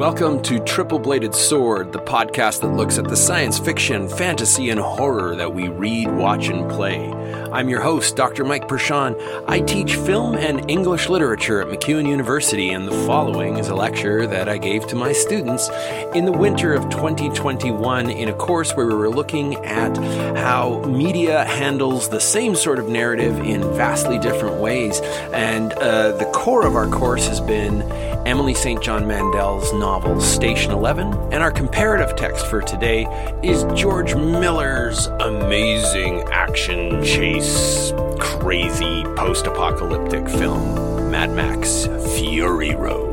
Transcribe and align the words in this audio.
Welcome 0.00 0.40
to 0.44 0.58
Triple 0.60 0.98
Bladed 0.98 1.34
Sword, 1.34 1.92
the 1.92 1.98
podcast 1.98 2.62
that 2.62 2.68
looks 2.68 2.96
at 2.96 3.04
the 3.04 3.18
science 3.18 3.58
fiction, 3.58 4.08
fantasy, 4.08 4.70
and 4.70 4.80
horror 4.80 5.36
that 5.36 5.52
we 5.52 5.68
read, 5.68 6.10
watch, 6.16 6.48
and 6.48 6.70
play. 6.70 7.12
I'm 7.52 7.68
your 7.68 7.82
host, 7.82 8.16
Dr. 8.16 8.46
Mike 8.46 8.66
Perschon. 8.66 9.14
I 9.46 9.60
teach 9.60 9.96
film 9.96 10.36
and 10.36 10.70
English 10.70 11.10
literature 11.10 11.60
at 11.60 11.68
MacEwan 11.68 12.08
University, 12.08 12.70
and 12.70 12.88
the 12.88 13.06
following 13.06 13.58
is 13.58 13.68
a 13.68 13.74
lecture 13.74 14.26
that 14.26 14.48
I 14.48 14.56
gave 14.56 14.86
to 14.86 14.96
my 14.96 15.12
students 15.12 15.68
in 16.14 16.24
the 16.24 16.32
winter 16.32 16.72
of 16.72 16.88
2021 16.88 18.08
in 18.08 18.30
a 18.30 18.32
course 18.32 18.72
where 18.72 18.86
we 18.86 18.94
were 18.94 19.10
looking 19.10 19.56
at 19.66 19.94
how 20.38 20.80
media 20.86 21.44
handles 21.44 22.08
the 22.08 22.20
same 22.20 22.54
sort 22.54 22.78
of 22.78 22.88
narrative 22.88 23.38
in 23.40 23.60
vastly 23.74 24.18
different 24.18 24.62
ways. 24.62 24.98
And 25.34 25.74
uh, 25.74 26.12
the 26.12 26.30
core 26.32 26.66
of 26.66 26.74
our 26.74 26.88
course 26.88 27.28
has 27.28 27.42
been 27.42 27.82
Emily 28.26 28.52
St. 28.52 28.82
John 28.82 29.06
Mandel's 29.06 29.72
novel 29.72 30.20
Station 30.20 30.72
11, 30.72 31.14
and 31.32 31.42
our 31.42 31.50
comparative 31.50 32.14
text 32.16 32.46
for 32.48 32.60
today 32.60 33.06
is 33.42 33.64
George 33.74 34.14
Miller's 34.14 35.06
amazing 35.06 36.22
action 36.30 37.02
chase, 37.02 37.94
crazy 38.18 39.04
post 39.16 39.46
apocalyptic 39.46 40.28
film, 40.28 41.10
Mad 41.10 41.30
Max 41.30 41.86
Fury 42.14 42.74
Road. 42.74 43.10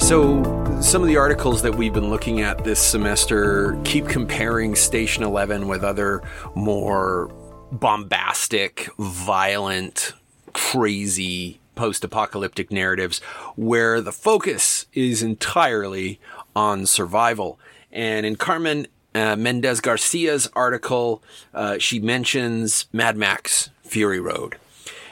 So, 0.00 0.42
some 0.80 1.02
of 1.02 1.08
the 1.08 1.16
articles 1.16 1.62
that 1.62 1.74
we've 1.74 1.92
been 1.92 2.10
looking 2.10 2.42
at 2.42 2.62
this 2.62 2.80
semester 2.80 3.76
keep 3.82 4.06
comparing 4.06 4.76
Station 4.76 5.24
11 5.24 5.66
with 5.66 5.82
other 5.82 6.22
more 6.54 7.28
bombastic, 7.72 8.88
violent, 8.98 10.12
crazy 10.52 11.60
post 11.74 12.04
apocalyptic 12.04 12.70
narratives 12.70 13.20
where 13.56 14.00
the 14.00 14.12
focus 14.12 14.86
is 14.92 15.22
entirely 15.22 16.20
on 16.54 16.86
survival. 16.86 17.58
And 17.90 18.26
in 18.26 18.36
Carmen 18.36 18.86
uh, 19.14 19.36
Mendez 19.36 19.80
Garcia's 19.80 20.48
article, 20.54 21.22
uh, 21.54 21.78
she 21.78 21.98
mentions 21.98 22.86
Mad 22.92 23.16
Max 23.16 23.70
Fury 23.82 24.20
Road. 24.20 24.56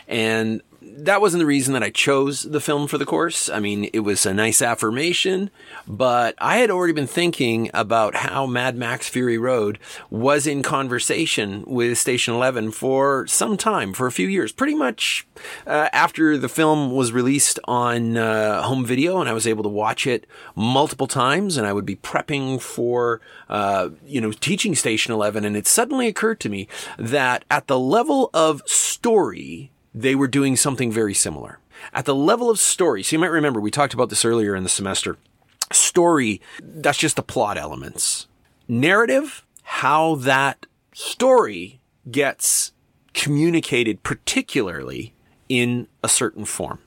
And 0.08 0.62
that 0.96 1.20
wasn't 1.20 1.40
the 1.40 1.46
reason 1.46 1.74
that 1.74 1.82
I 1.82 1.90
chose 1.90 2.42
the 2.42 2.60
film 2.60 2.86
for 2.86 2.98
the 2.98 3.06
course. 3.06 3.48
I 3.48 3.60
mean, 3.60 3.88
it 3.92 4.00
was 4.00 4.26
a 4.26 4.34
nice 4.34 4.60
affirmation, 4.60 5.50
but 5.86 6.34
I 6.38 6.56
had 6.56 6.70
already 6.70 6.92
been 6.92 7.06
thinking 7.06 7.70
about 7.72 8.16
how 8.16 8.46
Mad 8.46 8.76
Max 8.76 9.08
Fury 9.08 9.38
Road 9.38 9.78
was 10.10 10.46
in 10.46 10.62
conversation 10.62 11.64
with 11.66 11.98
Station 11.98 12.34
11 12.34 12.72
for 12.72 13.26
some 13.26 13.56
time, 13.56 13.92
for 13.92 14.06
a 14.06 14.12
few 14.12 14.28
years, 14.28 14.52
pretty 14.52 14.74
much 14.74 15.26
uh, 15.66 15.88
after 15.92 16.36
the 16.36 16.48
film 16.48 16.92
was 16.92 17.12
released 17.12 17.58
on 17.64 18.16
uh, 18.16 18.62
home 18.62 18.84
video 18.84 19.20
and 19.20 19.28
I 19.28 19.32
was 19.32 19.46
able 19.46 19.62
to 19.62 19.68
watch 19.68 20.06
it 20.06 20.26
multiple 20.54 21.06
times 21.06 21.56
and 21.56 21.66
I 21.66 21.72
would 21.72 21.86
be 21.86 21.96
prepping 21.96 22.60
for, 22.60 23.20
uh, 23.48 23.90
you 24.06 24.20
know, 24.20 24.32
teaching 24.32 24.74
Station 24.74 25.12
11. 25.12 25.44
And 25.44 25.56
it 25.56 25.66
suddenly 25.66 26.06
occurred 26.06 26.40
to 26.40 26.48
me 26.48 26.68
that 26.98 27.44
at 27.50 27.66
the 27.66 27.78
level 27.78 28.30
of 28.34 28.62
story, 28.66 29.70
they 29.94 30.14
were 30.14 30.28
doing 30.28 30.56
something 30.56 30.90
very 30.92 31.14
similar. 31.14 31.58
At 31.92 32.04
the 32.04 32.14
level 32.14 32.50
of 32.50 32.58
story, 32.58 33.02
so 33.02 33.16
you 33.16 33.20
might 33.20 33.30
remember 33.30 33.60
we 33.60 33.70
talked 33.70 33.94
about 33.94 34.10
this 34.10 34.24
earlier 34.24 34.54
in 34.54 34.62
the 34.62 34.68
semester. 34.68 35.16
Story, 35.72 36.40
that's 36.60 36.98
just 36.98 37.16
the 37.16 37.22
plot 37.22 37.56
elements. 37.56 38.26
Narrative, 38.68 39.44
how 39.62 40.16
that 40.16 40.66
story 40.92 41.80
gets 42.10 42.72
communicated, 43.14 44.02
particularly 44.02 45.14
in 45.48 45.88
a 46.02 46.08
certain 46.08 46.44
form. 46.44 46.80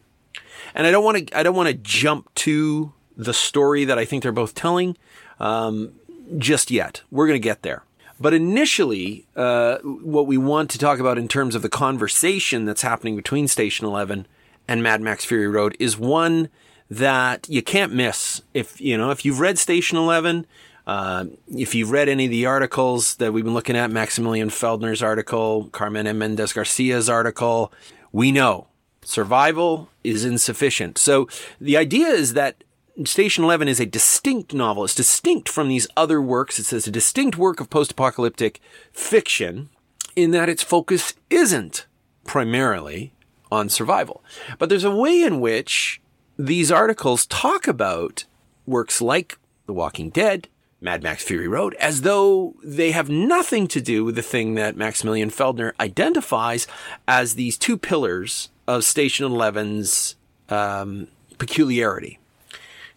And 0.76 0.88
I 0.88 0.92
don't 0.92 1.04
want 1.04 1.28
to, 1.28 1.38
I 1.38 1.44
don't 1.44 1.56
want 1.56 1.68
to 1.68 1.74
jump 1.74 2.34
to 2.36 2.94
the 3.16 3.34
story 3.34 3.86
that 3.86 3.98
I 3.98 4.06
think 4.06 4.24
they're 4.24 4.32
both 4.32 4.56
telling 4.56 4.98
um, 5.40 5.94
just 6.38 6.72
yet. 6.72 7.02
We're 7.12 7.28
going 7.28 7.40
to 7.40 7.44
get 7.44 7.62
there. 7.62 7.84
But 8.24 8.34
initially, 8.34 9.28
uh, 9.36 9.80
what 9.80 10.28
we 10.28 10.38
want 10.38 10.70
to 10.70 10.78
talk 10.78 11.00
about 11.00 11.18
in 11.18 11.28
terms 11.28 11.56
of 11.56 11.62
the 11.62 11.68
conversation 11.68 12.64
that's 12.64 12.82
happening 12.82 13.18
between 13.18 13.50
Station 13.50 13.86
11 13.86 14.28
and 14.66 14.82
Mad 14.82 15.02
Max 15.02 15.26
Fury 15.26 15.50
Road 15.50 15.76
is 15.78 15.98
one 15.98 16.48
that 16.90 17.50
you 17.50 17.62
can't 17.62 17.94
miss. 17.94 18.42
If, 18.54 18.80
you 18.80 18.98
know, 18.98 19.12
if 19.12 19.26
you've 19.26 19.42
read 19.42 19.60
Station 19.60 19.98
11, 19.98 20.48
uh, 20.88 21.26
if 21.50 21.76
you've 21.76 21.92
read 21.92 22.08
any 22.08 22.24
of 22.24 22.32
the 22.32 22.46
articles 22.46 23.16
that 23.16 23.34
we've 23.34 23.44
been 23.44 23.54
looking 23.54 23.76
at, 23.76 23.92
Maximilian 23.92 24.48
Feldner's 24.48 25.04
article, 25.04 25.66
Carmen 25.74 26.08
M. 26.08 26.20
Mendez 26.20 26.54
Garcia's 26.54 27.10
article, 27.10 27.74
we 28.14 28.32
know 28.32 28.68
survival 29.04 29.90
is 30.02 30.24
insufficient. 30.24 30.98
So 30.98 31.28
the 31.60 31.76
idea 31.76 32.08
is 32.08 32.36
that 32.36 32.64
Station 33.06 33.44
11 33.44 33.68
is 33.68 33.80
a 33.80 33.88
distinct 33.88 34.54
novel. 34.54 34.84
It's 34.84 34.94
distinct 34.94 35.50
from 35.50 35.68
these 35.68 35.88
other 35.98 36.22
works. 36.22 36.60
It's 36.60 36.88
a 36.88 36.92
distinct 36.92 37.38
work 37.38 37.60
of 37.60 37.72
post-apocalyptic 37.72 38.62
fiction 38.92 39.70
in 40.16 40.30
that 40.32 40.48
its 40.48 40.62
focus 40.62 41.16
isn't 41.32 41.88
primarily 42.24 43.12
on 43.52 43.70
survival. 43.70 44.24
But 44.60 44.70
there's 44.70 44.84
a 44.84 44.96
way 44.96 45.24
in 45.24 45.40
which 45.40 46.02
these 46.38 46.72
articles 46.72 47.26
talk 47.26 47.68
about 47.68 48.26
works 48.68 49.02
like 49.02 49.40
The 49.66 49.74
Walking 49.74 50.12
Dead, 50.12 50.48
Mad 50.80 51.02
Max 51.02 51.24
Fury 51.24 51.48
Road, 51.48 51.74
as 51.76 52.02
though 52.02 52.56
they 52.64 52.92
have 52.92 53.10
nothing 53.10 53.68
to 53.70 53.82
do 53.82 54.06
with 54.06 54.16
the 54.16 54.22
thing 54.22 54.54
that 54.54 54.78
Maximilian 54.78 55.32
Feldner 55.32 55.74
identifies 55.80 56.68
as 57.08 57.34
these 57.34 57.58
two 57.58 57.78
pillars 57.80 58.50
of 58.68 58.84
Station 58.84 59.28
11's 59.28 60.16
um, 60.50 61.08
peculiarity. 61.40 62.20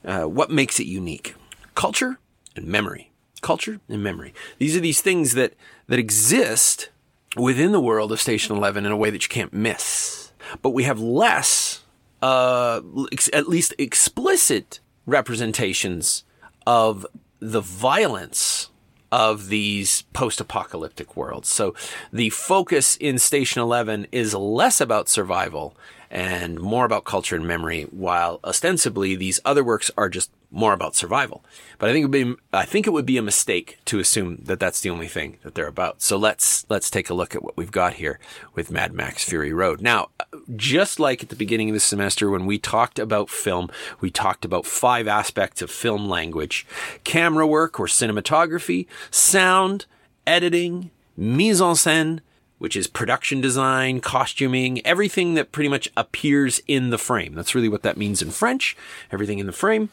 Uh, 0.06 0.24
what 0.24 0.50
makes 0.50 0.78
it 0.78 0.86
unique? 0.86 1.34
Culture 1.74 2.18
and 2.54 2.66
memory. 2.66 3.10
Culture 3.42 3.80
and 3.88 4.02
memory. 4.02 4.32
These 4.58 4.76
are 4.76 4.80
these 4.80 5.00
things 5.00 5.32
that, 5.32 5.54
that 5.88 5.98
exist 5.98 6.90
within 7.36 7.72
the 7.72 7.80
world 7.80 8.12
of 8.12 8.20
Station 8.20 8.56
11 8.56 8.86
in 8.86 8.92
a 8.92 8.96
way 8.96 9.10
that 9.10 9.24
you 9.24 9.28
can't 9.28 9.52
miss. 9.52 10.32
But 10.62 10.70
we 10.70 10.84
have 10.84 11.00
less, 11.00 11.82
uh, 12.22 12.80
ex- 13.12 13.28
at 13.32 13.48
least 13.48 13.74
explicit 13.78 14.80
representations 15.06 16.24
of 16.66 17.04
the 17.40 17.60
violence 17.60 18.70
of 19.12 19.48
these 19.48 20.02
post-apocalyptic 20.12 21.16
worlds. 21.16 21.48
So 21.48 21.74
the 22.12 22.30
focus 22.30 22.96
in 22.96 23.18
Station 23.18 23.62
11 23.62 24.08
is 24.12 24.34
less 24.34 24.80
about 24.80 25.08
survival 25.08 25.76
and 26.10 26.60
more 26.60 26.84
about 26.84 27.04
culture 27.04 27.36
and 27.36 27.46
memory, 27.46 27.84
while 27.90 28.40
ostensibly 28.44 29.16
these 29.16 29.40
other 29.44 29.64
works 29.64 29.90
are 29.96 30.08
just 30.08 30.30
more 30.50 30.72
about 30.72 30.94
survival. 30.94 31.44
But 31.78 31.90
I 31.90 31.92
think 31.92 32.04
it 32.04 32.06
would 32.06 32.36
be, 32.36 32.42
I 32.52 32.64
think 32.64 32.86
it 32.86 32.92
would 32.92 33.04
be 33.04 33.18
a 33.18 33.22
mistake 33.22 33.78
to 33.86 33.98
assume 33.98 34.38
that 34.44 34.60
that's 34.60 34.80
the 34.80 34.90
only 34.90 35.08
thing 35.08 35.38
that 35.42 35.54
they're 35.54 35.66
about. 35.66 36.00
So 36.00 36.16
let's, 36.16 36.64
let's 36.68 36.88
take 36.88 37.10
a 37.10 37.14
look 37.14 37.34
at 37.34 37.42
what 37.42 37.56
we've 37.56 37.72
got 37.72 37.94
here 37.94 38.18
with 38.54 38.70
Mad 38.70 38.92
Max 38.92 39.24
Fury 39.24 39.52
Road. 39.52 39.80
Now, 39.80 40.08
just 40.54 41.00
like 41.00 41.22
at 41.22 41.28
the 41.28 41.36
beginning 41.36 41.70
of 41.70 41.74
the 41.74 41.80
semester 41.80 42.30
when 42.30 42.46
we 42.46 42.58
talked 42.58 42.98
about 42.98 43.28
film, 43.28 43.68
we 44.00 44.10
talked 44.10 44.44
about 44.44 44.66
five 44.66 45.08
aspects 45.08 45.60
of 45.60 45.70
film 45.70 46.08
language, 46.08 46.66
camera 47.04 47.46
work 47.46 47.78
or 47.80 47.86
cinematography, 47.86 48.86
sound, 49.10 49.86
editing, 50.26 50.90
mise 51.16 51.60
en 51.60 51.74
scène, 51.74 52.20
which 52.58 52.76
is 52.76 52.86
production 52.86 53.40
design, 53.40 54.00
costuming, 54.00 54.84
everything 54.86 55.34
that 55.34 55.52
pretty 55.52 55.68
much 55.68 55.90
appears 55.96 56.60
in 56.66 56.90
the 56.90 56.98
frame. 56.98 57.34
That's 57.34 57.54
really 57.54 57.68
what 57.68 57.82
that 57.82 57.96
means 57.96 58.22
in 58.22 58.30
French, 58.30 58.76
everything 59.12 59.38
in 59.38 59.46
the 59.46 59.52
frame. 59.52 59.90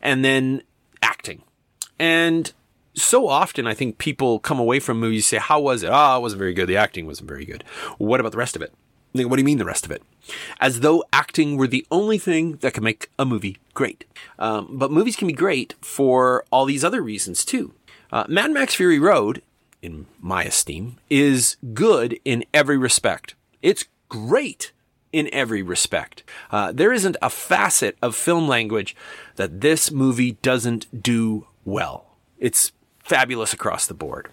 And 0.00 0.24
then 0.24 0.62
acting. 1.02 1.42
And 1.98 2.52
so 2.94 3.28
often 3.28 3.66
I 3.66 3.74
think 3.74 3.98
people 3.98 4.38
come 4.38 4.58
away 4.58 4.80
from 4.80 4.98
movies 4.98 5.26
say, 5.26 5.38
how 5.38 5.60
was 5.60 5.82
it? 5.82 5.90
Ah, 5.90 6.14
oh, 6.14 6.18
it 6.18 6.22
wasn't 6.22 6.38
very 6.38 6.54
good. 6.54 6.68
The 6.68 6.76
acting 6.76 7.06
wasn't 7.06 7.28
very 7.28 7.44
good. 7.44 7.64
What 7.98 8.20
about 8.20 8.32
the 8.32 8.38
rest 8.38 8.56
of 8.56 8.62
it? 8.62 8.72
What 9.12 9.36
do 9.36 9.40
you 9.40 9.46
mean 9.46 9.58
the 9.58 9.64
rest 9.64 9.86
of 9.86 9.90
it? 9.90 10.02
As 10.60 10.80
though 10.80 11.04
acting 11.12 11.56
were 11.56 11.66
the 11.66 11.86
only 11.90 12.18
thing 12.18 12.56
that 12.56 12.74
can 12.74 12.84
make 12.84 13.10
a 13.18 13.24
movie 13.24 13.58
great. 13.72 14.04
Um, 14.38 14.68
but 14.72 14.90
movies 14.90 15.16
can 15.16 15.26
be 15.26 15.32
great 15.32 15.74
for 15.80 16.44
all 16.50 16.66
these 16.66 16.84
other 16.84 17.02
reasons 17.02 17.44
too. 17.44 17.72
Uh, 18.12 18.24
Mad 18.28 18.50
Max 18.52 18.74
Fury 18.74 18.98
Road 18.98 19.42
in 19.86 20.06
my 20.20 20.42
esteem, 20.44 20.96
is 21.08 21.56
good 21.72 22.18
in 22.24 22.44
every 22.52 22.76
respect. 22.76 23.34
It's 23.62 23.86
great 24.08 24.72
in 25.12 25.32
every 25.32 25.62
respect. 25.62 26.22
Uh, 26.50 26.72
there 26.72 26.92
isn't 26.92 27.16
a 27.22 27.30
facet 27.30 27.96
of 28.02 28.14
film 28.14 28.48
language 28.48 28.94
that 29.36 29.60
this 29.60 29.90
movie 29.90 30.32
doesn't 30.42 31.02
do 31.02 31.46
well. 31.64 32.16
It's 32.38 32.72
fabulous 32.98 33.52
across 33.52 33.86
the 33.86 33.94
board. 33.94 34.28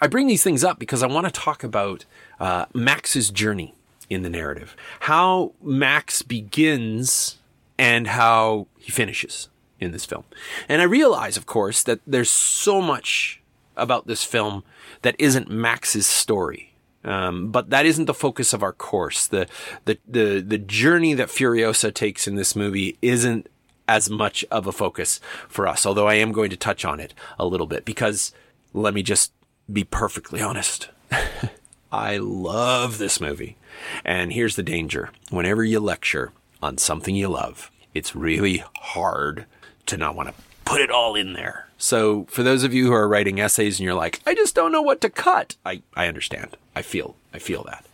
I 0.00 0.08
bring 0.08 0.26
these 0.26 0.42
things 0.42 0.64
up 0.64 0.78
because 0.78 1.02
I 1.02 1.06
want 1.06 1.26
to 1.26 1.32
talk 1.32 1.62
about 1.62 2.04
uh, 2.40 2.64
Max's 2.74 3.30
journey 3.30 3.74
in 4.10 4.22
the 4.22 4.30
narrative, 4.30 4.74
how 5.00 5.52
Max 5.62 6.22
begins 6.22 7.38
and 7.78 8.08
how 8.08 8.66
he 8.78 8.90
finishes 8.90 9.48
in 9.78 9.92
this 9.92 10.04
film. 10.04 10.24
And 10.68 10.82
I 10.82 10.84
realize, 10.84 11.36
of 11.36 11.46
course, 11.46 11.82
that 11.84 12.00
there's 12.06 12.30
so 12.30 12.80
much 12.80 13.40
about 13.76 14.06
this 14.06 14.24
film 14.24 14.64
that 15.02 15.16
isn't 15.18 15.50
Max's 15.50 16.06
story. 16.06 16.74
Um, 17.04 17.50
but 17.50 17.70
that 17.70 17.84
isn't 17.84 18.06
the 18.06 18.14
focus 18.14 18.52
of 18.52 18.62
our 18.62 18.72
course. 18.72 19.26
The, 19.26 19.46
the, 19.84 19.98
the, 20.08 20.40
the 20.40 20.58
journey 20.58 21.12
that 21.14 21.28
Furiosa 21.28 21.92
takes 21.92 22.26
in 22.26 22.36
this 22.36 22.56
movie 22.56 22.96
isn't 23.02 23.48
as 23.86 24.08
much 24.08 24.44
of 24.50 24.66
a 24.66 24.72
focus 24.72 25.20
for 25.48 25.68
us, 25.68 25.84
although 25.84 26.08
I 26.08 26.14
am 26.14 26.32
going 26.32 26.50
to 26.50 26.56
touch 26.56 26.84
on 26.84 27.00
it 27.00 27.12
a 27.38 27.46
little 27.46 27.66
bit 27.66 27.84
because 27.84 28.32
let 28.72 28.94
me 28.94 29.02
just 29.02 29.32
be 29.70 29.84
perfectly 29.84 30.40
honest. 30.40 30.88
I 31.92 32.16
love 32.16 32.98
this 32.98 33.20
movie. 33.20 33.56
And 34.04 34.32
here's 34.32 34.56
the 34.56 34.62
danger. 34.62 35.10
Whenever 35.30 35.62
you 35.62 35.80
lecture 35.80 36.32
on 36.62 36.78
something 36.78 37.14
you 37.14 37.28
love, 37.28 37.70
it's 37.92 38.16
really 38.16 38.64
hard 38.78 39.46
to 39.86 39.96
not 39.96 40.16
want 40.16 40.30
to 40.30 40.34
put 40.64 40.80
it 40.80 40.90
all 40.90 41.14
in 41.14 41.32
there. 41.32 41.68
So 41.78 42.24
for 42.30 42.42
those 42.42 42.64
of 42.64 42.72
you 42.72 42.86
who 42.86 42.92
are 42.92 43.08
writing 43.08 43.40
essays 43.40 43.78
and 43.78 43.84
you're 43.84 43.94
like, 43.94 44.20
I 44.26 44.34
just 44.34 44.54
don't 44.54 44.72
know 44.72 44.82
what 44.82 45.00
to 45.02 45.10
cut. 45.10 45.56
I, 45.64 45.82
I 45.94 46.06
understand. 46.06 46.56
I 46.74 46.82
feel, 46.82 47.16
I 47.32 47.38
feel 47.38 47.62
that. 47.64 47.84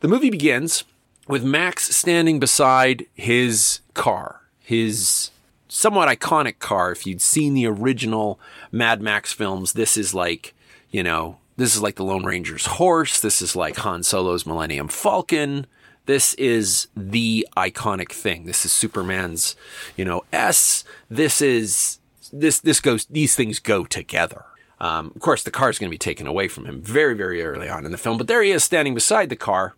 The 0.00 0.08
movie 0.08 0.30
begins 0.30 0.84
with 1.26 1.44
Max 1.44 1.94
standing 1.94 2.38
beside 2.38 3.06
his 3.14 3.80
car, 3.94 4.42
his 4.58 5.30
somewhat 5.68 6.08
iconic 6.08 6.58
car. 6.58 6.92
If 6.92 7.06
you'd 7.06 7.22
seen 7.22 7.54
the 7.54 7.66
original 7.66 8.38
Mad 8.70 9.00
Max 9.00 9.32
films, 9.32 9.72
this 9.72 9.96
is 9.96 10.14
like, 10.14 10.54
you 10.90 11.02
know, 11.02 11.38
this 11.56 11.74
is 11.74 11.82
like 11.82 11.96
the 11.96 12.04
Lone 12.04 12.24
Ranger's 12.24 12.66
horse. 12.66 13.20
This 13.20 13.40
is 13.40 13.56
like 13.56 13.76
Han 13.76 14.02
Solo's 14.02 14.46
Millennium 14.46 14.88
Falcon. 14.88 15.66
This 16.06 16.34
is 16.34 16.88
the 16.96 17.46
iconic 17.56 18.12
thing. 18.12 18.44
This 18.44 18.64
is 18.64 18.72
Superman's, 18.72 19.56
you 19.96 20.04
know, 20.04 20.24
S. 20.32 20.84
This 21.08 21.40
is 21.40 21.98
this 22.32 22.60
this 22.60 22.80
goes. 22.80 23.06
These 23.06 23.34
things 23.34 23.58
go 23.58 23.84
together. 23.84 24.44
Um, 24.80 25.12
of 25.14 25.22
course, 25.22 25.42
the 25.42 25.50
car 25.50 25.70
is 25.70 25.78
going 25.78 25.88
to 25.88 25.94
be 25.94 25.98
taken 25.98 26.26
away 26.26 26.48
from 26.48 26.66
him 26.66 26.82
very 26.82 27.14
very 27.14 27.42
early 27.42 27.68
on 27.68 27.86
in 27.86 27.92
the 27.92 27.98
film, 27.98 28.18
but 28.18 28.26
there 28.26 28.42
he 28.42 28.50
is 28.50 28.64
standing 28.64 28.94
beside 28.94 29.28
the 29.28 29.36
car. 29.36 29.74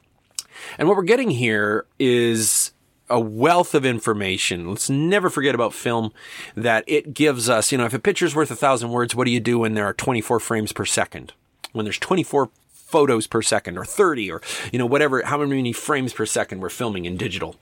And 0.78 0.88
what 0.88 0.96
we're 0.96 1.05
getting 1.05 1.31
here 1.31 1.87
is 1.99 2.73
a 3.08 3.20
wealth 3.20 3.75
of 3.75 3.84
information. 3.84 4.69
Let's 4.69 4.90
never 4.90 5.31
forget 5.31 5.55
about 5.55 5.75
film 5.75 6.12
that 6.56 6.84
it 6.87 7.14
gives 7.14 7.49
us. 7.49 7.70
You 7.70 7.78
know, 7.78 7.84
if 7.84 7.94
a 7.94 7.99
picture's 7.99 8.34
worth 8.34 8.50
a 8.50 8.56
thousand 8.56 8.90
words, 8.90 9.14
what 9.14 9.26
do 9.26 9.31
you 9.31 9.40
do 9.40 9.61
when 9.61 9.75
there 9.75 9.84
are 9.84 9.94
24 9.94 10.40
frames 10.40 10.73
per 10.73 10.84
second? 10.84 11.32
When 11.73 11.84
there's 11.84 11.99
24 11.99 12.50
photos 12.87 13.27
per 13.27 13.43
second 13.43 13.77
or 13.77 13.85
30 13.85 14.31
or, 14.31 14.41
you 14.73 14.79
know, 14.79 14.87
whatever, 14.87 15.23
how 15.25 15.38
many 15.38 15.73
frames 15.73 16.12
per 16.12 16.25
second 16.25 16.61
we're 16.61 16.71
filming 16.71 17.05
in 17.05 17.17
digital. 17.17 17.56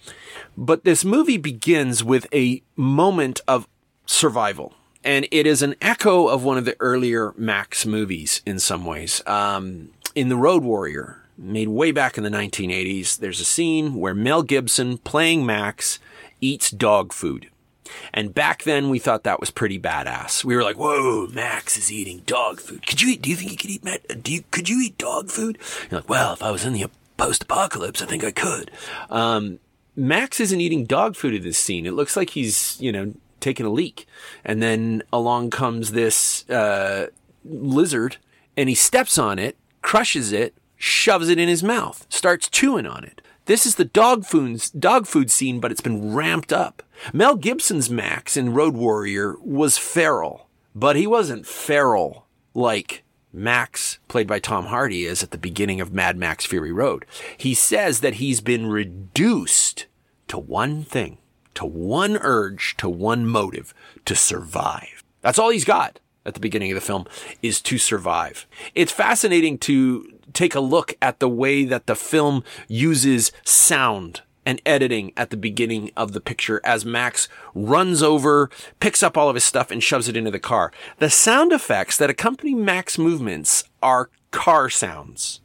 But 0.56 0.84
this 0.84 1.04
movie 1.04 1.38
begins 1.38 2.04
with 2.04 2.26
a 2.32 2.62
moment 2.76 3.40
of 3.48 3.66
survival. 4.06 4.74
And 5.02 5.26
it 5.30 5.46
is 5.46 5.62
an 5.62 5.74
echo 5.80 6.28
of 6.28 6.44
one 6.44 6.56
of 6.56 6.64
the 6.64 6.76
earlier 6.80 7.34
Max 7.36 7.84
movies 7.84 8.42
in 8.46 8.58
some 8.58 8.84
ways. 8.86 9.22
Um, 9.26 9.90
in 10.14 10.28
The 10.28 10.36
Road 10.36 10.62
Warrior, 10.62 11.20
made 11.36 11.68
way 11.68 11.90
back 11.90 12.16
in 12.16 12.24
the 12.24 12.30
1980s, 12.30 13.18
there's 13.18 13.40
a 13.40 13.44
scene 13.44 13.94
where 13.94 14.14
Mel 14.14 14.42
Gibson, 14.42 14.98
playing 14.98 15.44
Max, 15.44 15.98
eats 16.40 16.70
dog 16.70 17.12
food. 17.12 17.50
And 18.12 18.34
back 18.34 18.64
then 18.64 18.90
we 18.90 18.98
thought 18.98 19.24
that 19.24 19.40
was 19.40 19.50
pretty 19.50 19.78
badass. 19.78 20.44
We 20.44 20.56
were 20.56 20.62
like, 20.62 20.76
"Whoa, 20.76 21.28
Max 21.32 21.76
is 21.76 21.92
eating 21.92 22.22
dog 22.26 22.60
food. 22.60 22.86
Could 22.86 23.00
you 23.02 23.10
eat? 23.10 23.22
Do 23.22 23.30
you 23.30 23.36
think 23.36 23.50
you 23.50 23.56
could 23.56 23.70
eat? 23.70 24.22
Do 24.22 24.32
you 24.32 24.44
could 24.50 24.68
you 24.68 24.80
eat 24.80 24.98
dog 24.98 25.30
food?" 25.30 25.58
You're 25.90 26.00
like, 26.00 26.08
"Well, 26.08 26.32
if 26.32 26.42
I 26.42 26.50
was 26.50 26.64
in 26.64 26.72
the 26.72 26.86
post-apocalypse, 27.16 28.02
I 28.02 28.06
think 28.06 28.24
I 28.24 28.30
could." 28.30 28.70
Um, 29.10 29.58
Max 29.96 30.40
isn't 30.40 30.60
eating 30.60 30.84
dog 30.86 31.16
food 31.16 31.34
in 31.34 31.42
this 31.42 31.58
scene. 31.58 31.86
It 31.86 31.92
looks 31.92 32.16
like 32.16 32.30
he's, 32.30 32.80
you 32.80 32.90
know, 32.90 33.14
taking 33.40 33.66
a 33.66 33.70
leak, 33.70 34.06
and 34.44 34.62
then 34.62 35.02
along 35.12 35.50
comes 35.50 35.92
this 35.92 36.48
uh, 36.50 37.08
lizard, 37.44 38.16
and 38.56 38.68
he 38.68 38.74
steps 38.74 39.18
on 39.18 39.38
it, 39.38 39.56
crushes 39.82 40.32
it, 40.32 40.54
shoves 40.76 41.28
it 41.28 41.38
in 41.38 41.48
his 41.48 41.62
mouth, 41.62 42.06
starts 42.08 42.48
chewing 42.48 42.86
on 42.86 43.04
it. 43.04 43.20
This 43.46 43.66
is 43.66 43.74
the 43.74 43.84
dog 43.84 44.24
food, 44.24 44.64
dog 44.78 45.06
food 45.06 45.30
scene, 45.30 45.60
but 45.60 45.70
it's 45.70 45.82
been 45.82 46.14
ramped 46.14 46.52
up. 46.52 46.82
Mel 47.12 47.36
Gibson's 47.36 47.90
Max 47.90 48.36
in 48.36 48.54
Road 48.54 48.74
Warrior 48.74 49.36
was 49.40 49.78
feral, 49.78 50.48
but 50.74 50.96
he 50.96 51.06
wasn't 51.06 51.46
feral 51.46 52.26
like 52.54 53.04
Max, 53.32 53.98
played 54.06 54.28
by 54.28 54.38
Tom 54.38 54.66
Hardy, 54.66 55.04
is 55.04 55.22
at 55.22 55.32
the 55.32 55.38
beginning 55.38 55.80
of 55.80 55.92
Mad 55.92 56.16
Max 56.16 56.46
Fury 56.46 56.72
Road. 56.72 57.04
He 57.36 57.52
says 57.52 58.00
that 58.00 58.14
he's 58.14 58.40
been 58.40 58.66
reduced 58.66 59.86
to 60.28 60.38
one 60.38 60.84
thing, 60.84 61.18
to 61.54 61.64
one 61.64 62.16
urge, 62.18 62.76
to 62.76 62.88
one 62.88 63.26
motive, 63.26 63.74
to 64.04 64.14
survive. 64.14 65.02
That's 65.20 65.38
all 65.38 65.50
he's 65.50 65.64
got 65.64 65.98
at 66.24 66.34
the 66.34 66.40
beginning 66.40 66.70
of 66.70 66.76
the 66.76 66.80
film 66.80 67.06
is 67.42 67.60
to 67.62 67.76
survive. 67.76 68.46
It's 68.74 68.92
fascinating 68.92 69.58
to 69.58 70.08
take 70.32 70.54
a 70.54 70.60
look 70.60 70.94
at 71.02 71.18
the 71.18 71.28
way 71.28 71.64
that 71.64 71.86
the 71.86 71.96
film 71.96 72.44
uses 72.68 73.32
sound 73.44 74.22
and 74.46 74.60
editing 74.66 75.12
at 75.16 75.30
the 75.30 75.36
beginning 75.36 75.90
of 75.96 76.12
the 76.12 76.20
picture 76.20 76.60
as 76.64 76.84
Max 76.84 77.28
runs 77.54 78.02
over, 78.02 78.50
picks 78.80 79.02
up 79.02 79.16
all 79.16 79.28
of 79.28 79.34
his 79.34 79.44
stuff 79.44 79.70
and 79.70 79.82
shoves 79.82 80.08
it 80.08 80.16
into 80.16 80.30
the 80.30 80.38
car. 80.38 80.72
The 80.98 81.10
sound 81.10 81.52
effects 81.52 81.96
that 81.96 82.10
accompany 82.10 82.54
Max 82.54 82.98
movements 82.98 83.64
are 83.82 84.10
car 84.30 84.68
sounds. 84.68 85.40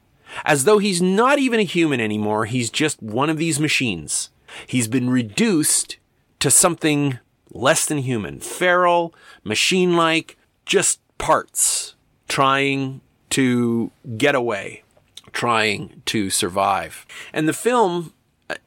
As 0.45 0.65
though 0.65 0.77
he's 0.77 1.01
not 1.01 1.39
even 1.39 1.59
a 1.59 1.63
human 1.63 1.99
anymore, 1.99 2.45
he's 2.45 2.69
just 2.69 3.01
one 3.01 3.29
of 3.29 3.37
these 3.37 3.59
machines. 3.59 4.29
He's 4.67 4.87
been 4.87 5.09
reduced 5.09 5.97
to 6.39 6.51
something 6.51 7.19
less 7.51 7.85
than 7.85 7.99
human, 7.99 8.39
feral, 8.39 9.13
machine-like, 9.43 10.37
just 10.65 10.99
parts 11.17 11.95
trying 12.27 13.01
to 13.31 13.91
get 14.17 14.35
away, 14.35 14.83
trying 15.31 16.01
to 16.05 16.29
survive. 16.29 17.05
And 17.33 17.47
the 17.47 17.53
film 17.53 18.13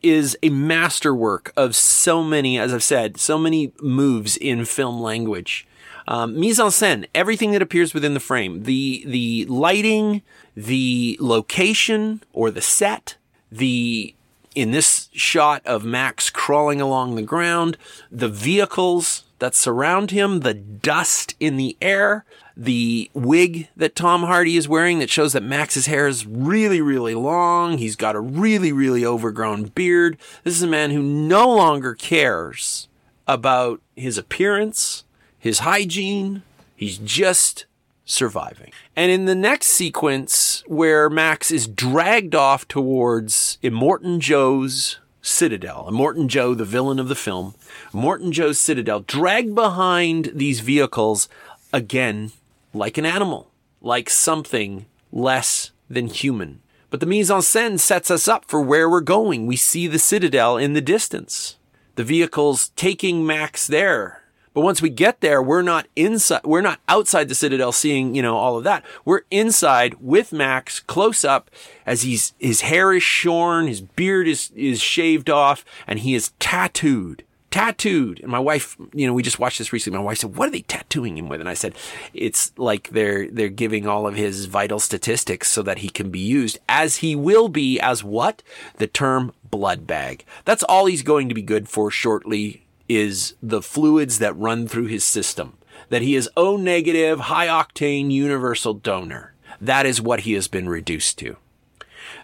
is 0.02 0.36
a 0.42 0.48
masterwork 0.50 1.52
of 1.56 1.74
so 1.74 2.22
many, 2.22 2.58
as 2.58 2.72
I've 2.72 2.82
said, 2.82 3.18
so 3.18 3.38
many 3.38 3.72
moves 3.80 4.36
in 4.36 4.64
film 4.64 5.00
language. 5.00 5.66
Um, 6.08 6.38
mise 6.38 6.58
en 6.58 6.66
scène, 6.66 7.06
everything 7.14 7.52
that 7.52 7.62
appears 7.62 7.94
within 7.94 8.14
the 8.14 8.20
frame, 8.20 8.64
the 8.64 9.04
the 9.06 9.46
lighting, 9.46 10.22
the 10.56 11.16
location 11.20 12.22
or 12.32 12.50
the 12.50 12.60
set, 12.60 13.16
the 13.50 14.14
in 14.54 14.70
this 14.70 15.08
shot 15.12 15.62
of 15.66 15.84
Max 15.84 16.30
crawling 16.30 16.80
along 16.80 17.14
the 17.14 17.22
ground, 17.22 17.76
the 18.10 18.28
vehicles 18.28 19.24
that 19.38 19.54
surround 19.54 20.10
him, 20.10 20.40
the 20.40 20.54
dust 20.54 21.34
in 21.40 21.56
the 21.56 21.76
air, 21.80 22.24
the 22.56 23.10
wig 23.14 23.68
that 23.76 23.96
Tom 23.96 24.22
Hardy 24.22 24.56
is 24.56 24.68
wearing 24.68 24.98
that 24.98 25.10
shows 25.10 25.32
that 25.32 25.42
Max's 25.42 25.86
hair 25.86 26.06
is 26.06 26.26
really, 26.26 26.80
really 26.80 27.14
long. 27.14 27.78
He's 27.78 27.96
got 27.96 28.14
a 28.14 28.20
really, 28.20 28.72
really 28.72 29.04
overgrown 29.04 29.64
beard. 29.64 30.16
This 30.44 30.54
is 30.54 30.62
a 30.62 30.68
man 30.68 30.90
who 30.90 31.02
no 31.02 31.48
longer 31.48 31.94
cares 31.94 32.88
about 33.26 33.80
his 33.96 34.18
appearance, 34.18 35.04
his 35.38 35.60
hygiene. 35.60 36.42
He's 36.76 36.98
just 36.98 37.66
surviving. 38.04 38.72
And 38.96 39.10
in 39.10 39.24
the 39.26 39.34
next 39.34 39.68
sequence 39.68 40.62
where 40.66 41.08
Max 41.08 41.50
is 41.50 41.66
dragged 41.66 42.34
off 42.34 42.66
towards 42.68 43.58
Immortan 43.62 44.18
Joe's 44.18 44.98
Citadel, 45.20 45.86
Immortan 45.88 46.26
Joe, 46.26 46.54
the 46.54 46.64
villain 46.64 46.98
of 46.98 47.08
the 47.08 47.14
film, 47.14 47.54
Immortan 47.92 48.32
Joe's 48.32 48.58
Citadel, 48.58 49.00
dragged 49.00 49.54
behind 49.54 50.32
these 50.34 50.60
vehicles 50.60 51.28
again 51.72 52.32
like 52.74 52.98
an 52.98 53.06
animal, 53.06 53.50
like 53.80 54.10
something 54.10 54.86
less 55.12 55.70
than 55.88 56.08
human. 56.08 56.60
But 56.90 57.00
the 57.00 57.06
mise 57.06 57.30
en 57.30 57.38
scène 57.38 57.78
sets 57.78 58.10
us 58.10 58.28
up 58.28 58.44
for 58.46 58.60
where 58.60 58.88
we're 58.88 59.00
going. 59.00 59.46
We 59.46 59.56
see 59.56 59.86
the 59.86 59.98
citadel 59.98 60.56
in 60.56 60.74
the 60.74 60.80
distance. 60.80 61.56
The 61.94 62.04
vehicle's 62.04 62.68
taking 62.70 63.24
Max 63.26 63.66
there. 63.66 64.21
But 64.54 64.62
once 64.62 64.82
we 64.82 64.90
get 64.90 65.20
there, 65.20 65.42
we're 65.42 65.62
not 65.62 65.86
inside, 65.96 66.44
we're 66.44 66.60
not 66.60 66.80
outside 66.88 67.28
the 67.28 67.34
citadel 67.34 67.72
seeing, 67.72 68.14
you 68.14 68.22
know, 68.22 68.36
all 68.36 68.58
of 68.58 68.64
that. 68.64 68.84
We're 69.04 69.22
inside 69.30 69.94
with 70.00 70.32
Max 70.32 70.80
close 70.80 71.24
up 71.24 71.50
as 71.86 72.02
he's, 72.02 72.34
his 72.38 72.62
hair 72.62 72.92
is 72.92 73.02
shorn, 73.02 73.66
his 73.66 73.80
beard 73.80 74.28
is, 74.28 74.50
is 74.54 74.80
shaved 74.80 75.30
off, 75.30 75.64
and 75.86 76.00
he 76.00 76.14
is 76.14 76.32
tattooed 76.38 77.24
tattooed. 77.52 78.18
And 78.20 78.32
my 78.32 78.38
wife, 78.38 78.76
you 78.92 79.06
know, 79.06 79.12
we 79.12 79.22
just 79.22 79.38
watched 79.38 79.58
this 79.58 79.72
recently. 79.72 79.98
My 79.98 80.04
wife 80.04 80.18
said, 80.18 80.36
"What 80.36 80.48
are 80.48 80.52
they 80.52 80.62
tattooing 80.62 81.16
him 81.16 81.28
with?" 81.28 81.38
And 81.38 81.48
I 81.48 81.54
said, 81.54 81.74
"It's 82.12 82.50
like 82.56 82.88
they're 82.88 83.30
they're 83.30 83.50
giving 83.50 83.86
all 83.86 84.08
of 84.08 84.16
his 84.16 84.46
vital 84.46 84.80
statistics 84.80 85.48
so 85.48 85.62
that 85.62 85.78
he 85.78 85.88
can 85.88 86.10
be 86.10 86.18
used 86.18 86.58
as 86.68 86.96
he 86.96 87.14
will 87.14 87.48
be 87.48 87.78
as 87.78 88.02
what 88.02 88.42
the 88.78 88.86
term 88.88 89.32
blood 89.48 89.86
bag. 89.86 90.24
That's 90.44 90.64
all 90.64 90.86
he's 90.86 91.02
going 91.02 91.28
to 91.28 91.34
be 91.34 91.42
good 91.42 91.68
for 91.68 91.90
shortly 91.90 92.61
is 92.96 93.34
the 93.42 93.62
fluids 93.62 94.18
that 94.18 94.36
run 94.36 94.68
through 94.68 94.86
his 94.86 95.04
system. 95.04 95.58
That 95.88 96.02
he 96.02 96.14
is 96.14 96.30
O 96.36 96.56
negative, 96.56 97.20
high 97.20 97.46
octane, 97.46 98.10
universal 98.10 98.74
donor. 98.74 99.34
That 99.60 99.86
is 99.86 100.00
what 100.00 100.20
he 100.20 100.32
has 100.32 100.48
been 100.48 100.68
reduced 100.68 101.18
to. 101.18 101.36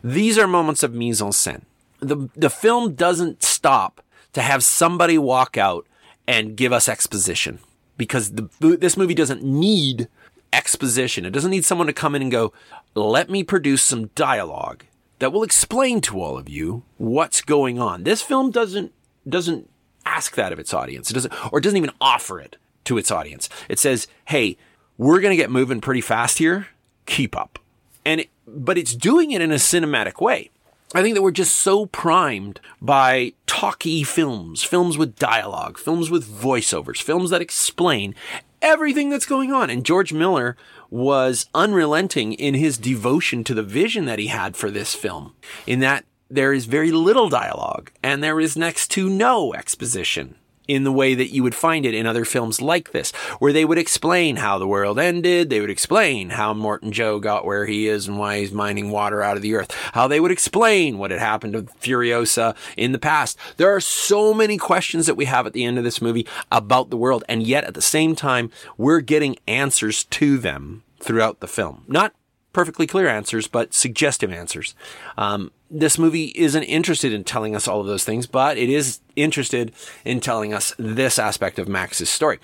These 0.02 0.38
are 0.38 0.46
moments 0.46 0.82
of 0.82 0.94
mise 0.94 1.20
en 1.20 1.28
scène. 1.28 1.62
The, 2.00 2.28
the 2.34 2.50
film 2.50 2.94
doesn't 2.94 3.42
stop 3.42 4.02
to 4.32 4.42
have 4.42 4.62
somebody 4.62 5.18
walk 5.18 5.56
out 5.56 5.86
and 6.26 6.56
give 6.56 6.72
us 6.72 6.88
exposition 6.88 7.58
because 7.96 8.32
the, 8.32 8.48
this 8.60 8.96
movie 8.96 9.14
doesn't 9.14 9.42
need 9.42 10.08
exposition. 10.52 11.24
It 11.24 11.30
doesn't 11.30 11.50
need 11.50 11.64
someone 11.64 11.88
to 11.88 11.92
come 11.92 12.14
in 12.14 12.22
and 12.22 12.30
go, 12.30 12.52
let 12.94 13.28
me 13.28 13.42
produce 13.42 13.82
some 13.82 14.06
dialogue 14.14 14.84
that 15.18 15.32
will 15.32 15.42
explain 15.42 16.00
to 16.02 16.20
all 16.20 16.38
of 16.38 16.48
you 16.48 16.84
what's 16.96 17.42
going 17.42 17.78
on. 17.78 18.04
This 18.04 18.22
film 18.22 18.50
doesn't, 18.50 18.92
doesn't 19.28 19.68
ask 20.16 20.34
that 20.36 20.52
of 20.52 20.58
its 20.58 20.72
audience. 20.72 21.10
It 21.10 21.14
doesn't, 21.14 21.52
or 21.52 21.58
it 21.58 21.62
doesn't 21.62 21.76
even 21.76 21.92
offer 22.00 22.40
it 22.40 22.56
to 22.84 22.98
its 22.98 23.10
audience. 23.10 23.48
It 23.68 23.78
says, 23.78 24.06
hey, 24.26 24.56
we're 24.96 25.20
going 25.20 25.32
to 25.32 25.42
get 25.42 25.50
moving 25.50 25.80
pretty 25.80 26.00
fast 26.00 26.38
here. 26.38 26.68
Keep 27.06 27.36
up. 27.36 27.58
And, 28.04 28.22
it, 28.22 28.30
but 28.46 28.78
it's 28.78 28.94
doing 28.94 29.30
it 29.30 29.42
in 29.42 29.52
a 29.52 29.56
cinematic 29.56 30.20
way. 30.20 30.50
I 30.94 31.02
think 31.02 31.14
that 31.14 31.22
we're 31.22 31.30
just 31.32 31.54
so 31.54 31.84
primed 31.84 32.60
by 32.80 33.34
talky 33.46 34.02
films, 34.04 34.64
films 34.64 34.96
with 34.96 35.18
dialogue, 35.18 35.76
films 35.76 36.10
with 36.10 36.26
voiceovers, 36.26 37.02
films 37.02 37.28
that 37.28 37.42
explain 37.42 38.14
everything 38.62 39.10
that's 39.10 39.26
going 39.26 39.52
on. 39.52 39.68
And 39.68 39.84
George 39.84 40.14
Miller 40.14 40.56
was 40.90 41.46
unrelenting 41.54 42.32
in 42.32 42.54
his 42.54 42.78
devotion 42.78 43.44
to 43.44 43.52
the 43.52 43.62
vision 43.62 44.06
that 44.06 44.18
he 44.18 44.28
had 44.28 44.56
for 44.56 44.70
this 44.70 44.94
film, 44.94 45.34
in 45.66 45.80
that 45.80 46.06
there 46.30 46.52
is 46.52 46.66
very 46.66 46.92
little 46.92 47.28
dialogue 47.28 47.90
and 48.02 48.22
there 48.22 48.40
is 48.40 48.56
next 48.56 48.88
to 48.92 49.08
no 49.08 49.54
exposition 49.54 50.36
in 50.68 50.84
the 50.84 50.92
way 50.92 51.14
that 51.14 51.32
you 51.32 51.42
would 51.42 51.54
find 51.54 51.86
it 51.86 51.94
in 51.94 52.06
other 52.06 52.26
films 52.26 52.60
like 52.60 52.92
this, 52.92 53.10
where 53.38 53.54
they 53.54 53.64
would 53.64 53.78
explain 53.78 54.36
how 54.36 54.58
the 54.58 54.68
world 54.68 54.98
ended. 54.98 55.48
They 55.48 55.60
would 55.60 55.70
explain 55.70 56.28
how 56.30 56.52
Immortan 56.52 56.90
Joe 56.90 57.18
got 57.18 57.46
where 57.46 57.64
he 57.64 57.88
is 57.88 58.06
and 58.06 58.18
why 58.18 58.40
he's 58.40 58.52
mining 58.52 58.90
water 58.90 59.22
out 59.22 59.36
of 59.36 59.42
the 59.42 59.54
earth. 59.54 59.72
How 59.94 60.06
they 60.06 60.20
would 60.20 60.30
explain 60.30 60.98
what 60.98 61.10
had 61.10 61.20
happened 61.20 61.54
to 61.54 61.62
Furiosa 61.62 62.54
in 62.76 62.92
the 62.92 62.98
past. 62.98 63.38
There 63.56 63.74
are 63.74 63.80
so 63.80 64.34
many 64.34 64.58
questions 64.58 65.06
that 65.06 65.16
we 65.16 65.24
have 65.24 65.46
at 65.46 65.54
the 65.54 65.64
end 65.64 65.78
of 65.78 65.84
this 65.84 66.02
movie 66.02 66.26
about 66.52 66.90
the 66.90 66.98
world. 66.98 67.24
And 67.28 67.46
yet 67.46 67.64
at 67.64 67.72
the 67.72 67.82
same 67.82 68.14
time, 68.14 68.50
we're 68.76 69.00
getting 69.00 69.38
answers 69.48 70.04
to 70.04 70.36
them 70.36 70.84
throughout 71.00 71.40
the 71.40 71.48
film. 71.48 71.84
Not 71.88 72.14
perfectly 72.52 72.86
clear 72.86 73.08
answers, 73.08 73.46
but 73.46 73.72
suggestive 73.72 74.32
answers. 74.32 74.74
Um, 75.16 75.50
this 75.70 75.98
movie 75.98 76.32
isn't 76.34 76.62
interested 76.62 77.12
in 77.12 77.24
telling 77.24 77.54
us 77.54 77.68
all 77.68 77.80
of 77.80 77.86
those 77.86 78.04
things, 78.04 78.26
but 78.26 78.56
it 78.56 78.70
is 78.70 79.00
interested 79.16 79.72
in 80.04 80.20
telling 80.20 80.54
us 80.54 80.74
this 80.78 81.18
aspect 81.18 81.58
of 81.58 81.68
Max's 81.68 82.08
story. 82.08 82.38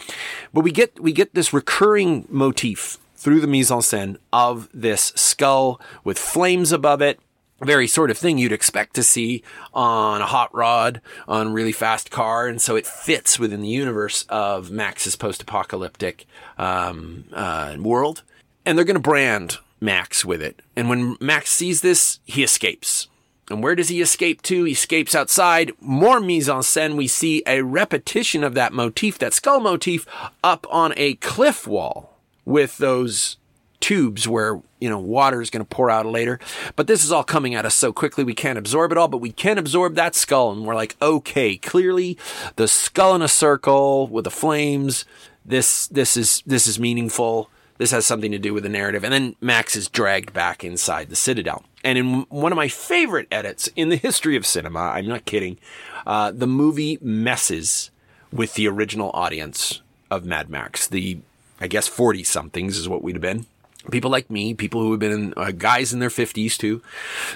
But 0.52 0.62
we 0.62 0.72
get 0.72 1.00
we 1.00 1.12
get 1.12 1.34
this 1.34 1.52
recurring 1.52 2.26
motif 2.28 2.98
through 3.16 3.40
the 3.40 3.46
mise 3.46 3.70
en 3.70 3.78
scène 3.78 4.16
of 4.32 4.68
this 4.74 5.12
skull 5.16 5.80
with 6.04 6.18
flames 6.18 6.72
above 6.72 7.00
it. 7.00 7.18
Very 7.60 7.86
sort 7.86 8.10
of 8.10 8.18
thing 8.18 8.36
you'd 8.36 8.52
expect 8.52 8.94
to 8.94 9.02
see 9.02 9.42
on 9.72 10.20
a 10.20 10.26
hot 10.26 10.54
rod 10.54 11.00
on 11.26 11.46
a 11.46 11.50
really 11.50 11.72
fast 11.72 12.10
car, 12.10 12.46
and 12.46 12.60
so 12.60 12.76
it 12.76 12.86
fits 12.86 13.38
within 13.38 13.62
the 13.62 13.68
universe 13.68 14.26
of 14.28 14.70
Max's 14.70 15.16
post-apocalyptic 15.16 16.26
um, 16.58 17.24
uh, 17.32 17.76
world. 17.78 18.22
And 18.66 18.76
they're 18.76 18.84
going 18.84 18.96
to 18.96 19.00
brand 19.00 19.58
Max 19.80 20.24
with 20.24 20.42
it. 20.42 20.60
And 20.76 20.88
when 20.88 21.16
Max 21.20 21.50
sees 21.52 21.80
this, 21.80 22.18
he 22.24 22.42
escapes. 22.42 23.08
And 23.50 23.62
where 23.62 23.74
does 23.74 23.88
he 23.88 24.00
escape 24.00 24.40
to? 24.42 24.64
He 24.64 24.72
escapes 24.72 25.14
outside. 25.14 25.72
More 25.80 26.20
mise 26.20 26.48
en 26.48 26.60
scène. 26.60 26.96
We 26.96 27.08
see 27.08 27.42
a 27.46 27.62
repetition 27.62 28.42
of 28.42 28.54
that 28.54 28.72
motif, 28.72 29.18
that 29.18 29.34
skull 29.34 29.60
motif, 29.60 30.06
up 30.42 30.66
on 30.70 30.94
a 30.96 31.14
cliff 31.16 31.66
wall 31.66 32.18
with 32.44 32.78
those 32.78 33.36
tubes 33.80 34.26
where, 34.26 34.62
you 34.80 34.88
know, 34.88 34.98
water 34.98 35.42
is 35.42 35.50
going 35.50 35.64
to 35.64 35.68
pour 35.68 35.90
out 35.90 36.06
later. 36.06 36.40
But 36.74 36.86
this 36.86 37.04
is 37.04 37.12
all 37.12 37.24
coming 37.24 37.54
at 37.54 37.66
us 37.66 37.74
so 37.74 37.92
quickly 37.92 38.24
we 38.24 38.34
can't 38.34 38.58
absorb 38.58 38.92
it 38.92 38.98
all, 38.98 39.08
but 39.08 39.18
we 39.18 39.30
can 39.30 39.58
absorb 39.58 39.94
that 39.94 40.14
skull. 40.14 40.50
And 40.52 40.64
we're 40.64 40.74
like, 40.74 40.96
okay, 41.02 41.58
clearly 41.58 42.16
the 42.56 42.66
skull 42.66 43.14
in 43.14 43.20
a 43.20 43.28
circle 43.28 44.06
with 44.06 44.24
the 44.24 44.30
flames. 44.30 45.04
This, 45.44 45.86
this 45.88 46.16
is, 46.16 46.42
this 46.46 46.66
is 46.66 46.80
meaningful. 46.80 47.50
This 47.76 47.90
has 47.90 48.06
something 48.06 48.30
to 48.30 48.38
do 48.38 48.54
with 48.54 48.62
the 48.62 48.68
narrative. 48.68 49.02
And 49.04 49.12
then 49.12 49.36
Max 49.40 49.74
is 49.74 49.88
dragged 49.88 50.32
back 50.32 50.62
inside 50.62 51.10
the 51.10 51.16
Citadel. 51.16 51.64
And 51.82 51.98
in 51.98 52.20
one 52.28 52.52
of 52.52 52.56
my 52.56 52.68
favorite 52.68 53.28
edits 53.30 53.68
in 53.74 53.88
the 53.88 53.96
history 53.96 54.36
of 54.36 54.46
cinema, 54.46 54.80
I'm 54.80 55.06
not 55.06 55.24
kidding, 55.24 55.58
uh, 56.06 56.30
the 56.30 56.46
movie 56.46 56.98
messes 57.02 57.90
with 58.32 58.54
the 58.54 58.68
original 58.68 59.10
audience 59.12 59.82
of 60.10 60.24
Mad 60.24 60.48
Max. 60.48 60.86
The, 60.86 61.18
I 61.60 61.66
guess, 61.66 61.88
40 61.88 62.24
somethings 62.24 62.78
is 62.78 62.88
what 62.88 63.02
we'd 63.02 63.16
have 63.16 63.22
been. 63.22 63.46
People 63.90 64.10
like 64.10 64.30
me, 64.30 64.54
people 64.54 64.80
who 64.80 64.92
have 64.92 65.00
been 65.00 65.34
uh, 65.36 65.50
guys 65.50 65.92
in 65.92 65.98
their 65.98 66.08
50s 66.08 66.56
too, 66.56 66.80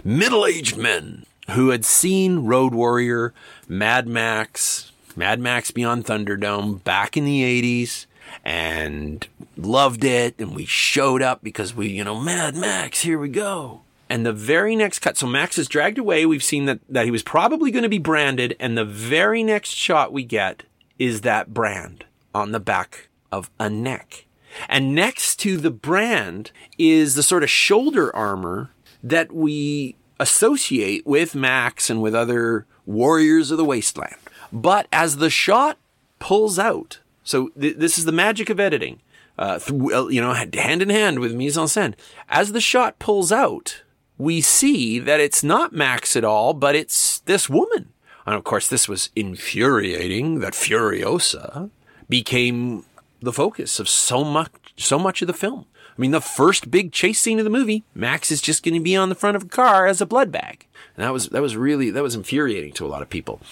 middle 0.02 0.46
aged 0.46 0.78
men 0.78 1.26
who 1.50 1.70
had 1.70 1.84
seen 1.84 2.40
Road 2.40 2.74
Warrior, 2.74 3.34
Mad 3.68 4.06
Max, 4.06 4.92
Mad 5.14 5.40
Max 5.40 5.70
Beyond 5.70 6.06
Thunderdome 6.06 6.82
back 6.84 7.16
in 7.16 7.24
the 7.24 7.42
80s 7.42 8.06
and 8.44 9.26
loved 9.56 10.04
it. 10.04 10.34
And 10.38 10.54
we 10.54 10.64
showed 10.64 11.22
up 11.22 11.42
because 11.42 11.74
we, 11.74 11.88
you 11.88 12.04
know, 12.04 12.20
Mad 12.20 12.54
Max, 12.56 13.02
here 13.02 13.18
we 13.18 13.28
go. 13.28 13.82
And 14.10 14.24
the 14.24 14.32
very 14.32 14.74
next 14.74 15.00
cut, 15.00 15.18
so 15.18 15.26
Max 15.26 15.58
is 15.58 15.68
dragged 15.68 15.98
away. 15.98 16.24
We've 16.24 16.42
seen 16.42 16.64
that, 16.64 16.80
that 16.88 17.04
he 17.04 17.10
was 17.10 17.22
probably 17.22 17.70
going 17.70 17.82
to 17.82 17.88
be 17.88 17.98
branded. 17.98 18.56
And 18.58 18.76
the 18.76 18.84
very 18.84 19.42
next 19.42 19.70
shot 19.70 20.12
we 20.12 20.24
get 20.24 20.62
is 20.98 21.20
that 21.20 21.52
brand 21.52 22.04
on 22.34 22.52
the 22.52 22.60
back 22.60 23.08
of 23.30 23.50
a 23.58 23.68
neck. 23.68 24.24
And 24.68 24.94
next 24.94 25.36
to 25.40 25.56
the 25.58 25.70
brand 25.70 26.50
is 26.78 27.14
the 27.14 27.22
sort 27.22 27.42
of 27.42 27.50
shoulder 27.50 28.14
armor 28.16 28.70
that 29.02 29.30
we 29.32 29.96
associate 30.18 31.06
with 31.06 31.34
Max 31.34 31.90
and 31.90 32.02
with 32.02 32.14
other 32.14 32.66
warriors 32.86 33.50
of 33.50 33.58
the 33.58 33.64
wasteland. 33.64 34.16
But 34.52 34.88
as 34.90 35.18
the 35.18 35.30
shot 35.30 35.76
pulls 36.18 36.58
out, 36.58 37.00
so 37.28 37.48
th- 37.48 37.76
this 37.76 37.98
is 37.98 38.06
the 38.06 38.12
magic 38.12 38.48
of 38.48 38.58
editing, 38.58 39.02
uh, 39.38 39.58
th- 39.58 39.70
you 40.10 40.20
know, 40.22 40.32
hand 40.32 40.80
in 40.80 40.88
hand 40.88 41.18
with 41.18 41.34
mise 41.34 41.58
en 41.58 41.66
scène. 41.66 41.94
As 42.30 42.52
the 42.52 42.60
shot 42.60 42.98
pulls 42.98 43.30
out, 43.30 43.82
we 44.16 44.40
see 44.40 44.98
that 44.98 45.20
it's 45.20 45.44
not 45.44 45.74
Max 45.74 46.16
at 46.16 46.24
all, 46.24 46.54
but 46.54 46.74
it's 46.74 47.18
this 47.20 47.50
woman. 47.50 47.90
And 48.24 48.34
of 48.34 48.44
course, 48.44 48.66
this 48.66 48.88
was 48.88 49.10
infuriating 49.14 50.40
that 50.40 50.54
Furiosa 50.54 51.68
became 52.08 52.86
the 53.20 53.32
focus 53.32 53.78
of 53.78 53.90
so 53.90 54.24
much, 54.24 54.50
so 54.78 54.98
much 54.98 55.20
of 55.20 55.26
the 55.26 55.34
film. 55.34 55.66
I 55.76 56.00
mean, 56.00 56.12
the 56.12 56.22
first 56.22 56.70
big 56.70 56.92
chase 56.92 57.20
scene 57.20 57.38
of 57.38 57.44
the 57.44 57.50
movie, 57.50 57.84
Max 57.94 58.30
is 58.30 58.40
just 58.40 58.62
going 58.62 58.74
to 58.74 58.80
be 58.80 58.96
on 58.96 59.10
the 59.10 59.14
front 59.14 59.36
of 59.36 59.42
a 59.42 59.48
car 59.48 59.86
as 59.86 60.00
a 60.00 60.06
blood 60.06 60.32
bag. 60.32 60.66
And 60.96 61.04
that 61.04 61.12
was, 61.12 61.28
that 61.28 61.42
was 61.42 61.56
really, 61.56 61.90
that 61.90 62.02
was 62.02 62.14
infuriating 62.14 62.72
to 62.74 62.86
a 62.86 62.88
lot 62.88 63.02
of 63.02 63.10
people. 63.10 63.42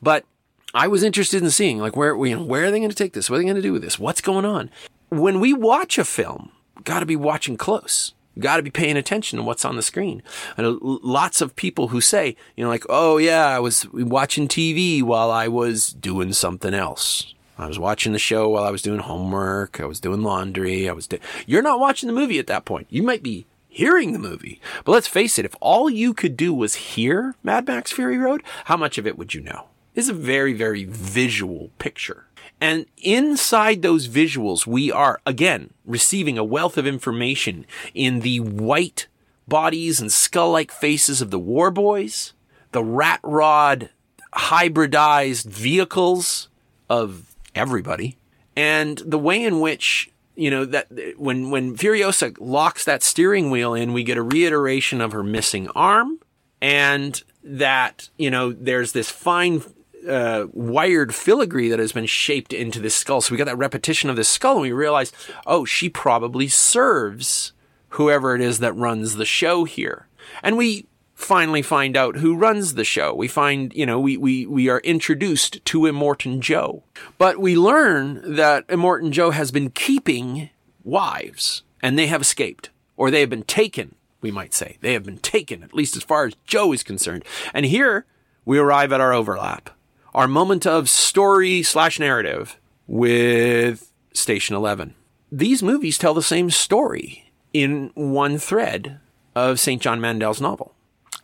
But 0.00 0.24
I 0.72 0.86
was 0.86 1.02
interested 1.02 1.42
in 1.42 1.50
seeing 1.50 1.78
like 1.78 1.96
where 1.96 2.14
you 2.24 2.36
know, 2.36 2.44
where 2.44 2.64
are 2.64 2.70
they 2.70 2.78
going 2.78 2.90
to 2.90 2.96
take 2.96 3.12
this? 3.12 3.28
What 3.28 3.36
are 3.36 3.38
they 3.40 3.44
going 3.44 3.56
to 3.56 3.62
do 3.62 3.72
with 3.72 3.82
this? 3.82 3.98
What's 3.98 4.20
going 4.20 4.44
on? 4.44 4.70
When 5.08 5.40
we 5.40 5.52
watch 5.52 5.98
a 5.98 6.04
film, 6.04 6.52
got 6.84 7.00
to 7.00 7.06
be 7.06 7.16
watching 7.16 7.56
close. 7.56 8.14
Got 8.38 8.58
to 8.58 8.62
be 8.62 8.70
paying 8.70 8.96
attention 8.96 9.38
to 9.38 9.42
what's 9.42 9.64
on 9.64 9.74
the 9.74 9.82
screen. 9.82 10.22
And 10.56 10.78
lots 10.80 11.40
of 11.40 11.56
people 11.56 11.88
who 11.88 12.00
say, 12.00 12.36
you 12.56 12.62
know, 12.62 12.70
like, 12.70 12.84
oh 12.88 13.18
yeah, 13.18 13.46
I 13.46 13.58
was 13.58 13.86
watching 13.92 14.46
TV 14.46 15.02
while 15.02 15.30
I 15.30 15.48
was 15.48 15.92
doing 15.92 16.32
something 16.32 16.72
else. 16.72 17.34
I 17.58 17.66
was 17.66 17.78
watching 17.78 18.12
the 18.12 18.18
show 18.18 18.48
while 18.48 18.64
I 18.64 18.70
was 18.70 18.80
doing 18.80 19.00
homework. 19.00 19.80
I 19.80 19.84
was 19.84 20.00
doing 20.00 20.22
laundry. 20.22 20.88
I 20.88 20.92
was. 20.92 21.08
You're 21.46 21.62
not 21.62 21.80
watching 21.80 22.06
the 22.06 22.14
movie 22.14 22.38
at 22.38 22.46
that 22.46 22.64
point. 22.64 22.86
You 22.88 23.02
might 23.02 23.22
be 23.22 23.46
hearing 23.68 24.12
the 24.12 24.18
movie. 24.18 24.60
But 24.84 24.92
let's 24.92 25.08
face 25.08 25.38
it, 25.38 25.44
if 25.44 25.56
all 25.60 25.90
you 25.90 26.14
could 26.14 26.36
do 26.36 26.54
was 26.54 26.74
hear 26.74 27.34
Mad 27.42 27.66
Max 27.66 27.90
Fury 27.90 28.16
Road, 28.16 28.42
how 28.66 28.76
much 28.76 28.96
of 28.96 29.06
it 29.06 29.18
would 29.18 29.34
you 29.34 29.40
know? 29.40 29.66
Is 29.94 30.08
a 30.08 30.14
very, 30.14 30.52
very 30.52 30.84
visual 30.84 31.70
picture. 31.78 32.26
And 32.60 32.86
inside 32.98 33.82
those 33.82 34.08
visuals, 34.08 34.66
we 34.66 34.92
are 34.92 35.20
again 35.24 35.72
receiving 35.84 36.36
a 36.36 36.44
wealth 36.44 36.76
of 36.76 36.86
information 36.86 37.66
in 37.94 38.20
the 38.20 38.40
white 38.40 39.06
bodies 39.48 40.00
and 40.00 40.12
skull 40.12 40.52
like 40.52 40.70
faces 40.70 41.20
of 41.20 41.30
the 41.30 41.38
war 41.38 41.70
boys, 41.70 42.34
the 42.72 42.84
rat 42.84 43.20
rod 43.22 43.90
hybridized 44.34 45.46
vehicles 45.46 46.48
of 46.88 47.34
everybody, 47.54 48.16
and 48.54 48.98
the 48.98 49.18
way 49.18 49.42
in 49.42 49.60
which 49.60 50.10
you 50.36 50.50
know 50.50 50.64
that 50.64 50.88
when 51.16 51.50
when 51.50 51.76
Furiosa 51.76 52.36
locks 52.38 52.84
that 52.84 53.02
steering 53.02 53.50
wheel 53.50 53.74
in, 53.74 53.92
we 53.92 54.04
get 54.04 54.16
a 54.16 54.22
reiteration 54.22 55.00
of 55.00 55.12
her 55.12 55.22
missing 55.22 55.68
arm, 55.70 56.20
and 56.60 57.22
that 57.42 58.08
you 58.16 58.30
know 58.30 58.52
there's 58.52 58.92
this 58.92 59.10
fine 59.10 59.62
uh, 60.08 60.46
wired 60.52 61.14
filigree 61.14 61.68
that 61.68 61.78
has 61.78 61.92
been 61.92 62.06
shaped 62.06 62.52
into 62.52 62.80
this 62.80 62.94
skull. 62.94 63.20
So 63.20 63.32
we 63.32 63.38
got 63.38 63.44
that 63.46 63.58
repetition 63.58 64.10
of 64.10 64.16
this 64.16 64.28
skull, 64.28 64.54
and 64.54 64.62
we 64.62 64.72
realize, 64.72 65.12
oh, 65.46 65.64
she 65.64 65.88
probably 65.88 66.48
serves 66.48 67.52
whoever 67.90 68.34
it 68.34 68.40
is 68.40 68.60
that 68.60 68.72
runs 68.74 69.16
the 69.16 69.24
show 69.24 69.64
here. 69.64 70.06
And 70.42 70.56
we 70.56 70.86
finally 71.14 71.62
find 71.62 71.96
out 71.96 72.16
who 72.16 72.36
runs 72.36 72.74
the 72.74 72.84
show. 72.84 73.12
We 73.14 73.28
find, 73.28 73.74
you 73.74 73.84
know, 73.84 74.00
we, 74.00 74.16
we, 74.16 74.46
we 74.46 74.68
are 74.68 74.80
introduced 74.80 75.64
to 75.66 75.80
Immortan 75.80 76.40
Joe. 76.40 76.82
But 77.18 77.38
we 77.38 77.56
learn 77.56 78.36
that 78.36 78.66
Immortan 78.68 79.10
Joe 79.10 79.30
has 79.30 79.50
been 79.50 79.70
keeping 79.70 80.50
wives, 80.82 81.62
and 81.82 81.98
they 81.98 82.06
have 82.06 82.22
escaped, 82.22 82.70
or 82.96 83.10
they 83.10 83.20
have 83.20 83.30
been 83.30 83.42
taken, 83.42 83.96
we 84.20 84.30
might 84.30 84.54
say. 84.54 84.78
They 84.80 84.94
have 84.94 85.04
been 85.04 85.18
taken, 85.18 85.62
at 85.62 85.74
least 85.74 85.96
as 85.96 86.02
far 86.02 86.24
as 86.26 86.36
Joe 86.46 86.72
is 86.72 86.82
concerned. 86.82 87.24
And 87.52 87.66
here 87.66 88.06
we 88.44 88.58
arrive 88.58 88.92
at 88.92 89.00
our 89.00 89.12
overlap 89.12 89.70
our 90.14 90.28
moment 90.28 90.66
of 90.66 90.88
story 90.88 91.62
slash 91.62 91.98
narrative 91.98 92.58
with 92.86 93.90
Station 94.12 94.56
11. 94.56 94.94
these 95.30 95.62
movies 95.62 95.98
tell 95.98 96.14
the 96.14 96.22
same 96.22 96.50
story 96.50 97.30
in 97.52 97.90
one 97.94 98.38
thread 98.38 98.98
of 99.34 99.60
St. 99.60 99.80
John 99.80 100.00
Mandel's 100.00 100.40
novel. 100.40 100.74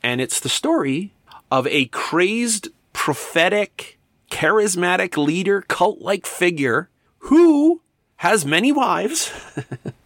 And 0.02 0.20
it's 0.20 0.38
the 0.38 0.48
story 0.48 1.12
of 1.50 1.66
a 1.66 1.86
crazed, 1.86 2.68
prophetic, 2.92 3.98
charismatic 4.30 5.16
leader, 5.16 5.62
cult 5.62 6.00
like 6.00 6.26
figure 6.26 6.88
who 7.18 7.80
has 8.16 8.44
many 8.44 8.70
wives. 8.70 9.32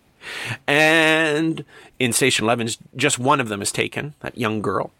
and 0.66 1.64
in 1.98 2.12
Station 2.12 2.44
11, 2.44 2.68
just 2.96 3.18
one 3.18 3.40
of 3.40 3.48
them 3.48 3.60
is 3.60 3.72
taken, 3.72 4.14
that 4.20 4.38
young 4.38 4.62
girl. 4.62 4.90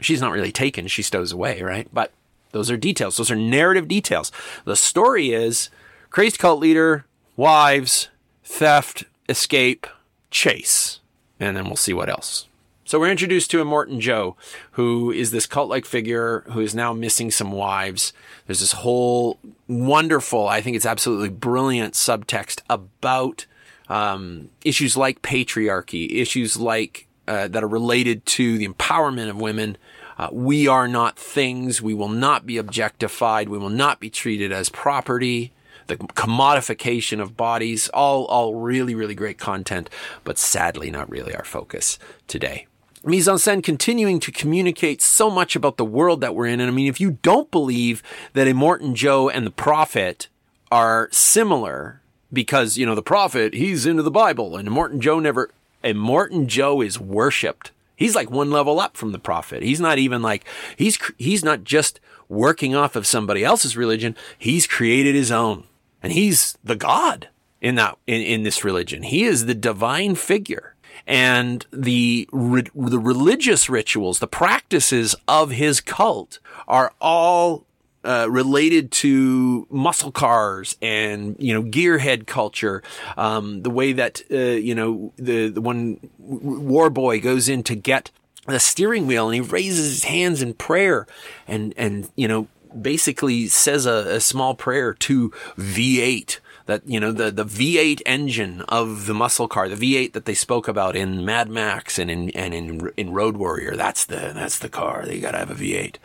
She's 0.00 0.20
not 0.20 0.32
really 0.32 0.52
taken, 0.52 0.86
she 0.86 1.02
stows 1.02 1.32
away, 1.32 1.62
right? 1.62 1.88
But 1.92 2.12
those 2.56 2.70
are 2.70 2.76
details. 2.76 3.16
Those 3.16 3.30
are 3.30 3.36
narrative 3.36 3.86
details. 3.88 4.32
The 4.64 4.76
story 4.76 5.32
is 5.32 5.70
crazed 6.10 6.38
cult 6.38 6.60
leader, 6.60 7.04
wives, 7.36 8.08
theft, 8.42 9.04
escape, 9.28 9.86
chase. 10.30 11.00
And 11.38 11.56
then 11.56 11.66
we'll 11.66 11.76
see 11.76 11.92
what 11.92 12.08
else. 12.08 12.48
So 12.84 13.00
we're 13.00 13.10
introduced 13.10 13.50
to 13.50 13.62
Immortan 13.62 13.98
Joe, 13.98 14.36
who 14.72 15.10
is 15.10 15.32
this 15.32 15.44
cult-like 15.44 15.84
figure 15.84 16.44
who 16.52 16.60
is 16.60 16.72
now 16.72 16.92
missing 16.92 17.32
some 17.32 17.50
wives. 17.50 18.12
There's 18.46 18.60
this 18.60 18.72
whole 18.72 19.40
wonderful, 19.66 20.46
I 20.46 20.60
think 20.60 20.76
it's 20.76 20.86
absolutely 20.86 21.30
brilliant 21.30 21.94
subtext 21.94 22.60
about 22.70 23.46
um, 23.88 24.50
issues 24.64 24.96
like 24.96 25.20
patriarchy, 25.20 26.20
issues 26.20 26.56
like 26.56 27.08
uh, 27.26 27.48
that 27.48 27.64
are 27.64 27.68
related 27.68 28.24
to 28.26 28.56
the 28.56 28.68
empowerment 28.68 29.30
of 29.30 29.40
women. 29.40 29.76
Uh, 30.18 30.28
we 30.32 30.66
are 30.66 30.88
not 30.88 31.18
things. 31.18 31.82
We 31.82 31.94
will 31.94 32.08
not 32.08 32.46
be 32.46 32.56
objectified. 32.56 33.48
We 33.48 33.58
will 33.58 33.70
not 33.70 34.00
be 34.00 34.10
treated 34.10 34.52
as 34.52 34.68
property. 34.68 35.52
The 35.88 35.96
commodification 35.96 37.20
of 37.20 37.36
bodies, 37.36 37.88
all, 37.90 38.24
all 38.26 38.54
really, 38.54 38.94
really 38.94 39.14
great 39.14 39.38
content, 39.38 39.88
but 40.24 40.38
sadly 40.38 40.90
not 40.90 41.08
really 41.08 41.34
our 41.34 41.44
focus 41.44 41.98
today 42.26 42.66
mise 43.04 43.28
en 43.28 43.36
scène 43.36 43.62
continuing 43.62 44.18
to 44.18 44.32
communicate 44.32 45.00
so 45.00 45.30
much 45.30 45.54
about 45.54 45.76
the 45.76 45.84
world 45.84 46.20
that 46.20 46.34
we're 46.34 46.46
in. 46.46 46.58
And 46.58 46.68
I 46.68 46.74
mean, 46.74 46.88
if 46.88 47.00
you 47.00 47.18
don't 47.22 47.50
believe 47.52 48.02
that 48.32 48.48
Immortan 48.48 48.94
Joe 48.94 49.28
and 49.28 49.46
the 49.46 49.52
prophet 49.52 50.26
are 50.72 51.08
similar, 51.12 52.00
because, 52.32 52.76
you 52.76 52.84
know, 52.84 52.94
the 52.94 53.02
prophet, 53.02 53.54
he's 53.54 53.86
into 53.86 54.02
the 54.02 54.10
Bible, 54.10 54.56
and 54.56 54.70
Morton 54.70 55.00
Joe 55.00 55.20
never. 55.20 55.50
Immortan 55.84 56.46
Joe 56.46 56.80
is 56.80 56.98
worshipped. 56.98 57.70
He's 57.96 58.14
like 58.14 58.30
one 58.30 58.50
level 58.50 58.78
up 58.78 58.96
from 58.96 59.12
the 59.12 59.18
prophet. 59.18 59.62
He's 59.62 59.80
not 59.80 59.98
even 59.98 60.22
like, 60.22 60.44
he's, 60.76 60.98
he's 61.18 61.44
not 61.44 61.64
just 61.64 61.98
working 62.28 62.74
off 62.74 62.94
of 62.94 63.06
somebody 63.06 63.42
else's 63.42 63.76
religion. 63.76 64.14
He's 64.38 64.66
created 64.66 65.14
his 65.14 65.32
own. 65.32 65.64
And 66.02 66.12
he's 66.12 66.56
the 66.62 66.76
God 66.76 67.28
in 67.60 67.74
that, 67.76 67.96
in, 68.06 68.20
in 68.20 68.42
this 68.42 68.64
religion. 68.64 69.02
He 69.02 69.24
is 69.24 69.46
the 69.46 69.54
divine 69.54 70.14
figure 70.14 70.76
and 71.06 71.66
the 71.72 72.28
the 72.32 72.98
religious 72.98 73.68
rituals, 73.68 74.18
the 74.18 74.26
practices 74.26 75.14
of 75.28 75.50
his 75.50 75.80
cult 75.80 76.38
are 76.66 76.92
all 77.00 77.64
uh, 78.06 78.28
related 78.30 78.92
to 78.92 79.66
muscle 79.68 80.12
cars 80.12 80.76
and 80.80 81.36
you 81.38 81.52
know 81.52 81.62
gearhead 81.62 82.26
culture. 82.26 82.82
Um, 83.16 83.62
the 83.62 83.70
way 83.70 83.92
that 83.92 84.22
uh, 84.30 84.36
you 84.36 84.74
know 84.74 85.12
the 85.16 85.48
the 85.48 85.60
one 85.60 85.98
war 86.18 86.88
boy 86.88 87.20
goes 87.20 87.48
in 87.48 87.62
to 87.64 87.74
get 87.74 88.10
the 88.46 88.60
steering 88.60 89.06
wheel 89.06 89.26
and 89.26 89.34
he 89.34 89.40
raises 89.40 89.90
his 89.90 90.04
hands 90.04 90.40
in 90.40 90.54
prayer 90.54 91.06
and 91.48 91.74
and 91.76 92.08
you 92.14 92.28
know 92.28 92.46
basically 92.80 93.48
says 93.48 93.86
a, 93.86 94.16
a 94.16 94.20
small 94.20 94.54
prayer 94.54 94.94
to 94.94 95.30
V8 95.58 96.38
that 96.66 96.86
you 96.86 97.00
know 97.00 97.12
the 97.12 97.30
the 97.30 97.44
V8 97.44 98.02
engine 98.06 98.60
of 98.62 99.06
the 99.06 99.14
muscle 99.14 99.48
car, 99.48 99.68
the 99.68 99.76
V8 99.76 100.12
that 100.12 100.26
they 100.26 100.34
spoke 100.34 100.68
about 100.68 100.94
in 100.94 101.24
Mad 101.24 101.48
Max 101.48 101.98
and 101.98 102.10
in 102.10 102.30
and 102.30 102.54
in 102.54 102.92
in 102.96 103.12
Road 103.12 103.36
Warrior. 103.36 103.74
That's 103.76 104.04
the 104.04 104.32
that's 104.34 104.58
the 104.58 104.68
car. 104.68 105.06
You 105.08 105.20
got 105.20 105.32
to 105.32 105.38
have 105.38 105.50
a 105.50 105.54
V8. 105.54 105.96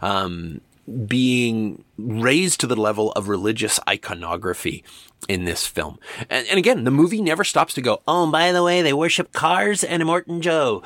Um, 0.00 0.60
being 1.06 1.84
raised 1.98 2.60
to 2.60 2.66
the 2.66 2.76
level 2.76 3.12
of 3.12 3.28
religious 3.28 3.78
iconography 3.88 4.84
in 5.28 5.44
this 5.44 5.66
film. 5.66 5.98
And, 6.28 6.46
and, 6.48 6.58
again, 6.58 6.84
the 6.84 6.90
movie 6.90 7.20
never 7.20 7.44
stops 7.44 7.74
to 7.74 7.82
go, 7.82 8.00
oh, 8.08 8.30
by 8.30 8.52
the 8.52 8.62
way, 8.62 8.82
they 8.82 8.92
worship 8.92 9.32
cars 9.32 9.84
and 9.84 10.02
Immortan 10.02 10.40
Joe. 10.40 10.82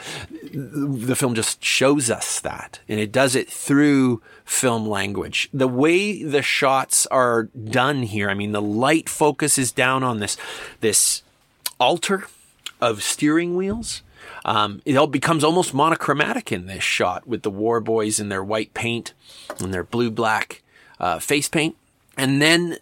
The 0.53 1.17
film 1.17 1.35
just 1.35 1.63
shows 1.63 2.11
us 2.11 2.41
that. 2.41 2.81
And 2.89 2.99
it 2.99 3.13
does 3.13 3.35
it 3.35 3.49
through 3.49 4.23
film 4.45 4.87
language. 4.87 5.49
The 5.55 5.69
way 5.69 6.23
the 6.23 6.43
shots 6.43 7.07
are 7.07 7.45
done 7.45 8.03
here, 8.03 8.29
I 8.29 8.35
mean, 8.35 8.53
the 8.53 8.63
light 8.63 9.09
focus 9.09 9.57
is 9.57 9.73
down 9.73 10.03
on 10.03 10.19
this, 10.19 10.37
this 10.81 11.23
altar 11.79 12.27
of 12.81 13.03
steering 13.03 13.57
wheels. 13.57 14.03
Um, 14.45 14.83
it 14.85 14.97
all 14.97 15.07
becomes 15.07 15.45
almost 15.45 15.75
monochromatic 15.75 16.53
in 16.53 16.67
this 16.67 16.83
shot 16.83 17.27
with 17.27 17.43
the 17.43 17.51
war 17.51 17.81
boys 17.81 18.21
in 18.21 18.29
their 18.29 18.45
white 18.45 18.75
paint 18.75 19.15
and 19.61 19.73
their 19.73 19.85
blue 19.85 20.11
black 20.11 20.63
uh, 21.01 21.19
face 21.19 21.49
paint. 21.49 21.77
And 22.17 22.41
then 22.41 22.79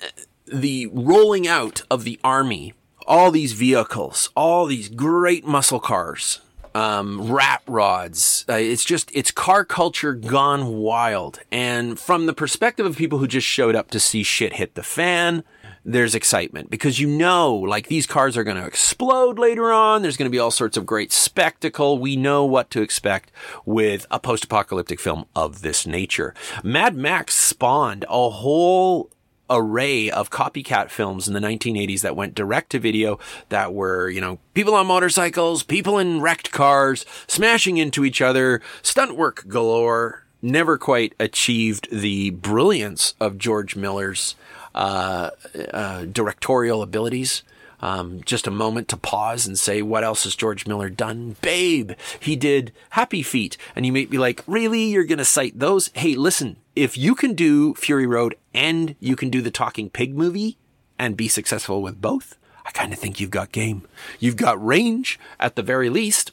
the 0.47 0.89
rolling 0.93 1.47
out 1.47 1.83
of 1.91 2.05
the 2.05 2.19
army, 2.23 2.75
all 3.07 3.31
these 3.31 3.53
vehicles, 3.53 4.31
all 4.37 4.67
these 4.67 4.89
great 4.89 5.45
muscle 5.47 5.81
cars, 5.81 6.41
um, 6.75 7.31
rat 7.31 7.63
rods. 7.67 8.45
Uh, 8.49 8.55
it's 8.55 8.85
just, 8.85 9.11
it's 9.15 9.31
car 9.31 9.65
culture 9.65 10.15
gone 10.15 10.69
wild. 10.69 11.41
And 11.51 11.99
from 11.99 12.27
the 12.27 12.35
perspective 12.35 12.87
of 12.87 12.97
people 12.97 13.19
who 13.19 13.27
just 13.27 13.47
showed 13.47 13.75
up 13.75 13.91
to 13.91 14.01
see 14.01 14.23
shit 14.23 14.55
hit 14.55 14.75
the 14.75 14.83
fan, 14.83 15.45
there's 15.85 16.15
excitement 16.15 16.71
because 16.71 17.01
you 17.01 17.09
know, 17.09 17.55
like 17.55 17.89
these 17.89 18.07
cars 18.07 18.37
are 18.37 18.45
going 18.45 18.57
to 18.57 18.67
explode 18.67 19.39
later 19.39 19.73
on. 19.73 20.03
There's 20.03 20.17
going 20.17 20.31
to 20.31 20.35
be 20.35 20.39
all 20.39 20.51
sorts 20.51 20.77
of 20.77 20.87
great 20.87 21.13
spectacle. 21.13 21.99
We 21.99 22.17
know 22.17 22.45
what 22.45 22.71
to 22.71 22.83
expect 22.83 23.33
with 23.65 24.07
a 24.11 24.21
post-apocalyptic 24.21 25.01
film 25.01 25.27
of 25.35 25.63
this 25.63 25.87
nature. 25.87 26.35
Mad 26.63 26.97
Max 26.97 27.35
spawned 27.35 28.05
a 28.09 28.31
whole 28.31 29.11
array 29.51 30.11
of 30.11 30.31
copycat 30.31 30.89
films 30.89 31.29
in 31.29 31.35
the 31.35 31.41
1980s 31.41 32.01
that 32.01 32.17
went 32.17 32.35
direct 32.35 32.71
to 32.71 32.79
video 32.79 33.19
that 33.51 33.75
were, 33.75 34.09
you 34.09 34.21
know, 34.21 34.39
people 34.55 34.75
on 34.75 34.87
motorcycles, 34.87 35.63
people 35.63 35.99
in 35.99 36.21
wrecked 36.21 36.53
cars, 36.53 37.05
smashing 37.27 37.77
into 37.77 38.05
each 38.05 38.23
other, 38.23 38.63
stunt 38.83 39.17
work 39.17 39.47
galore, 39.49 40.25
never 40.41 40.79
quite 40.79 41.15
achieved 41.21 41.89
the 41.91 42.31
brilliance 42.31 43.15
of 43.21 43.37
George 43.37 43.77
Miller's 43.77 44.35
uh, 44.75 45.31
uh, 45.73 46.05
directorial 46.05 46.83
abilities. 46.83 47.43
Um, 47.81 48.23
just 48.25 48.47
a 48.47 48.53
moment 48.53 48.87
to 48.89 48.97
pause 48.97 49.45
and 49.45 49.59
say, 49.59 49.83
what 49.83 50.05
else 50.05 50.23
has 50.23 50.37
George 50.37 50.69
Miller 50.69 50.89
done? 50.89 51.35
Babe, 51.43 51.93
he 52.21 52.37
did 52.37 52.73
Happy 52.91 53.25
Feet. 53.25 53.57
And 53.75 53.85
you 53.85 53.93
may 53.93 54.05
be 54.05 54.19
like, 54.19 54.45
really? 54.47 54.85
You're 54.85 55.03
going 55.03 55.19
to 55.19 55.25
cite 55.25 55.59
those? 55.59 55.91
Hey, 55.95 56.15
listen, 56.15 56.59
if 56.77 56.97
you 56.97 57.17
can 57.17 57.35
do 57.35 57.75
Fury 57.75 58.07
Road 58.07 58.37
and 58.55 58.95
you 59.01 59.17
can 59.17 59.31
do 59.31 59.43
the 59.43 59.51
Talking 59.51 59.91
Pig 59.91 60.15
movie 60.15 60.59
and 60.97 61.17
be 61.17 61.27
successful 61.27 61.83
with 61.83 62.01
both, 62.01 62.39
I 62.65 62.71
kind 62.71 62.93
of 62.93 63.01
think 63.01 63.19
you've 63.19 63.31
got 63.31 63.51
game. 63.51 63.83
You've 64.21 64.37
got 64.37 64.65
range 64.65 65.19
at 65.41 65.57
the 65.57 65.63
very 65.63 65.91
least. 65.91 66.31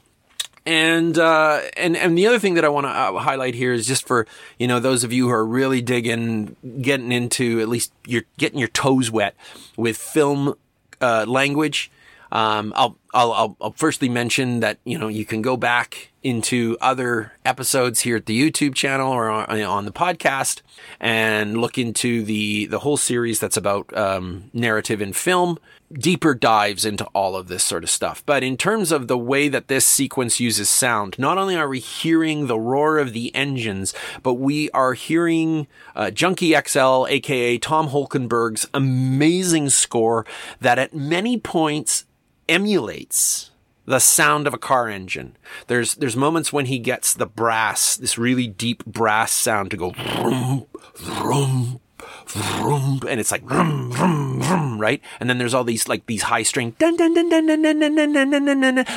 And, 0.70 1.18
uh, 1.18 1.62
and, 1.78 1.98
and 1.98 2.16
the 2.16 2.28
other 2.28 2.38
thing 2.38 2.54
that 2.54 2.64
I 2.64 2.70
want 2.70 2.86
to 2.86 2.92
uh, 2.92 3.18
highlight 3.18 3.56
here 3.56 3.74
is 3.74 3.88
just 3.88 4.06
for, 4.06 4.28
you 4.60 4.68
know, 4.68 4.80
those 4.80 5.04
of 5.04 5.12
you 5.12 5.26
who 5.26 5.34
are 5.34 5.44
really 5.44 5.82
digging, 5.82 6.56
getting 6.80 7.12
into, 7.12 7.60
at 7.60 7.68
least 7.68 7.92
you're 8.06 8.26
getting 8.38 8.60
your 8.60 8.68
toes 8.68 9.10
wet 9.10 9.34
with 9.78 9.98
film 9.98 10.54
uh, 11.02 11.26
language. 11.28 11.90
Um, 12.32 12.72
I'll, 12.76 12.99
I'll, 13.14 13.32
I'll, 13.34 13.58
I'll 13.60 13.74
firstly 13.74 14.10
mention 14.10 14.60
that, 14.60 14.80
you 14.84 14.98
know, 14.98 15.08
you 15.08 15.26
can 15.26 15.42
go 15.42 15.58
back 15.58 16.12
into 16.22 16.78
other 16.82 17.34
episodes 17.46 18.02
here 18.02 18.18
at 18.18 18.26
the 18.26 18.40
YouTube 18.40 18.76
channel 18.76 19.12
or 19.12 19.30
on, 19.30 19.62
on 19.62 19.86
the 19.86 19.92
podcast 19.92 20.62
and 21.00 21.58
look 21.58 21.78
into 21.78 22.24
the, 22.24 22.66
the 22.68 22.80
whole 22.80 22.98
series 22.98 23.40
that's 23.40 23.58
about, 23.58 23.96
um, 23.98 24.52
narrative 24.54 25.02
in 25.02 25.14
film, 25.14 25.58
deeper 25.92 26.36
dives 26.36 26.86
into 26.86 27.06
all 27.16 27.36
of 27.36 27.48
this 27.48 27.64
sort 27.64 27.84
of 27.84 27.90
stuff. 27.90 28.24
But 28.26 28.44
in 28.44 28.58
terms 28.58 28.92
of 28.92 29.08
the 29.08 29.18
way 29.18 29.48
that 29.48 29.70
this 29.70 29.88
sequence 29.88 30.40
uses 30.40 30.70
sound, 30.70 31.18
not 31.18 31.38
only 31.38 31.56
are 31.56 31.70
we 31.70 31.80
hearing 31.80 32.46
the 32.46 32.60
roar 32.60 33.00
of 33.00 33.14
the 33.14 33.34
engines, 33.34 33.94
but 34.22 34.36
we 34.36 34.70
are 34.72 34.94
hearing, 34.94 35.68
uh, 35.96 36.12
Junkie 36.12 36.54
XL, 36.54 37.08
aka 37.08 37.58
Tom 37.58 37.90
Holkenborg's 37.90 38.68
amazing 38.74 39.70
score 39.70 40.26
that 40.60 40.78
at 40.78 40.94
many 40.94 41.40
points 41.40 42.06
emulates 42.50 43.52
the 43.86 44.00
sound 44.00 44.46
of 44.48 44.54
a 44.54 44.58
car 44.58 44.88
engine. 44.88 45.36
There's 45.68 45.96
there's 45.96 46.16
moments 46.16 46.54
when 46.54 46.66
he 46.66 46.80
gets 46.80 47.14
the 47.14 47.26
brass, 47.26 47.96
this 47.98 48.18
really 48.18 48.48
deep 48.48 48.86
brass 48.86 49.32
sound 49.32 49.72
to 49.72 49.78
go 49.78 49.92
vroom, 49.92 50.68
vroom, 50.96 51.80
vroom, 52.28 53.00
and 53.08 53.20
it's 53.20 53.32
like 53.32 53.44
vroom, 53.44 53.92
vroom, 53.92 54.42
vroom, 54.42 54.80
right? 54.80 55.02
And 55.20 55.30
then 55.30 55.38
there's 55.40 55.54
all 55.54 55.64
these 55.64 55.88
like 55.88 56.06
these 56.06 56.24
high 56.24 56.44
string 56.44 56.76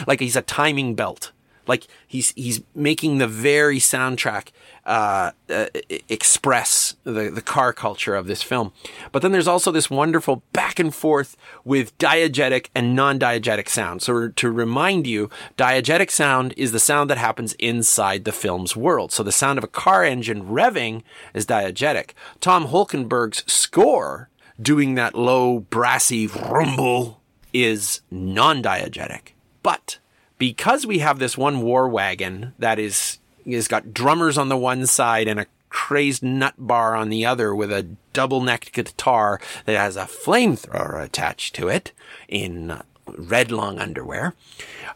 like 0.07 0.21
he's 0.21 0.37
a 0.37 0.43
timing 0.43 0.95
belt 0.95 1.33
Like 1.67 1.87
he's 2.07 2.33
he's 2.33 2.63
making 2.75 3.19
the 3.19 3.29
very 3.29 3.79
soundtrack 3.79 4.49
uh, 4.85 5.31
uh, 5.49 5.67
express 6.09 6.97
the 7.05 7.31
the 7.31 7.43
car 7.43 7.73
culture 7.73 8.17
of 8.17 8.27
this 8.27 8.43
film. 8.43 8.73
But 9.13 9.23
then 9.23 9.31
there's 9.31 9.47
also 9.47 9.71
this 9.71 9.91
wonderful 9.91 10.43
back 10.53 10.79
and 10.79 10.93
forth 10.95 11.37
with 11.65 11.97
diegetic 11.99 12.67
and 12.75 12.97
non-diegetic 12.97 13.69
sound. 13.69 14.03
So 14.03 14.29
to 14.29 14.51
remind 14.51 15.07
you, 15.07 15.31
diegetic 15.57 16.11
sound 16.11 16.53
is 16.57 16.73
the 16.73 16.81
sound 16.81 17.09
that 17.11 17.19
happens 17.19 17.53
inside 17.55 18.25
the 18.25 18.33
film's 18.33 18.75
world. 18.75 19.13
So 19.13 19.23
the 19.23 19.31
sound 19.31 19.59
of 19.59 19.65
a 19.65 19.69
car 19.69 20.05
engine 20.05 20.47
revving 20.47 21.03
is 21.33 21.47
diegetic. 21.47 22.11
Tom 22.41 22.67
Holkenborg's 22.67 23.45
score 23.51 24.29
doing 24.61 24.97
that 24.97 25.15
low 25.15 25.61
brassy 25.61 26.27
rumble 26.27 27.21
is 27.53 28.01
non-diegetic. 28.11 29.35
But 29.63 29.99
because 30.39 30.87
we 30.87 30.99
have 30.99 31.21
this 31.21 31.39
one 31.39 31.61
war 31.61 31.89
wagon 31.89 32.53
that 32.59 32.81
is 32.81 33.19
has 33.47 33.69
got 33.69 33.95
drummers 33.95 34.39
on 34.39 34.49
the 34.49 34.57
one 34.57 34.87
side 34.87 35.29
and 35.29 35.41
a 35.41 35.47
crazed 35.69 36.23
nut 36.23 36.55
bar 36.59 36.95
on 36.95 37.09
the 37.09 37.25
other 37.25 37.55
with 37.55 37.73
a 37.73 37.83
double 38.13 38.43
necked 38.43 38.73
guitar 38.73 39.41
that 39.65 39.77
has 39.77 39.97
a 39.97 40.05
flamethrower 40.05 41.03
attached 41.03 41.55
to 41.55 41.69
it 41.69 41.93
in 42.29 42.79
red 43.07 43.51
long 43.51 43.79
underwear, 43.79 44.35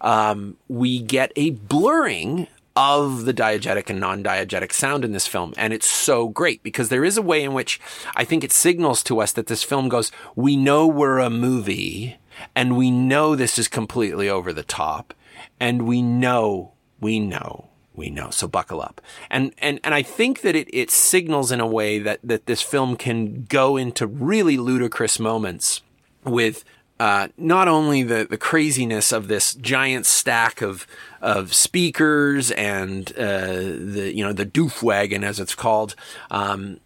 um, 0.01 0.57
we 0.69 1.01
get 1.01 1.33
a 1.35 1.51
blurring 1.51 2.47
of 2.77 3.25
the 3.25 3.33
diegetic 3.33 3.89
and 3.89 3.99
non-diegetic 3.99 4.71
sound 4.71 5.03
in 5.03 5.13
this 5.13 5.27
film. 5.27 5.55
And 5.57 5.73
it's 5.73 5.89
so 5.89 6.29
great 6.29 6.63
because 6.63 6.91
there 6.91 7.07
is 7.07 7.17
a 7.17 7.23
way 7.23 7.43
in 7.43 7.55
which 7.55 7.81
I 8.15 8.25
think 8.25 8.45
it 8.45 8.53
signals 8.53 9.03
to 9.05 9.21
us 9.21 9.33
that 9.33 9.47
this 9.47 9.63
film 9.63 9.89
goes, 9.89 10.13
we 10.35 10.57
know 10.57 10.87
we're 10.87 11.19
a 11.19 11.31
movie 11.31 12.19
and 12.55 12.77
we 12.77 12.91
know 12.91 13.35
this 13.35 13.59
is 13.59 13.67
completely 13.67 14.29
over 14.29 14.53
the 14.53 14.63
top 14.63 15.15
and 15.59 15.87
we 15.87 16.03
know, 16.03 16.75
we 17.01 17.19
know, 17.19 17.71
we 17.97 18.11
know. 18.11 18.31
So 18.31 18.47
buckle 18.47 18.81
up. 18.81 19.01
And, 19.31 19.55
and, 19.59 19.81
and 19.83 19.95
I 19.95 20.03
think 20.03 20.43
that 20.43 20.55
it, 20.55 20.69
it 20.73 20.91
signals 20.91 21.51
in 21.51 21.61
a 21.61 21.67
way 21.67 21.99
that, 21.99 22.21
that 22.23 22.47
this 22.47 22.63
film 22.63 22.97
can 22.97 23.45
go 23.45 23.77
into 23.77 24.07
really 24.07 24.57
ludicrous 24.57 25.19
moments 25.19 25.83
with, 26.25 26.65
uh, 27.01 27.29
not 27.37 27.69
only 27.69 28.03
the, 28.03 28.27
the 28.29 28.39
craziness 28.39 29.13
of 29.13 29.29
this 29.29 29.55
giant 29.55 30.07
stack 30.07 30.63
of, 30.63 30.87
of 31.21 31.55
speakers 31.55 32.51
and, 32.53 33.13
uh, 33.19 33.47
the, 33.47 34.13
you 34.15 34.25
know, 34.25 34.33
the 34.33 34.47
doof 34.47 34.83
wagon 34.83 35.25
as 35.25 35.41
it's 35.41 35.55
called, 35.55 35.95
um, 36.31 36.81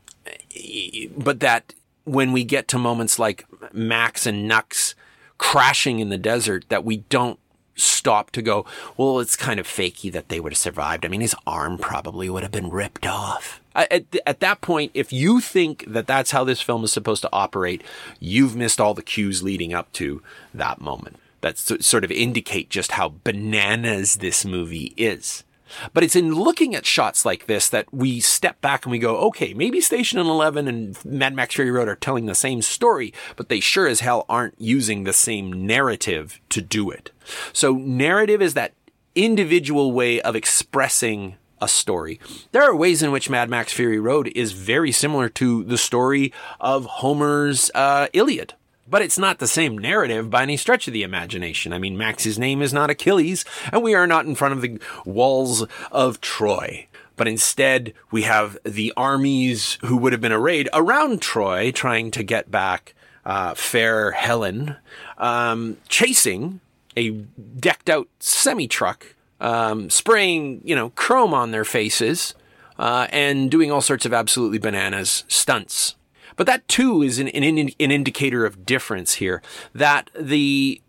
but 1.16 1.40
that 1.40 1.74
when 2.04 2.32
we 2.32 2.44
get 2.44 2.68
to 2.68 2.78
moments 2.78 3.18
like 3.18 3.46
Max 3.72 4.26
and 4.26 4.46
Nux 4.46 4.94
crashing 5.38 5.98
in 5.98 6.10
the 6.10 6.18
desert, 6.18 6.66
that 6.68 6.84
we 6.84 6.98
don't 6.98 7.39
stop 7.80 8.30
to 8.32 8.42
go, 8.42 8.64
well, 8.96 9.20
it's 9.20 9.36
kind 9.36 9.60
of 9.60 9.66
fakey 9.66 10.12
that 10.12 10.28
they 10.28 10.40
would 10.40 10.52
have 10.52 10.58
survived. 10.58 11.04
I 11.04 11.08
mean, 11.08 11.20
his 11.20 11.36
arm 11.46 11.78
probably 11.78 12.28
would 12.30 12.42
have 12.42 12.52
been 12.52 12.70
ripped 12.70 13.06
off. 13.06 13.60
At, 13.74 14.04
at 14.26 14.40
that 14.40 14.60
point, 14.60 14.90
if 14.94 15.12
you 15.12 15.40
think 15.40 15.84
that 15.86 16.06
that's 16.06 16.32
how 16.32 16.44
this 16.44 16.60
film 16.60 16.84
is 16.84 16.92
supposed 16.92 17.22
to 17.22 17.30
operate, 17.32 17.82
you've 18.18 18.56
missed 18.56 18.80
all 18.80 18.94
the 18.94 19.02
cues 19.02 19.42
leading 19.42 19.72
up 19.72 19.92
to 19.94 20.22
that 20.52 20.80
moment. 20.80 21.16
That 21.40 21.56
sort 21.56 22.04
of 22.04 22.10
indicate 22.10 22.68
just 22.68 22.92
how 22.92 23.14
bananas 23.24 24.16
this 24.16 24.44
movie 24.44 24.92
is. 24.96 25.44
But 25.92 26.04
it's 26.04 26.16
in 26.16 26.34
looking 26.34 26.74
at 26.74 26.86
shots 26.86 27.24
like 27.24 27.46
this 27.46 27.68
that 27.68 27.92
we 27.92 28.20
step 28.20 28.60
back 28.60 28.84
and 28.84 28.92
we 28.92 28.98
go, 28.98 29.16
okay, 29.28 29.54
maybe 29.54 29.80
Station 29.80 30.18
11 30.18 30.68
and 30.68 31.04
Mad 31.04 31.34
Max 31.34 31.54
Fury 31.54 31.70
Road 31.70 31.88
are 31.88 31.96
telling 31.96 32.26
the 32.26 32.34
same 32.34 32.62
story, 32.62 33.12
but 33.36 33.48
they 33.48 33.60
sure 33.60 33.86
as 33.86 34.00
hell 34.00 34.26
aren't 34.28 34.60
using 34.60 35.04
the 35.04 35.12
same 35.12 35.66
narrative 35.66 36.40
to 36.50 36.60
do 36.60 36.90
it. 36.90 37.10
So 37.52 37.74
narrative 37.74 38.42
is 38.42 38.54
that 38.54 38.74
individual 39.14 39.92
way 39.92 40.20
of 40.20 40.36
expressing 40.36 41.36
a 41.60 41.68
story. 41.68 42.18
There 42.52 42.62
are 42.62 42.74
ways 42.74 43.02
in 43.02 43.10
which 43.10 43.28
Mad 43.28 43.50
Max 43.50 43.72
Fury 43.72 43.98
Road 43.98 44.28
is 44.34 44.52
very 44.52 44.92
similar 44.92 45.28
to 45.30 45.62
the 45.64 45.76
story 45.78 46.32
of 46.58 46.86
Homer's 46.86 47.70
uh, 47.74 48.08
Iliad. 48.12 48.54
But 48.90 49.02
it's 49.02 49.18
not 49.18 49.38
the 49.38 49.46
same 49.46 49.78
narrative 49.78 50.30
by 50.30 50.42
any 50.42 50.56
stretch 50.56 50.88
of 50.88 50.92
the 50.92 51.04
imagination. 51.04 51.72
I 51.72 51.78
mean, 51.78 51.96
Max's 51.96 52.38
name 52.38 52.60
is 52.60 52.72
not 52.72 52.90
Achilles, 52.90 53.44
and 53.72 53.82
we 53.82 53.94
are 53.94 54.06
not 54.06 54.26
in 54.26 54.34
front 54.34 54.54
of 54.54 54.62
the 54.62 54.80
walls 55.04 55.64
of 55.92 56.20
Troy. 56.20 56.88
But 57.16 57.28
instead, 57.28 57.94
we 58.10 58.22
have 58.22 58.58
the 58.64 58.92
armies 58.96 59.78
who 59.82 59.96
would 59.98 60.12
have 60.12 60.20
been 60.20 60.32
arrayed 60.32 60.68
around 60.72 61.22
Troy 61.22 61.70
trying 61.70 62.10
to 62.12 62.24
get 62.24 62.50
back 62.50 62.94
uh, 63.24 63.54
fair 63.54 64.10
Helen, 64.12 64.76
um, 65.18 65.76
chasing 65.88 66.60
a 66.96 67.10
decked 67.10 67.88
out 67.88 68.08
semi 68.18 68.66
truck, 68.66 69.14
um, 69.40 69.90
spraying, 69.90 70.62
you 70.64 70.74
know, 70.74 70.90
chrome 70.90 71.34
on 71.34 71.50
their 71.50 71.64
faces, 71.64 72.34
uh, 72.78 73.06
and 73.10 73.50
doing 73.50 73.70
all 73.70 73.82
sorts 73.82 74.04
of 74.04 74.12
absolutely 74.12 74.58
bananas 74.58 75.24
stunts. 75.28 75.94
But 76.36 76.46
that 76.46 76.66
too 76.68 77.02
is 77.02 77.18
an, 77.18 77.28
an, 77.28 77.58
an 77.58 77.90
indicator 77.90 78.44
of 78.44 78.66
difference 78.66 79.14
here. 79.14 79.42
That 79.74 80.10
the, 80.18 80.80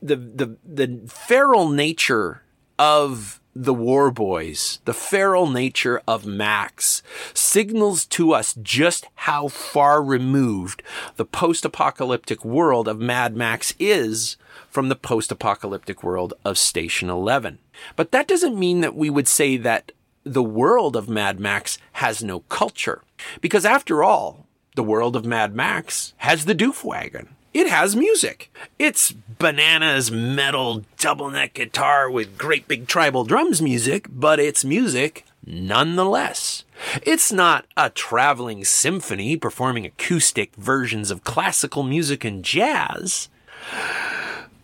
the, 0.00 0.16
the, 0.16 0.56
the 0.64 1.00
feral 1.08 1.68
nature 1.68 2.42
of 2.78 3.40
the 3.54 3.74
war 3.74 4.10
boys, 4.10 4.80
the 4.86 4.94
feral 4.94 5.48
nature 5.48 6.00
of 6.08 6.24
Max 6.24 7.02
signals 7.34 8.06
to 8.06 8.32
us 8.32 8.54
just 8.62 9.06
how 9.14 9.48
far 9.48 10.02
removed 10.02 10.82
the 11.16 11.26
post-apocalyptic 11.26 12.44
world 12.44 12.88
of 12.88 12.98
Mad 12.98 13.36
Max 13.36 13.74
is 13.78 14.36
from 14.70 14.88
the 14.88 14.96
post-apocalyptic 14.96 16.02
world 16.02 16.32
of 16.44 16.56
Station 16.56 17.10
11. 17.10 17.58
But 17.94 18.10
that 18.12 18.26
doesn't 18.26 18.58
mean 18.58 18.80
that 18.80 18.94
we 18.94 19.10
would 19.10 19.28
say 19.28 19.58
that 19.58 19.92
the 20.24 20.42
world 20.42 20.96
of 20.96 21.08
Mad 21.08 21.38
Max 21.38 21.78
has 21.92 22.22
no 22.22 22.40
culture. 22.40 23.02
Because 23.40 23.66
after 23.66 24.02
all, 24.02 24.41
the 24.74 24.82
world 24.82 25.16
of 25.16 25.24
Mad 25.24 25.54
Max 25.54 26.14
has 26.18 26.44
the 26.44 26.54
doof 26.54 26.84
wagon. 26.84 27.28
It 27.52 27.68
has 27.68 27.94
music. 27.94 28.50
It's 28.78 29.12
bananas 29.12 30.10
metal 30.10 30.84
double 30.98 31.30
neck 31.30 31.54
guitar 31.54 32.10
with 32.10 32.38
great 32.38 32.66
big 32.66 32.88
tribal 32.88 33.24
drums 33.24 33.60
music, 33.60 34.06
but 34.08 34.40
it's 34.40 34.64
music 34.64 35.26
nonetheless. 35.46 36.64
It's 37.02 37.30
not 37.30 37.66
a 37.76 37.90
traveling 37.90 38.64
symphony 38.64 39.36
performing 39.36 39.84
acoustic 39.84 40.56
versions 40.56 41.10
of 41.10 41.24
classical 41.24 41.82
music 41.82 42.24
and 42.24 42.42
jazz, 42.42 43.28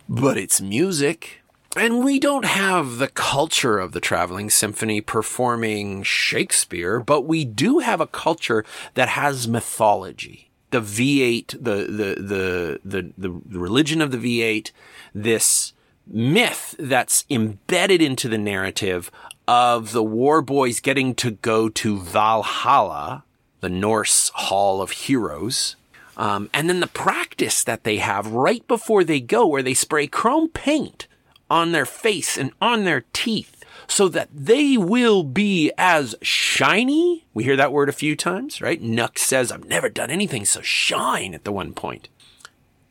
but 0.07 0.37
it's 0.37 0.59
music. 0.59 1.38
And 1.75 2.03
we 2.03 2.19
don't 2.19 2.45
have 2.45 2.97
the 2.97 3.07
culture 3.07 3.77
of 3.77 3.91
the 3.91 3.99
traveling 3.99 4.49
symphony 4.49 5.01
performing 5.01 6.01
Shakespeare, 6.01 6.99
but 6.99 7.21
we 7.21 7.45
do 7.45 7.79
have 7.79 8.01
a 8.01 8.07
culture 8.07 8.65
that 8.95 9.09
has 9.09 9.47
mythology. 9.47 10.49
The 10.71 10.81
V8, 10.81 11.51
the, 11.51 11.75
the, 11.85 12.79
the, 12.83 13.11
the, 13.17 13.41
the 13.45 13.59
religion 13.59 14.01
of 14.01 14.11
the 14.11 14.17
V8, 14.17 14.71
this 15.13 15.73
myth 16.07 16.75
that's 16.79 17.25
embedded 17.29 18.01
into 18.01 18.27
the 18.27 18.37
narrative 18.37 19.11
of 19.47 19.91
the 19.91 20.03
war 20.03 20.41
boys 20.41 20.79
getting 20.79 21.13
to 21.15 21.31
go 21.31 21.69
to 21.69 21.99
Valhalla, 21.99 23.23
the 23.61 23.69
Norse 23.69 24.31
Hall 24.33 24.81
of 24.81 24.91
Heroes, 24.91 25.75
um, 26.17 26.49
and 26.51 26.67
then 26.67 26.79
the 26.79 26.87
practice 26.87 27.63
that 27.63 27.83
they 27.83 27.97
have 27.97 28.27
right 28.27 28.67
before 28.67 29.03
they 29.03 29.21
go, 29.21 29.45
where 29.45 29.63
they 29.63 29.75
spray 29.75 30.07
chrome 30.07 30.49
paint 30.49 31.07
on 31.49 31.71
their 31.71 31.85
face 31.85 32.37
and 32.37 32.51
on 32.61 32.83
their 32.83 33.05
teeth 33.13 33.59
so 33.87 34.07
that 34.07 34.29
they 34.31 34.77
will 34.77 35.23
be 35.23 35.71
as 35.77 36.15
shiny. 36.21 37.25
We 37.33 37.43
hear 37.43 37.55
that 37.55 37.73
word 37.73 37.89
a 37.89 37.93
few 37.93 38.15
times, 38.15 38.61
right? 38.61 38.81
Nux 38.81 39.11
says, 39.15 39.51
I've 39.51 39.65
never 39.65 39.89
done 39.89 40.11
anything 40.11 40.45
so 40.45 40.61
shine 40.61 41.33
at 41.33 41.43
the 41.43 41.51
one 41.51 41.73
point. 41.73 42.07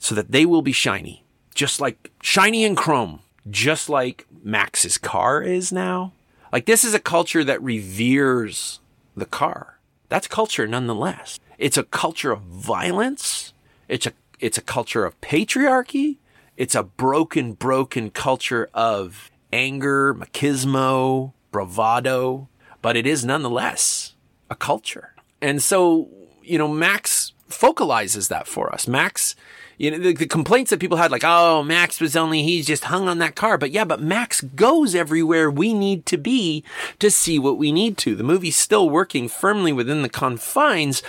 So 0.01 0.15
that 0.15 0.31
they 0.31 0.47
will 0.47 0.63
be 0.63 0.73
shiny, 0.73 1.25
just 1.55 1.81
like 1.81 2.11
shiny 2.23 2.65
and 2.65 2.77
chrome, 2.77 3.21
just 3.51 3.89
like 3.89 4.27
Max's 4.43 4.99
car 4.99 5.43
is 5.43 5.73
now. 5.73 6.13
Like 6.53 6.67
this 6.67 6.85
is 6.85 6.95
a 6.95 7.01
culture 7.01 7.45
that 7.45 7.63
reveres 7.63 8.81
the 9.17 9.27
car. 9.27 9.79
That's 10.09 10.29
culture 10.29 10.67
nonetheless. 10.67 11.39
It's 11.59 11.77
a 11.77 11.83
culture 11.83 12.31
of 12.31 12.43
violence. 12.43 13.53
It's 13.89 14.07
a, 14.07 14.13
it's 14.41 14.59
a 14.59 14.63
culture 14.63 15.05
of 15.05 15.21
patriarchy. 15.21 16.17
It's 16.59 16.75
a 16.75 16.83
broken, 16.83 17.53
broken 17.53 18.11
culture 18.11 18.69
of 18.75 19.31
anger, 19.53 20.13
machismo, 20.13 21.33
bravado, 21.53 22.49
but 22.83 22.97
it 22.97 23.07
is 23.07 23.25
nonetheless 23.25 24.15
a 24.51 24.57
culture. 24.57 25.15
And 25.41 25.63
so, 25.63 26.09
you 26.43 26.59
know, 26.59 26.67
Max 26.67 27.33
focalizes 27.49 28.27
that 28.27 28.49
for 28.49 28.75
us. 28.75 28.89
Max, 28.89 29.37
you 29.77 29.93
know, 29.93 29.99
the, 29.99 30.13
the, 30.13 30.27
complaints 30.27 30.71
that 30.71 30.81
people 30.81 30.99
had, 30.99 31.13
like, 31.13 31.23
oh, 31.25 31.63
Max 31.63 32.01
was 32.01 32.17
only, 32.17 32.43
he's 32.43 32.67
just 32.67 32.85
hung 32.85 33.09
on 33.09 33.19
that 33.19 33.37
car. 33.37 33.57
But 33.57 33.71
yeah, 33.71 33.85
but 33.85 34.03
Max 34.03 34.41
goes 34.41 34.97
everywhere 34.97 35.53
we 35.53 35.73
need 35.73 36.07
to 36.07 36.19
be 36.19 36.65
to 36.99 37.09
see 37.09 37.39
what 37.39 37.57
we 37.57 37.71
need 37.71 37.97
to. 37.99 38.17
The 38.17 38.25
movie's 38.25 38.57
still 38.57 38.91
working 38.91 39.29
firmly 39.29 39.73
within 39.73 40.03
the 40.03 40.09
confines 40.09 41.05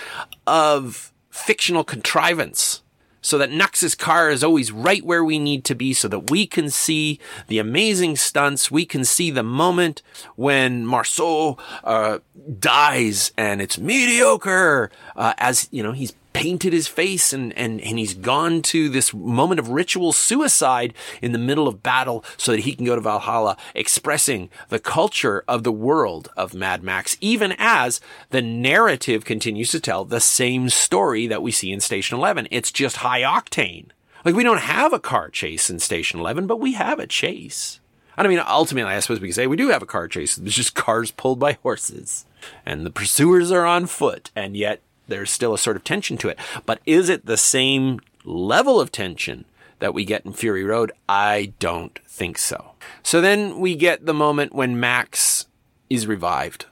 of 0.46 1.12
fictional 1.28 1.82
contrivance 1.82 2.82
so 3.20 3.38
that 3.38 3.50
Nux's 3.50 3.94
car 3.94 4.30
is 4.30 4.42
always 4.42 4.72
right 4.72 5.04
where 5.04 5.24
we 5.24 5.38
need 5.38 5.64
to 5.66 5.74
be 5.74 5.92
so 5.92 6.08
that 6.08 6.30
we 6.30 6.46
can 6.46 6.70
see 6.70 7.18
the 7.48 7.58
amazing 7.58 8.16
stunts. 8.16 8.70
We 8.70 8.86
can 8.86 9.04
see 9.04 9.30
the 9.30 9.42
moment 9.42 10.02
when 10.36 10.84
Morsov 10.84 11.58
uh, 11.84 12.18
dies 12.58 13.32
and 13.36 13.60
it's 13.60 13.78
mediocre 13.78 14.90
uh, 15.16 15.34
as, 15.38 15.68
you 15.70 15.82
know, 15.82 15.92
he's 15.92 16.14
painted 16.32 16.72
his 16.72 16.88
face 16.88 17.32
and, 17.32 17.52
and, 17.56 17.80
and 17.80 17.98
he's 17.98 18.14
gone 18.14 18.62
to 18.62 18.88
this 18.88 19.12
moment 19.12 19.58
of 19.58 19.68
ritual 19.68 20.12
suicide 20.12 20.94
in 21.20 21.32
the 21.32 21.38
middle 21.38 21.68
of 21.68 21.82
battle 21.82 22.24
so 22.36 22.52
that 22.52 22.60
he 22.60 22.74
can 22.74 22.84
go 22.84 22.94
to 22.94 23.00
Valhalla, 23.00 23.56
expressing 23.74 24.50
the 24.68 24.78
culture 24.78 25.44
of 25.48 25.64
the 25.64 25.72
world 25.72 26.30
of 26.36 26.54
Mad 26.54 26.82
Max, 26.82 27.16
even 27.20 27.54
as 27.58 28.00
the 28.30 28.42
narrative 28.42 29.24
continues 29.24 29.70
to 29.72 29.80
tell 29.80 30.04
the 30.04 30.20
same 30.20 30.68
story 30.68 31.26
that 31.26 31.42
we 31.42 31.50
see 31.50 31.72
in 31.72 31.80
Station 31.80 32.18
11. 32.18 32.48
It's 32.50 32.72
just 32.72 32.98
high 32.98 33.22
octane. 33.22 33.90
Like 34.24 34.34
we 34.34 34.44
don't 34.44 34.58
have 34.58 34.92
a 34.92 35.00
car 35.00 35.30
chase 35.30 35.70
in 35.70 35.78
Station 35.78 36.20
11, 36.20 36.46
but 36.46 36.60
we 36.60 36.74
have 36.74 36.98
a 36.98 37.06
chase. 37.06 37.80
I 38.18 38.28
mean, 38.28 38.42
ultimately, 38.46 38.92
I 38.92 39.00
suppose 39.00 39.20
we 39.20 39.28
can 39.28 39.34
say 39.34 39.46
we 39.46 39.56
do 39.56 39.68
have 39.68 39.82
a 39.82 39.86
car 39.86 40.06
chase. 40.06 40.36
There's 40.36 40.56
just 40.56 40.74
cars 40.74 41.10
pulled 41.10 41.38
by 41.38 41.54
horses 41.62 42.26
and 42.66 42.84
the 42.84 42.90
pursuers 42.90 43.50
are 43.50 43.64
on 43.64 43.86
foot. 43.86 44.30
And 44.36 44.56
yet 44.56 44.80
there's 45.10 45.30
still 45.30 45.52
a 45.52 45.58
sort 45.58 45.76
of 45.76 45.84
tension 45.84 46.16
to 46.18 46.28
it. 46.28 46.38
But 46.64 46.80
is 46.86 47.08
it 47.08 47.26
the 47.26 47.36
same 47.36 48.00
level 48.24 48.80
of 48.80 48.90
tension 48.90 49.44
that 49.80 49.94
we 49.94 50.04
get 50.04 50.24
in 50.24 50.32
Fury 50.32 50.64
Road? 50.64 50.92
I 51.08 51.52
don't 51.58 51.98
think 52.06 52.38
so. 52.38 52.72
So 53.02 53.20
then 53.20 53.58
we 53.58 53.74
get 53.74 54.06
the 54.06 54.14
moment 54.14 54.54
when 54.54 54.80
Max 54.80 55.46
is 55.88 56.06
revived. 56.06 56.66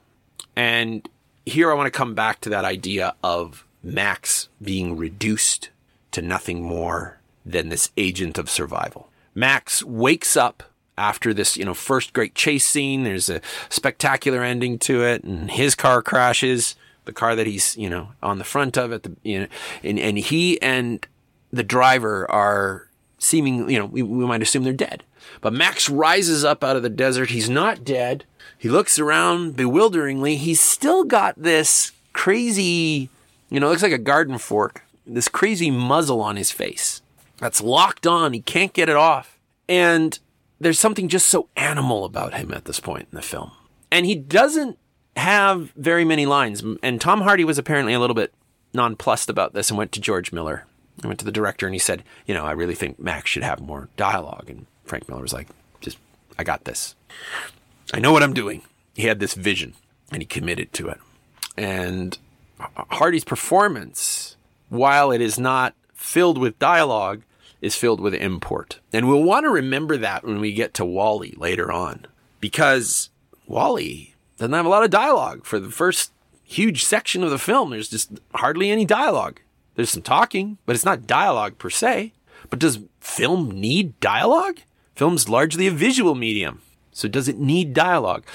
And 0.55 1.07
here 1.45 1.71
I 1.71 1.75
want 1.75 1.87
to 1.87 1.97
come 1.97 2.15
back 2.15 2.41
to 2.41 2.49
that 2.49 2.65
idea 2.65 3.15
of 3.23 3.65
Max 3.83 4.49
being 4.61 4.97
reduced 4.97 5.69
to 6.11 6.21
nothing 6.21 6.61
more 6.61 7.19
than 7.45 7.69
this 7.69 7.91
agent 7.97 8.37
of 8.37 8.49
survival. 8.49 9.09
Max 9.35 9.83
wakes 9.83 10.35
up 10.35 10.63
after 10.97 11.33
this, 11.33 11.55
you 11.55 11.63
know, 11.63 11.73
first 11.73 12.13
great 12.13 12.35
chase 12.35 12.67
scene. 12.67 13.03
There's 13.03 13.29
a 13.29 13.41
spectacular 13.69 14.43
ending 14.43 14.77
to 14.79 15.03
it 15.03 15.23
and 15.23 15.49
his 15.49 15.75
car 15.75 16.01
crashes 16.01 16.75
the 17.09 17.13
car 17.13 17.35
that 17.35 17.47
he's, 17.47 17.75
you 17.75 17.89
know, 17.89 18.09
on 18.21 18.37
the 18.37 18.43
front 18.43 18.77
of 18.77 18.91
it, 18.91 19.03
the, 19.03 19.15
you 19.23 19.41
know, 19.41 19.47
and, 19.83 19.99
and 19.99 20.17
he 20.17 20.61
and 20.61 21.05
the 21.51 21.63
driver 21.63 22.29
are 22.29 22.87
seeming, 23.17 23.69
you 23.69 23.79
know, 23.79 23.85
we, 23.85 24.03
we 24.03 24.25
might 24.25 24.43
assume 24.43 24.63
they're 24.63 24.73
dead. 24.73 25.03
But 25.41 25.53
Max 25.53 25.89
rises 25.89 26.45
up 26.45 26.63
out 26.63 26.75
of 26.75 26.83
the 26.83 26.89
desert. 26.89 27.31
He's 27.31 27.49
not 27.49 27.83
dead. 27.83 28.25
He 28.57 28.69
looks 28.69 28.99
around 28.99 29.55
bewilderingly. 29.55 30.35
He's 30.35 30.61
still 30.61 31.03
got 31.03 31.33
this 31.35 31.91
crazy, 32.13 33.09
you 33.49 33.59
know, 33.59 33.69
looks 33.69 33.83
like 33.83 33.91
a 33.91 33.97
garden 33.97 34.37
fork, 34.37 34.83
this 35.07 35.27
crazy 35.27 35.71
muzzle 35.71 36.21
on 36.21 36.35
his 36.35 36.51
face 36.51 37.01
that's 37.37 37.61
locked 37.61 38.05
on. 38.05 38.33
He 38.33 38.41
can't 38.41 38.73
get 38.73 38.89
it 38.89 38.95
off. 38.95 39.39
And 39.67 40.19
there's 40.59 40.79
something 40.79 41.07
just 41.07 41.27
so 41.27 41.49
animal 41.55 42.05
about 42.05 42.35
him 42.35 42.53
at 42.53 42.65
this 42.65 42.79
point 42.79 43.07
in 43.11 43.15
the 43.15 43.21
film. 43.21 43.51
And 43.91 44.05
he 44.05 44.15
doesn't 44.15 44.77
have 45.19 45.71
very 45.75 46.03
many 46.03 46.25
lines. 46.25 46.63
And 46.81 46.99
Tom 46.99 47.21
Hardy 47.21 47.43
was 47.43 47.57
apparently 47.57 47.93
a 47.93 47.99
little 47.99 48.15
bit 48.15 48.33
nonplussed 48.73 49.29
about 49.29 49.53
this 49.53 49.69
and 49.69 49.77
went 49.77 49.91
to 49.93 50.01
George 50.01 50.31
Miller. 50.31 50.65
I 51.03 51.07
went 51.07 51.19
to 51.19 51.25
the 51.25 51.31
director 51.31 51.65
and 51.65 51.75
he 51.75 51.79
said, 51.79 52.03
you 52.25 52.33
know, 52.33 52.45
I 52.45 52.51
really 52.51 52.75
think 52.75 52.99
Max 52.99 53.29
should 53.29 53.43
have 53.43 53.61
more 53.61 53.89
dialogue. 53.95 54.49
And 54.49 54.65
Frank 54.85 55.07
Miller 55.07 55.21
was 55.21 55.33
like, 55.33 55.47
just, 55.79 55.97
I 56.37 56.43
got 56.43 56.65
this. 56.65 56.95
I 57.93 57.99
know 57.99 58.11
what 58.11 58.23
I'm 58.23 58.33
doing. 58.33 58.63
He 58.95 59.03
had 59.03 59.19
this 59.19 59.33
vision 59.33 59.75
and 60.11 60.21
he 60.21 60.25
committed 60.25 60.73
to 60.73 60.89
it. 60.89 60.99
And 61.57 62.17
Hardy's 62.59 63.23
performance, 63.23 64.35
while 64.69 65.11
it 65.11 65.21
is 65.21 65.39
not 65.39 65.75
filled 65.93 66.37
with 66.37 66.59
dialogue, 66.59 67.23
is 67.61 67.75
filled 67.75 67.99
with 67.99 68.13
import. 68.13 68.79
And 68.93 69.07
we'll 69.07 69.23
want 69.23 69.45
to 69.45 69.49
remember 69.49 69.97
that 69.97 70.23
when 70.23 70.39
we 70.39 70.53
get 70.53 70.73
to 70.75 70.85
WALL-E 70.85 71.35
later 71.37 71.71
on. 71.71 72.07
Because 72.39 73.09
WALL-E 73.47 74.15
doesn't 74.39 74.53
have 74.53 74.65
a 74.65 74.69
lot 74.69 74.83
of 74.83 74.89
dialogue 74.89 75.45
for 75.45 75.59
the 75.59 75.69
first 75.69 76.11
huge 76.43 76.83
section 76.83 77.23
of 77.23 77.29
the 77.29 77.37
film. 77.37 77.69
There's 77.69 77.89
just 77.89 78.19
hardly 78.33 78.71
any 78.71 78.85
dialogue. 78.85 79.41
There's 79.75 79.91
some 79.91 80.01
talking, 80.01 80.57
but 80.65 80.75
it's 80.75 80.85
not 80.85 81.05
dialogue 81.05 81.57
per 81.57 81.69
se. 81.69 82.13
But 82.49 82.59
does 82.59 82.79
film 82.99 83.51
need 83.51 83.99
dialogue? 83.99 84.61
Film's 84.95 85.29
largely 85.29 85.67
a 85.67 85.71
visual 85.71 86.15
medium. 86.15 86.61
So 86.91 87.07
does 87.07 87.27
it 87.27 87.37
need 87.37 87.73
dialogue? 87.73 88.25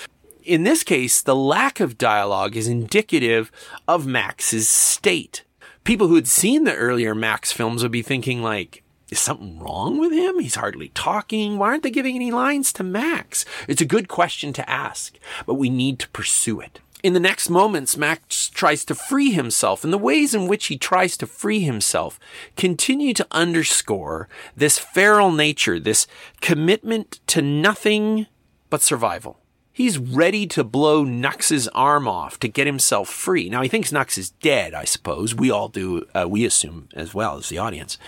In 0.43 0.63
this 0.63 0.83
case, 0.83 1.23
the 1.23 1.35
lack 1.35 1.81
of 1.81 1.99
dialogue 1.99 2.55
is 2.55 2.69
indicative 2.69 3.51
of 3.89 4.07
Max's 4.07 4.69
state. 4.69 5.43
People 5.85 6.09
who 6.09 6.15
had 6.15 6.29
seen 6.29 6.65
the 6.65 6.75
earlier 6.75 7.15
Max 7.15 7.51
films 7.51 7.83
would 7.83 7.93
be 7.93 8.03
thinking 8.03 8.43
like, 8.43 8.84
is 9.15 9.21
something 9.21 9.61
wrong 9.61 9.99
with 9.99 10.13
him? 10.13 10.41
He's 10.41 10.57
hardly 10.57 10.89
talking. 10.89 11.57
Why 11.57 11.69
aren't 11.69 11.85
they 11.85 11.91
giving 11.91 12.17
any 12.17 12.33
lines 12.33 12.73
to 12.75 12.83
Max? 12.83 13.45
It's 13.69 13.81
a 13.81 13.87
good 13.87 14.09
question 14.09 14.53
to 14.55 14.69
ask, 14.69 15.17
but 15.47 15.55
we 15.55 15.71
need 15.71 16.01
to 16.01 16.09
pursue 16.11 16.61
it. 16.61 16.81
In 17.05 17.13
the 17.13 17.21
next 17.21 17.49
moments, 17.49 17.97
Max 17.97 18.49
tries 18.49 18.85
to 18.87 18.95
free 18.95 19.31
himself, 19.31 19.85
and 19.85 19.93
the 19.93 19.99
ways 19.99 20.35
in 20.35 20.49
which 20.49 20.67
he 20.67 20.77
tries 20.77 21.17
to 21.19 21.27
free 21.27 21.61
himself 21.61 22.19
continue 22.57 23.15
to 23.15 23.27
underscore 23.31 24.29
this 24.57 24.79
feral 24.79 25.31
nature, 25.31 25.79
this 25.79 26.07
commitment 26.41 27.21
to 27.29 27.41
nothing 27.41 28.27
but 28.69 28.83
survival. 28.83 29.39
He's 29.75 29.99
ready 29.99 30.47
to 30.47 30.63
blow 30.63 31.03
Nux's 31.03 31.67
arm 31.69 32.07
off 32.07 32.39
to 32.39 32.49
get 32.49 32.69
himself 32.69 33.09
free. 33.09 33.49
Now 33.49 33.61
he 33.61 33.69
thinks 33.69 33.91
Nux 33.91 34.17
is 34.17 34.31
dead, 34.31 34.73
I 34.73 34.85
suppose. 34.85 35.35
We 35.35 35.51
all 35.51 35.69
do. 35.69 36.07
Uh, 36.15 36.27
we 36.29 36.45
assume 36.45 36.89
as 36.95 37.13
well 37.13 37.37
as 37.37 37.49
the 37.49 37.59
audience. 37.59 37.99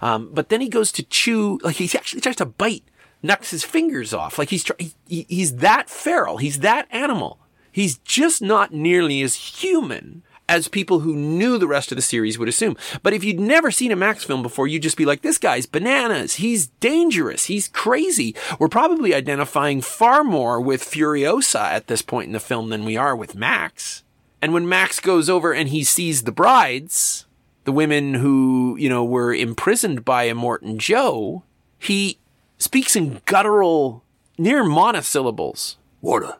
Um, 0.00 0.30
but 0.32 0.48
then 0.48 0.62
he 0.62 0.68
goes 0.70 0.90
to 0.92 1.02
chew, 1.02 1.60
like 1.62 1.76
he 1.76 1.84
actually 1.94 2.22
tries 2.22 2.36
to 2.36 2.46
bite 2.46 2.84
Nux's 3.22 3.62
fingers 3.64 4.14
off. 4.14 4.38
Like 4.38 4.48
he's 4.48 4.64
he, 4.78 5.26
he's 5.28 5.56
that 5.56 5.90
feral. 5.90 6.38
He's 6.38 6.60
that 6.60 6.88
animal. 6.90 7.38
He's 7.70 7.98
just 7.98 8.40
not 8.40 8.72
nearly 8.72 9.20
as 9.20 9.34
human 9.34 10.22
as 10.50 10.66
people 10.66 10.98
who 11.00 11.14
knew 11.14 11.58
the 11.58 11.68
rest 11.68 11.92
of 11.92 11.96
the 11.96 12.02
series 12.02 12.36
would 12.36 12.48
assume. 12.48 12.76
But 13.04 13.12
if 13.12 13.22
you'd 13.22 13.38
never 13.38 13.70
seen 13.70 13.92
a 13.92 13.96
Max 13.96 14.24
film 14.24 14.42
before, 14.42 14.66
you'd 14.66 14.82
just 14.82 14.96
be 14.96 15.06
like, 15.06 15.22
this 15.22 15.38
guy's 15.38 15.64
bananas. 15.64 16.34
He's 16.34 16.66
dangerous. 16.80 17.44
He's 17.44 17.68
crazy. 17.68 18.34
We're 18.58 18.68
probably 18.68 19.14
identifying 19.14 19.80
far 19.80 20.24
more 20.24 20.60
with 20.60 20.82
Furiosa 20.82 21.60
at 21.60 21.86
this 21.86 22.02
point 22.02 22.26
in 22.26 22.32
the 22.32 22.40
film 22.40 22.68
than 22.68 22.84
we 22.84 22.96
are 22.96 23.14
with 23.14 23.36
Max. 23.36 24.02
And 24.42 24.52
when 24.52 24.68
Max 24.68 24.98
goes 24.98 25.30
over 25.30 25.52
and 25.52 25.68
he 25.68 25.84
sees 25.84 26.22
the 26.22 26.32
brides, 26.32 27.26
the 27.62 27.72
women 27.72 28.14
who, 28.14 28.76
you 28.76 28.88
know, 28.88 29.04
were 29.04 29.32
imprisoned 29.32 30.04
by 30.04 30.28
Immortan 30.28 30.78
Joe, 30.78 31.44
he 31.78 32.18
speaks 32.58 32.96
in 32.96 33.20
guttural, 33.24 34.02
near 34.36 34.64
monosyllables. 34.64 35.76
Water. 36.00 36.38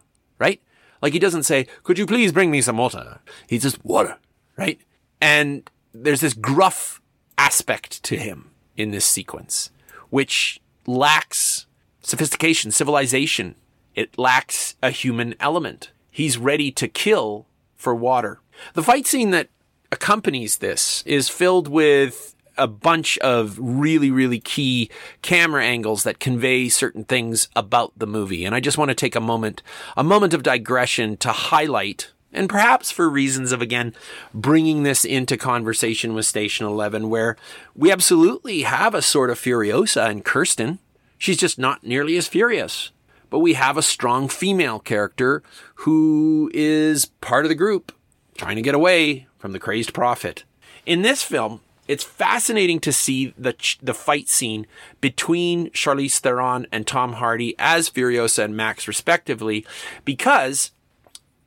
Like 1.02 1.12
he 1.12 1.18
doesn't 1.18 1.44
say, 1.44 1.66
could 1.82 1.98
you 1.98 2.06
please 2.06 2.32
bring 2.32 2.50
me 2.50 2.60
some 2.60 2.76
water? 2.76 3.20
He's 3.46 3.62
just 3.62 3.84
water, 3.84 4.18
right? 4.56 4.80
And 5.20 5.68
there's 5.92 6.20
this 6.20 6.34
gruff 6.34 7.00
aspect 7.38 8.02
to 8.04 8.16
him 8.16 8.50
in 8.76 8.90
this 8.90 9.06
sequence, 9.06 9.70
which 10.10 10.60
lacks 10.86 11.66
sophistication, 12.02 12.70
civilization. 12.70 13.54
It 13.94 14.18
lacks 14.18 14.76
a 14.82 14.90
human 14.90 15.34
element. 15.40 15.90
He's 16.10 16.38
ready 16.38 16.70
to 16.72 16.88
kill 16.88 17.46
for 17.76 17.94
water. 17.94 18.40
The 18.74 18.82
fight 18.82 19.06
scene 19.06 19.30
that 19.30 19.48
accompanies 19.92 20.58
this 20.58 21.02
is 21.06 21.28
filled 21.28 21.68
with 21.68 22.34
a 22.60 22.66
bunch 22.66 23.18
of 23.18 23.58
really, 23.58 24.10
really 24.10 24.38
key 24.38 24.90
camera 25.22 25.64
angles 25.64 26.02
that 26.04 26.20
convey 26.20 26.68
certain 26.68 27.04
things 27.04 27.48
about 27.56 27.92
the 27.96 28.06
movie. 28.06 28.44
And 28.44 28.54
I 28.54 28.60
just 28.60 28.78
want 28.78 28.90
to 28.90 28.94
take 28.94 29.16
a 29.16 29.20
moment, 29.20 29.62
a 29.96 30.04
moment 30.04 30.34
of 30.34 30.42
digression 30.42 31.16
to 31.18 31.32
highlight 31.32 32.12
and 32.32 32.48
perhaps 32.48 32.90
for 32.90 33.08
reasons 33.08 33.52
of 33.52 33.60
again 33.60 33.94
bringing 34.32 34.82
this 34.82 35.04
into 35.04 35.36
conversation 35.36 36.14
with 36.14 36.26
Station 36.26 36.66
11, 36.66 37.10
where 37.10 37.36
we 37.74 37.90
absolutely 37.90 38.62
have 38.62 38.94
a 38.94 39.02
sort 39.02 39.30
of 39.30 39.38
Furiosa 39.38 40.10
in 40.10 40.22
Kirsten. 40.22 40.78
She's 41.18 41.36
just 41.36 41.58
not 41.58 41.84
nearly 41.84 42.16
as 42.16 42.28
furious. 42.28 42.92
But 43.30 43.40
we 43.40 43.54
have 43.54 43.76
a 43.76 43.82
strong 43.82 44.28
female 44.28 44.80
character 44.80 45.42
who 45.76 46.50
is 46.52 47.06
part 47.06 47.44
of 47.44 47.48
the 47.48 47.54
group 47.54 47.92
trying 48.36 48.56
to 48.56 48.62
get 48.62 48.74
away 48.74 49.26
from 49.38 49.52
the 49.52 49.60
crazed 49.60 49.94
prophet. 49.94 50.44
In 50.84 51.02
this 51.02 51.22
film, 51.22 51.60
it's 51.90 52.04
fascinating 52.04 52.78
to 52.78 52.92
see 52.92 53.34
the 53.36 53.52
the 53.82 53.94
fight 53.94 54.28
scene 54.28 54.64
between 55.00 55.70
Charlize 55.70 56.20
Theron 56.20 56.68
and 56.70 56.86
Tom 56.86 57.14
Hardy 57.14 57.56
as 57.58 57.90
Furiosa 57.90 58.44
and 58.44 58.56
Max 58.56 58.86
respectively 58.86 59.66
because 60.04 60.70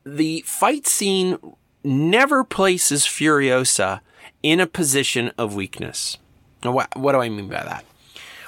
the 0.06 0.42
fight 0.46 0.86
scene 0.86 1.38
never 1.82 2.44
places 2.44 3.06
Furiosa 3.06 4.02
in 4.42 4.60
a 4.60 4.68
position 4.68 5.32
of 5.38 5.56
weakness. 5.56 6.18
Now, 6.62 6.74
what, 6.74 6.94
what 6.94 7.14
do 7.14 7.20
I 7.20 7.30
mean 7.30 7.48
by 7.48 7.64
that? 7.64 7.86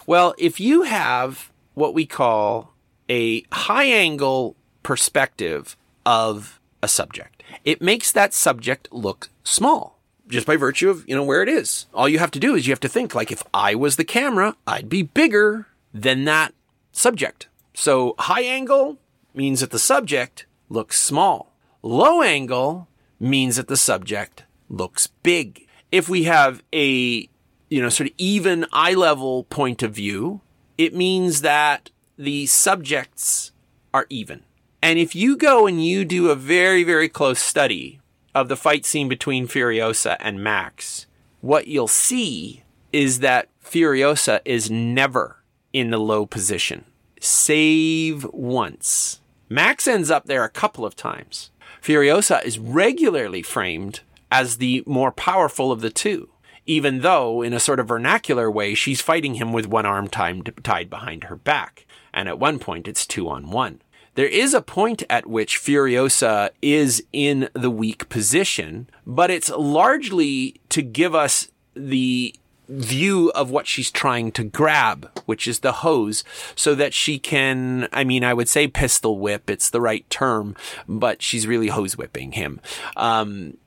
Well, 0.06 0.36
if 0.38 0.60
you 0.60 0.82
have 0.82 1.50
what 1.76 1.94
we 1.94 2.06
call 2.06 2.74
a 3.10 3.46
high 3.54 3.86
angle 3.86 4.58
perspective 4.84 5.78
of 6.06 6.60
a 6.84 6.90
subject, 6.90 7.42
it 7.64 7.82
makes 7.82 8.12
that 8.12 8.34
subject 8.34 8.90
look 8.92 9.30
small 9.46 9.95
just 10.28 10.48
by 10.48 10.56
virtue 10.56 10.90
of, 10.90 11.08
you 11.08 11.16
know, 11.16 11.24
where 11.24 11.44
it 11.44 11.50
is. 11.50 11.88
All 11.94 12.10
you 12.10 12.20
have 12.20 12.32
to 12.32 12.40
do 12.40 12.56
is 12.56 12.68
you 12.68 12.72
have 12.72 12.80
to 12.82 12.90
think 12.90 13.14
like 13.14 13.32
if 13.32 13.44
I 13.54 13.76
was 13.76 13.96
the 13.96 14.04
camera, 14.04 14.56
I'd 14.66 14.90
be 14.90 15.04
bigger 15.04 15.68
than 15.94 16.26
that 16.26 16.54
subject. 16.92 17.48
So 17.74 18.16
high 18.18 18.44
angle 18.44 18.98
means 19.34 19.60
that 19.60 19.72
the 19.72 19.80
subject 19.80 20.46
looks 20.70 21.00
small. 21.00 21.54
Low 21.82 22.22
angle 22.22 22.88
means 23.20 23.58
that 23.58 23.68
the 23.68 23.78
subject 23.78 24.44
looks 24.70 25.08
big. 25.08 25.68
If 25.92 26.10
we 26.10 26.24
have 26.24 26.64
a, 26.74 27.30
you 27.70 27.82
know, 27.82 27.90
sort 27.90 28.10
of 28.10 28.16
even 28.18 28.66
eye 28.72 28.94
level 28.94 29.44
point 29.46 29.84
of 29.84 29.94
view, 29.94 30.42
it 30.78 30.94
means 30.94 31.42
that 31.42 31.92
the 32.18 32.48
subjects 32.48 33.52
are 33.94 34.08
even. 34.10 34.44
And 34.82 35.00
if 35.00 35.16
you 35.16 35.38
go 35.38 35.68
and 35.68 35.84
you 35.84 36.06
do 36.06 36.30
a 36.30 36.36
very, 36.36 36.84
very 36.84 37.10
close 37.10 37.40
study 37.40 38.00
of 38.36 38.50
the 38.50 38.58
fight 38.58 38.86
scene 38.86 39.08
between 39.08 39.48
Furiosa 39.48 40.18
and 40.20 40.44
Max, 40.44 41.08
what 41.40 41.68
you'll 41.68 41.88
see 41.88 42.64
is 42.92 43.20
that 43.20 43.48
Furiosa 43.64 44.42
is 44.46 44.70
never 44.70 45.38
in 45.72 45.90
the 45.90 45.98
low 45.98 46.26
position, 46.26 46.84
save 47.20 48.26
once. 48.26 49.22
Max 49.50 49.88
ends 49.88 50.12
up 50.12 50.26
there 50.26 50.44
a 50.44 50.50
couple 50.50 50.86
of 50.86 50.96
times. 50.96 51.50
Furiosa 51.82 52.44
is 52.44 52.60
regularly 52.60 53.42
framed 53.42 54.02
as 54.32 54.58
the 54.58 54.84
more 54.86 55.12
powerful 55.12 55.72
of 55.72 55.82
the 55.82 55.90
two, 55.90 56.30
even 56.66 57.02
though, 57.02 57.42
in 57.42 57.54
a 57.54 57.60
sort 57.60 57.80
of 57.80 57.88
vernacular 57.88 58.50
way, 58.50 58.74
she's 58.74 59.02
fighting 59.02 59.36
him 59.36 59.54
with 59.54 59.68
one 59.68 59.86
arm 59.86 60.08
tied 60.08 60.90
behind 60.90 61.26
her 61.26 61.36
back. 61.36 61.86
And 62.14 62.28
at 62.28 62.40
one 62.40 62.60
point, 62.60 62.88
it's 62.88 63.06
two 63.06 63.30
on 63.30 63.52
one. 63.52 63.82
There 64.16 64.28
is 64.28 64.54
a 64.54 64.62
point 64.62 65.04
at 65.10 65.28
which 65.28 65.60
Furiosa 65.60 66.50
is 66.62 67.04
in 67.14 67.50
the 67.54 67.70
weak 67.70 68.10
position, 68.10 68.90
but 69.06 69.30
it's 69.30 69.50
largely 69.50 70.60
to 70.70 70.82
give 70.82 71.14
us 71.14 71.50
the 71.76 72.34
view 72.68 73.32
of 73.36 73.52
what 73.52 73.68
she's 73.68 73.92
trying 73.92 74.32
to 74.32 74.44
grab, 74.44 75.12
which 75.26 75.48
is 75.48 75.60
the 75.60 75.72
hose, 75.72 76.24
so 76.56 76.74
that 76.76 76.94
she 76.94 77.20
can, 77.20 77.88
I 77.92 78.04
mean, 78.04 78.24
I 78.24 78.34
would 78.34 78.50
say 78.50 78.68
pistol 78.68 79.20
whip, 79.20 79.50
it's 79.50 79.70
the 79.70 79.82
right 79.82 80.10
term, 80.10 80.56
but 80.88 81.22
she's 81.22 81.46
really 81.46 81.68
hose 81.68 81.98
whipping 81.98 82.32
him. 82.32 82.62
Um, 82.96 83.58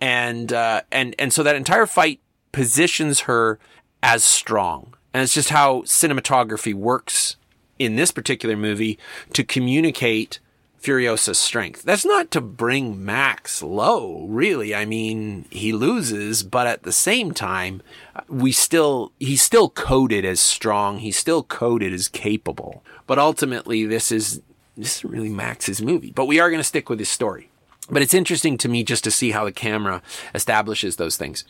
and, 0.00 0.52
uh, 0.52 0.82
and, 0.90 1.14
and 1.18 1.32
so 1.32 1.42
that 1.42 1.54
entire 1.54 1.86
fight 1.86 2.20
positions 2.50 3.20
her 3.20 3.58
as 4.02 4.24
strong. 4.24 4.94
And 5.14 5.22
it's 5.22 5.34
just 5.34 5.50
how 5.50 5.82
cinematography 5.82 6.74
works 6.74 7.36
in 7.84 7.96
this 7.96 8.10
particular 8.10 8.56
movie 8.56 8.98
to 9.32 9.44
communicate 9.44 10.38
Furiosa's 10.82 11.38
strength. 11.38 11.82
That's 11.82 12.04
not 12.04 12.30
to 12.32 12.40
bring 12.40 13.04
Max 13.04 13.62
low, 13.62 14.26
really. 14.28 14.74
I 14.74 14.84
mean, 14.84 15.44
he 15.48 15.72
loses, 15.72 16.42
but 16.42 16.66
at 16.66 16.82
the 16.82 16.92
same 16.92 17.32
time, 17.32 17.82
we 18.28 18.50
still, 18.50 19.12
he's 19.20 19.42
still 19.42 19.70
coded 19.70 20.24
as 20.24 20.40
strong. 20.40 20.98
He's 20.98 21.16
still 21.16 21.44
coded 21.44 21.92
as 21.92 22.08
capable. 22.08 22.82
But 23.06 23.20
ultimately, 23.20 23.86
this 23.86 24.10
is, 24.10 24.42
this 24.76 24.98
is 24.98 25.04
really 25.04 25.28
Max's 25.28 25.80
movie. 25.80 26.10
But 26.10 26.26
we 26.26 26.40
are 26.40 26.50
going 26.50 26.60
to 26.60 26.64
stick 26.64 26.90
with 26.90 26.98
his 26.98 27.08
story. 27.08 27.48
But 27.88 28.02
it's 28.02 28.14
interesting 28.14 28.58
to 28.58 28.68
me 28.68 28.82
just 28.82 29.04
to 29.04 29.10
see 29.10 29.30
how 29.30 29.44
the 29.44 29.52
camera 29.52 30.02
establishes 30.34 30.96
those 30.96 31.16
things. 31.16 31.44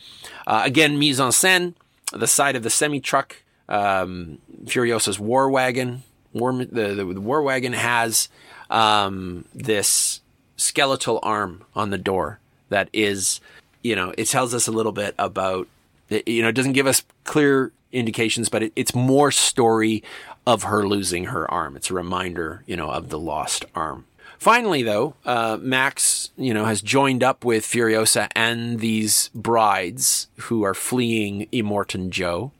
Uh, 0.45 0.61
again, 0.63 0.99
mise 0.99 1.19
en 1.19 1.29
scène, 1.29 1.73
the 2.11 2.27
side 2.27 2.55
of 2.55 2.63
the 2.63 2.69
semi 2.69 2.99
truck, 2.99 3.37
um, 3.67 4.39
Furiosa's 4.65 5.19
war 5.19 5.49
wagon, 5.49 6.03
war, 6.33 6.53
the, 6.53 6.93
the, 6.95 7.05
the 7.05 7.21
war 7.21 7.41
wagon 7.41 7.73
has 7.73 8.29
um, 8.69 9.45
this 9.53 10.21
skeletal 10.57 11.19
arm 11.23 11.63
on 11.75 11.89
the 11.89 11.97
door 11.97 12.39
that 12.69 12.89
is, 12.93 13.39
you 13.83 13.95
know, 13.95 14.13
it 14.17 14.25
tells 14.25 14.53
us 14.53 14.67
a 14.67 14.71
little 14.71 14.91
bit 14.91 15.15
about, 15.19 15.67
you 16.09 16.41
know, 16.41 16.49
it 16.49 16.55
doesn't 16.55 16.73
give 16.73 16.87
us 16.87 17.03
clear 17.23 17.71
indications, 17.91 18.49
but 18.49 18.63
it, 18.63 18.73
it's 18.75 18.95
more 18.95 19.31
story 19.31 20.03
of 20.45 20.63
her 20.63 20.87
losing 20.87 21.25
her 21.25 21.49
arm. 21.49 21.75
It's 21.75 21.89
a 21.89 21.93
reminder, 21.93 22.63
you 22.65 22.75
know, 22.75 22.89
of 22.89 23.09
the 23.09 23.19
lost 23.19 23.65
arm. 23.75 24.05
Finally, 24.37 24.83
though, 24.83 25.15
uh, 25.25 25.57
Max, 25.61 26.31
you 26.35 26.53
know, 26.53 26.65
has 26.65 26.81
joined 26.81 27.23
up 27.23 27.45
with 27.45 27.65
Furiosa 27.65 28.27
and 28.35 28.81
these 28.81 29.29
brides 29.33 30.27
who 30.37 30.63
are 30.63 30.73
fleeing 30.73 31.47
Immortan 31.53 32.09
Joe, 32.09 32.51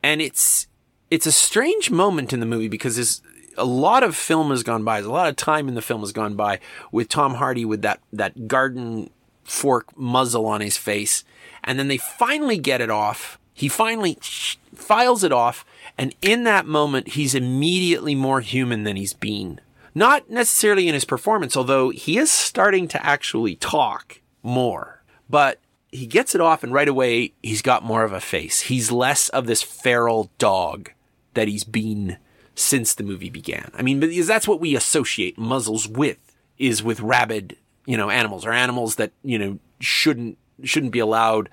and 0.00 0.22
it's 0.22 0.68
it's 1.10 1.26
a 1.26 1.32
strange 1.32 1.90
moment 1.90 2.32
in 2.32 2.40
the 2.40 2.46
movie 2.46 2.68
because 2.68 3.22
a 3.56 3.64
lot 3.64 4.02
of 4.02 4.16
film 4.16 4.50
has 4.50 4.62
gone 4.62 4.84
by. 4.84 4.96
There's 4.96 5.06
a 5.06 5.12
lot 5.12 5.28
of 5.28 5.36
time 5.36 5.68
in 5.68 5.74
the 5.74 5.82
film 5.82 6.00
has 6.00 6.12
gone 6.12 6.34
by 6.34 6.60
with 6.92 7.08
Tom 7.08 7.34
Hardy 7.34 7.64
with 7.64 7.82
that 7.82 8.00
that 8.12 8.48
garden 8.48 9.10
fork 9.44 9.96
muzzle 9.96 10.46
on 10.46 10.60
his 10.60 10.76
face, 10.76 11.24
and 11.64 11.78
then 11.78 11.88
they 11.88 11.98
finally 11.98 12.58
get 12.58 12.80
it 12.80 12.90
off. 12.90 13.38
He 13.54 13.68
finally 13.68 14.18
files 14.74 15.24
it 15.24 15.32
off, 15.32 15.64
and 15.96 16.14
in 16.22 16.44
that 16.44 16.66
moment, 16.66 17.08
he's 17.08 17.34
immediately 17.34 18.14
more 18.14 18.40
human 18.40 18.84
than 18.84 18.96
he's 18.96 19.14
been. 19.14 19.60
Not 19.94 20.30
necessarily 20.30 20.86
in 20.86 20.94
his 20.94 21.04
performance, 21.04 21.56
although 21.56 21.90
he 21.90 22.18
is 22.18 22.30
starting 22.30 22.86
to 22.88 23.04
actually 23.04 23.56
talk 23.56 24.20
more. 24.44 25.02
But 25.28 25.58
he 25.90 26.06
gets 26.06 26.36
it 26.36 26.40
off, 26.40 26.62
and 26.62 26.72
right 26.72 26.86
away, 26.86 27.32
he's 27.42 27.62
got 27.62 27.82
more 27.82 28.04
of 28.04 28.12
a 28.12 28.20
face. 28.20 28.60
He's 28.60 28.92
less 28.92 29.28
of 29.30 29.46
this 29.46 29.62
feral 29.62 30.30
dog 30.38 30.90
that 31.34 31.48
he's 31.48 31.64
been 31.64 32.18
since 32.54 32.94
the 32.94 33.04
movie 33.04 33.30
began. 33.30 33.70
I 33.74 33.82
mean, 33.82 34.00
because 34.00 34.26
that's 34.26 34.48
what 34.48 34.60
we 34.60 34.74
associate 34.74 35.38
muzzles 35.38 35.88
with 35.88 36.18
is 36.58 36.82
with 36.82 37.00
rabid, 37.00 37.56
you 37.86 37.96
know, 37.96 38.10
animals 38.10 38.44
or 38.44 38.52
animals 38.52 38.96
that, 38.96 39.12
you 39.22 39.38
know, 39.38 39.58
shouldn't 39.80 40.38
shouldn't 40.64 40.92
be 40.92 40.98
allowed 40.98 41.48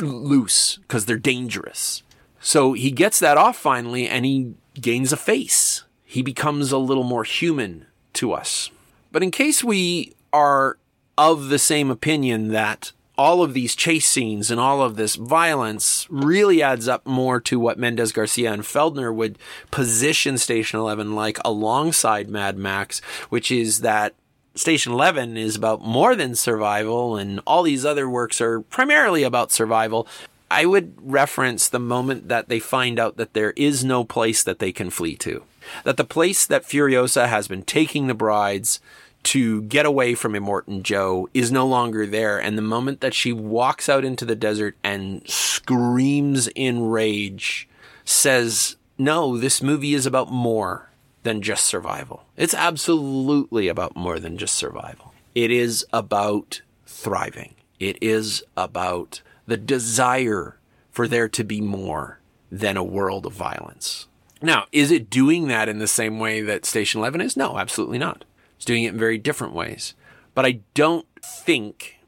loose 0.00 0.78
because 0.78 1.04
they're 1.04 1.18
dangerous. 1.18 2.02
So 2.40 2.72
he 2.72 2.90
gets 2.90 3.18
that 3.18 3.36
off 3.36 3.56
finally 3.56 4.08
and 4.08 4.24
he 4.24 4.54
gains 4.80 5.12
a 5.12 5.16
face. 5.16 5.84
He 6.04 6.22
becomes 6.22 6.72
a 6.72 6.78
little 6.78 7.04
more 7.04 7.24
human 7.24 7.86
to 8.14 8.32
us. 8.32 8.70
But 9.12 9.22
in 9.22 9.30
case 9.30 9.62
we 9.62 10.14
are 10.32 10.78
of 11.18 11.48
the 11.48 11.58
same 11.58 11.90
opinion 11.90 12.48
that 12.48 12.92
all 13.18 13.42
of 13.42 13.54
these 13.54 13.74
chase 13.74 14.06
scenes 14.06 14.50
and 14.50 14.60
all 14.60 14.82
of 14.82 14.96
this 14.96 15.14
violence 15.14 16.06
really 16.10 16.62
adds 16.62 16.86
up 16.86 17.06
more 17.06 17.40
to 17.40 17.58
what 17.58 17.78
Mendes 17.78 18.12
Garcia 18.12 18.52
and 18.52 18.62
Feldner 18.62 19.14
would 19.14 19.38
position 19.70 20.36
Station 20.36 20.78
11 20.78 21.14
like 21.14 21.38
alongside 21.44 22.28
Mad 22.28 22.58
Max, 22.58 23.00
which 23.30 23.50
is 23.50 23.80
that 23.80 24.14
Station 24.54 24.92
11 24.92 25.36
is 25.36 25.56
about 25.56 25.82
more 25.82 26.14
than 26.14 26.34
survival 26.34 27.16
and 27.16 27.40
all 27.46 27.62
these 27.62 27.84
other 27.84 28.08
works 28.08 28.40
are 28.40 28.60
primarily 28.60 29.22
about 29.22 29.52
survival. 29.52 30.06
I 30.50 30.64
would 30.64 30.94
reference 31.02 31.68
the 31.68 31.78
moment 31.78 32.28
that 32.28 32.48
they 32.48 32.60
find 32.60 32.98
out 32.98 33.16
that 33.16 33.34
there 33.34 33.52
is 33.56 33.84
no 33.84 34.04
place 34.04 34.42
that 34.42 34.58
they 34.58 34.72
can 34.72 34.90
flee 34.90 35.16
to. 35.16 35.42
That 35.84 35.96
the 35.96 36.04
place 36.04 36.46
that 36.46 36.64
Furiosa 36.64 37.28
has 37.28 37.48
been 37.48 37.62
taking 37.62 38.06
the 38.06 38.14
brides 38.14 38.80
to 39.26 39.62
get 39.62 39.86
away 39.86 40.14
from 40.14 40.32
Immortan 40.32 40.82
Joe 40.82 41.28
is 41.34 41.52
no 41.52 41.66
longer 41.66 42.06
there. 42.06 42.40
And 42.40 42.56
the 42.56 42.62
moment 42.62 43.00
that 43.00 43.14
she 43.14 43.32
walks 43.32 43.88
out 43.88 44.04
into 44.04 44.24
the 44.24 44.36
desert 44.36 44.76
and 44.82 45.28
screams 45.28 46.48
in 46.48 46.88
rage, 46.88 47.68
says, 48.04 48.76
no, 48.98 49.36
this 49.36 49.62
movie 49.62 49.94
is 49.94 50.06
about 50.06 50.30
more 50.30 50.90
than 51.22 51.42
just 51.42 51.66
survival. 51.66 52.24
It's 52.36 52.54
absolutely 52.54 53.68
about 53.68 53.96
more 53.96 54.18
than 54.18 54.38
just 54.38 54.54
survival. 54.54 55.12
It 55.34 55.50
is 55.50 55.84
about 55.92 56.62
thriving. 56.86 57.54
It 57.80 57.98
is 58.00 58.42
about 58.56 59.22
the 59.46 59.56
desire 59.56 60.56
for 60.90 61.06
there 61.08 61.28
to 61.28 61.44
be 61.44 61.60
more 61.60 62.20
than 62.50 62.76
a 62.76 62.84
world 62.84 63.26
of 63.26 63.32
violence. 63.32 64.06
Now, 64.40 64.66
is 64.70 64.90
it 64.90 65.10
doing 65.10 65.48
that 65.48 65.68
in 65.68 65.78
the 65.78 65.86
same 65.86 66.18
way 66.18 66.42
that 66.42 66.64
Station 66.64 67.00
11 67.00 67.20
is? 67.20 67.36
No, 67.36 67.58
absolutely 67.58 67.98
not. 67.98 68.24
It's 68.56 68.64
doing 68.64 68.84
it 68.84 68.94
in 68.94 68.98
very 68.98 69.18
different 69.18 69.54
ways. 69.54 69.94
But 70.34 70.46
I 70.46 70.60
don't 70.74 71.06
think 71.22 72.00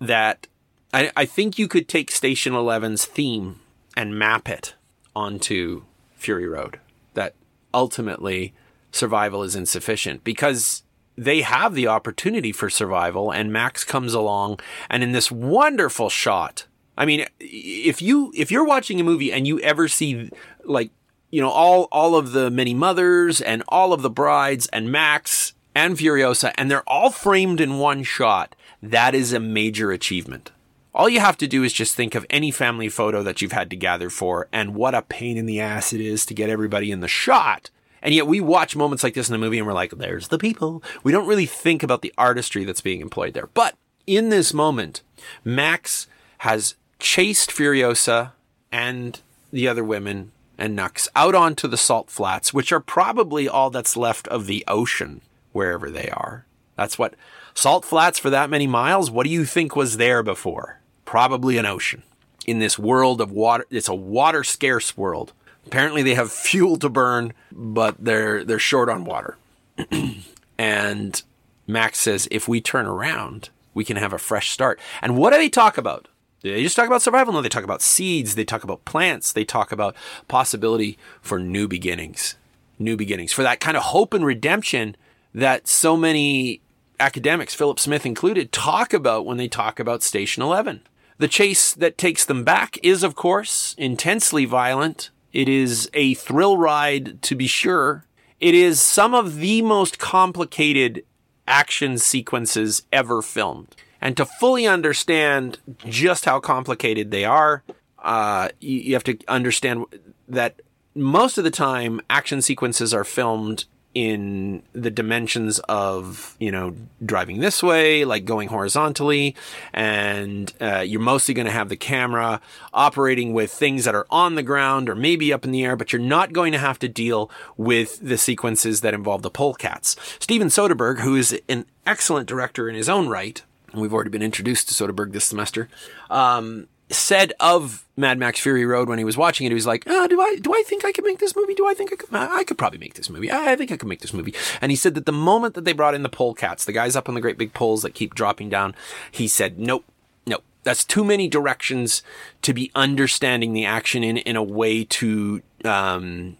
that 0.00 0.46
I, 0.92 1.10
I 1.16 1.24
think 1.24 1.58
you 1.58 1.68
could 1.68 1.88
take 1.88 2.10
Station 2.10 2.52
11's 2.52 3.04
theme 3.04 3.60
and 3.96 4.18
map 4.18 4.48
it 4.48 4.74
onto 5.14 5.84
Fury 6.14 6.48
Road. 6.48 6.80
That 7.14 7.34
ultimately 7.72 8.54
survival 8.90 9.42
is 9.42 9.54
insufficient 9.56 10.24
because 10.24 10.82
they 11.16 11.42
have 11.42 11.74
the 11.74 11.86
opportunity 11.86 12.52
for 12.52 12.68
survival 12.68 13.30
and 13.30 13.52
Max 13.52 13.84
comes 13.84 14.14
along 14.14 14.60
and 14.90 15.02
in 15.02 15.12
this 15.12 15.30
wonderful 15.30 16.10
shot. 16.10 16.66
I 16.98 17.04
mean, 17.04 17.26
if 17.40 18.00
you 18.00 18.32
if 18.34 18.50
you're 18.50 18.64
watching 18.64 19.00
a 19.00 19.04
movie 19.04 19.32
and 19.32 19.46
you 19.46 19.60
ever 19.60 19.88
see 19.88 20.30
like 20.64 20.90
you 21.30 21.40
know 21.40 21.50
all 21.50 21.88
all 21.92 22.16
of 22.16 22.32
the 22.32 22.50
many 22.50 22.74
mothers 22.74 23.40
and 23.40 23.62
all 23.68 23.92
of 23.92 24.02
the 24.02 24.10
brides 24.10 24.66
and 24.68 24.90
Max 24.90 25.52
and 25.76 25.98
Furiosa, 25.98 26.54
and 26.56 26.70
they're 26.70 26.88
all 26.88 27.10
framed 27.10 27.60
in 27.60 27.78
one 27.78 28.02
shot. 28.02 28.56
That 28.82 29.14
is 29.14 29.34
a 29.34 29.38
major 29.38 29.92
achievement. 29.92 30.50
All 30.94 31.06
you 31.06 31.20
have 31.20 31.36
to 31.36 31.46
do 31.46 31.62
is 31.62 31.74
just 31.74 31.94
think 31.94 32.14
of 32.14 32.24
any 32.30 32.50
family 32.50 32.88
photo 32.88 33.22
that 33.22 33.42
you've 33.42 33.52
had 33.52 33.68
to 33.68 33.76
gather 33.76 34.08
for 34.08 34.48
and 34.50 34.74
what 34.74 34.94
a 34.94 35.02
pain 35.02 35.36
in 35.36 35.44
the 35.44 35.60
ass 35.60 35.92
it 35.92 36.00
is 36.00 36.24
to 36.26 36.34
get 36.34 36.48
everybody 36.48 36.90
in 36.90 37.00
the 37.00 37.08
shot. 37.08 37.68
And 38.00 38.14
yet 38.14 38.26
we 38.26 38.40
watch 38.40 38.74
moments 38.74 39.04
like 39.04 39.12
this 39.12 39.28
in 39.28 39.32
the 39.32 39.38
movie 39.38 39.58
and 39.58 39.66
we're 39.66 39.74
like, 39.74 39.90
there's 39.90 40.28
the 40.28 40.38
people. 40.38 40.82
We 41.02 41.12
don't 41.12 41.28
really 41.28 41.44
think 41.44 41.82
about 41.82 42.00
the 42.00 42.14
artistry 42.16 42.64
that's 42.64 42.80
being 42.80 43.02
employed 43.02 43.34
there. 43.34 43.50
But 43.52 43.76
in 44.06 44.30
this 44.30 44.54
moment, 44.54 45.02
Max 45.44 46.06
has 46.38 46.76
chased 46.98 47.50
Furiosa 47.50 48.32
and 48.72 49.20
the 49.52 49.68
other 49.68 49.84
women 49.84 50.32
and 50.56 50.74
Nux 50.74 51.10
out 51.14 51.34
onto 51.34 51.68
the 51.68 51.76
salt 51.76 52.08
flats, 52.08 52.54
which 52.54 52.72
are 52.72 52.80
probably 52.80 53.46
all 53.46 53.68
that's 53.68 53.94
left 53.94 54.26
of 54.28 54.46
the 54.46 54.64
ocean 54.66 55.20
wherever 55.56 55.90
they 55.90 56.08
are. 56.10 56.44
That's 56.76 56.98
what 56.98 57.14
salt 57.54 57.84
flats 57.84 58.18
for 58.18 58.30
that 58.30 58.50
many 58.50 58.66
miles. 58.66 59.10
What 59.10 59.24
do 59.24 59.30
you 59.30 59.44
think 59.44 59.74
was 59.74 59.96
there 59.96 60.22
before? 60.22 60.80
Probably 61.04 61.56
an 61.56 61.66
ocean. 61.66 62.02
In 62.46 62.58
this 62.58 62.78
world 62.78 63.20
of 63.20 63.32
water, 63.32 63.66
it's 63.70 63.88
a 63.88 63.94
water 63.94 64.44
scarce 64.44 64.96
world. 64.96 65.32
Apparently 65.66 66.02
they 66.02 66.14
have 66.14 66.30
fuel 66.30 66.76
to 66.76 66.88
burn, 66.88 67.32
but 67.50 67.96
they're 67.98 68.44
they're 68.44 68.58
short 68.58 68.88
on 68.88 69.04
water. 69.04 69.36
and 70.58 71.22
Max 71.66 71.98
says 71.98 72.28
if 72.30 72.46
we 72.46 72.60
turn 72.60 72.86
around, 72.86 73.48
we 73.74 73.84
can 73.84 73.96
have 73.96 74.12
a 74.12 74.18
fresh 74.18 74.50
start. 74.50 74.78
And 75.02 75.16
what 75.16 75.30
do 75.32 75.38
they 75.38 75.48
talk 75.48 75.78
about? 75.78 76.06
They 76.42 76.62
just 76.62 76.76
talk 76.76 76.86
about 76.86 77.02
survival. 77.02 77.32
No, 77.32 77.42
they 77.42 77.48
talk 77.48 77.64
about 77.64 77.82
seeds. 77.82 78.34
They 78.34 78.44
talk 78.44 78.62
about 78.62 78.84
plants. 78.84 79.32
They 79.32 79.44
talk 79.44 79.72
about 79.72 79.96
possibility 80.28 80.98
for 81.20 81.40
new 81.40 81.66
beginnings, 81.66 82.36
new 82.78 82.96
beginnings, 82.96 83.32
for 83.32 83.42
that 83.42 83.58
kind 83.58 83.76
of 83.76 83.84
hope 83.84 84.14
and 84.14 84.24
redemption 84.24 84.96
that 85.36 85.68
so 85.68 85.98
many 85.98 86.62
academics, 86.98 87.54
Philip 87.54 87.78
Smith 87.78 88.06
included, 88.06 88.52
talk 88.52 88.94
about 88.94 89.26
when 89.26 89.36
they 89.36 89.48
talk 89.48 89.78
about 89.78 90.02
Station 90.02 90.42
11. 90.42 90.80
The 91.18 91.28
chase 91.28 91.74
that 91.74 91.98
takes 91.98 92.24
them 92.24 92.42
back 92.42 92.78
is, 92.82 93.02
of 93.02 93.14
course, 93.14 93.74
intensely 93.76 94.46
violent. 94.46 95.10
It 95.34 95.46
is 95.46 95.90
a 95.92 96.14
thrill 96.14 96.56
ride, 96.56 97.20
to 97.22 97.34
be 97.34 97.46
sure. 97.46 98.06
It 98.40 98.54
is 98.54 98.80
some 98.80 99.14
of 99.14 99.36
the 99.36 99.60
most 99.60 99.98
complicated 99.98 101.04
action 101.46 101.98
sequences 101.98 102.86
ever 102.90 103.20
filmed. 103.20 103.76
And 104.00 104.16
to 104.16 104.24
fully 104.24 104.66
understand 104.66 105.58
just 105.84 106.24
how 106.24 106.40
complicated 106.40 107.10
they 107.10 107.26
are, 107.26 107.62
uh, 107.98 108.48
you, 108.60 108.78
you 108.78 108.94
have 108.94 109.04
to 109.04 109.18
understand 109.28 109.84
that 110.28 110.62
most 110.94 111.36
of 111.36 111.44
the 111.44 111.50
time 111.50 112.00
action 112.08 112.40
sequences 112.40 112.94
are 112.94 113.04
filmed 113.04 113.66
in 113.96 114.62
the 114.74 114.90
dimensions 114.90 115.58
of 115.70 116.36
you 116.38 116.52
know 116.52 116.76
driving 117.06 117.40
this 117.40 117.62
way 117.62 118.04
like 118.04 118.26
going 118.26 118.46
horizontally 118.46 119.34
and 119.72 120.52
uh, 120.60 120.80
you're 120.80 121.00
mostly 121.00 121.32
going 121.32 121.46
to 121.46 121.50
have 121.50 121.70
the 121.70 121.78
camera 121.78 122.38
operating 122.74 123.32
with 123.32 123.50
things 123.50 123.86
that 123.86 123.94
are 123.94 124.06
on 124.10 124.34
the 124.34 124.42
ground 124.42 124.90
or 124.90 124.94
maybe 124.94 125.32
up 125.32 125.46
in 125.46 125.50
the 125.50 125.64
air 125.64 125.76
but 125.76 125.94
you're 125.94 126.02
not 126.02 126.34
going 126.34 126.52
to 126.52 126.58
have 126.58 126.78
to 126.78 126.86
deal 126.86 127.30
with 127.56 127.98
the 128.00 128.18
sequences 128.18 128.82
that 128.82 128.92
involve 128.92 129.22
the 129.22 129.30
polecats. 129.30 129.96
Steven 130.22 130.48
soderbergh 130.48 131.00
who 131.00 131.16
is 131.16 131.40
an 131.48 131.64
excellent 131.86 132.28
director 132.28 132.68
in 132.68 132.74
his 132.74 132.90
own 132.90 133.08
right 133.08 133.44
and 133.72 133.80
we've 133.80 133.94
already 133.94 134.10
been 134.10 134.22
introduced 134.22 134.68
to 134.68 134.74
soderbergh 134.74 135.12
this 135.12 135.24
semester 135.24 135.70
um, 136.10 136.68
said 136.88 137.32
of 137.40 137.84
Mad 137.96 138.18
Max 138.18 138.40
Fury 138.40 138.64
Road 138.64 138.88
when 138.88 138.98
he 138.98 139.04
was 139.04 139.16
watching 139.16 139.46
it, 139.46 139.50
he 139.50 139.54
was 139.54 139.66
like, 139.66 139.84
oh, 139.86 140.06
"Do 140.06 140.20
I 140.20 140.36
do 140.40 140.52
I 140.52 140.62
think 140.66 140.84
I 140.84 140.92
could 140.92 141.04
make 141.04 141.18
this 141.18 141.34
movie? 141.34 141.54
Do 141.54 141.66
I 141.66 141.74
think 141.74 141.92
I 141.92 141.96
could? 141.96 142.08
I 142.12 142.44
could 142.44 142.58
probably 142.58 142.78
make 142.78 142.94
this 142.94 143.10
movie. 143.10 143.30
I 143.30 143.56
think 143.56 143.72
I 143.72 143.76
could 143.76 143.88
make 143.88 144.00
this 144.00 144.12
movie." 144.12 144.34
And 144.60 144.70
he 144.70 144.76
said 144.76 144.94
that 144.94 145.06
the 145.06 145.12
moment 145.12 145.54
that 145.54 145.64
they 145.64 145.72
brought 145.72 145.94
in 145.94 146.02
the 146.02 146.08
pole 146.08 146.34
cats, 146.34 146.64
the 146.64 146.72
guys 146.72 146.96
up 146.96 147.08
on 147.08 147.14
the 147.14 147.20
great 147.20 147.38
big 147.38 147.54
poles 147.54 147.82
that 147.82 147.94
keep 147.94 148.14
dropping 148.14 148.50
down, 148.50 148.74
he 149.10 149.26
said, 149.26 149.58
"Nope, 149.58 149.84
nope, 150.26 150.44
that's 150.62 150.84
too 150.84 151.04
many 151.04 151.28
directions 151.28 152.02
to 152.42 152.52
be 152.52 152.70
understanding 152.74 153.52
the 153.52 153.64
action 153.64 154.04
in 154.04 154.18
in 154.18 154.36
a 154.36 154.42
way 154.42 154.84
to." 154.84 155.42
Um, 155.64 156.36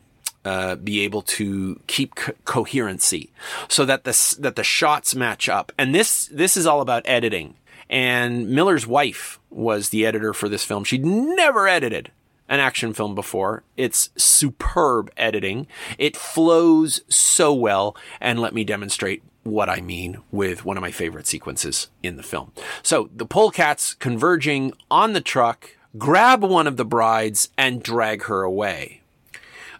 uh, 0.46 0.76
be 0.76 1.00
able 1.00 1.22
to 1.22 1.80
keep 1.88 2.14
co- 2.14 2.32
coherency 2.44 3.32
so 3.66 3.84
that 3.84 4.04
the 4.04 4.36
that 4.38 4.54
the 4.54 4.62
shots 4.62 5.14
match 5.14 5.48
up. 5.48 5.72
And 5.76 5.92
this 5.92 6.26
this 6.26 6.56
is 6.56 6.66
all 6.66 6.80
about 6.80 7.02
editing. 7.04 7.56
And 7.90 8.48
Miller's 8.48 8.86
wife 8.86 9.40
was 9.50 9.88
the 9.88 10.06
editor 10.06 10.32
for 10.32 10.48
this 10.48 10.64
film. 10.64 10.84
She'd 10.84 11.04
never 11.04 11.66
edited 11.66 12.12
an 12.48 12.60
action 12.60 12.94
film 12.94 13.14
before. 13.14 13.64
It's 13.76 14.10
superb 14.16 15.10
editing. 15.16 15.66
It 15.98 16.16
flows 16.16 17.00
so 17.08 17.52
well. 17.52 17.96
And 18.20 18.38
let 18.38 18.54
me 18.54 18.62
demonstrate 18.62 19.22
what 19.42 19.68
I 19.68 19.80
mean 19.80 20.18
with 20.30 20.64
one 20.64 20.76
of 20.76 20.80
my 20.80 20.90
favorite 20.92 21.26
sequences 21.26 21.88
in 22.02 22.16
the 22.16 22.22
film. 22.22 22.52
So 22.82 23.10
the 23.14 23.26
polecats 23.26 23.94
converging 23.94 24.72
on 24.90 25.12
the 25.12 25.20
truck 25.20 25.70
grab 25.98 26.42
one 26.42 26.66
of 26.66 26.76
the 26.76 26.84
brides 26.84 27.48
and 27.56 27.82
drag 27.82 28.24
her 28.24 28.42
away. 28.42 29.02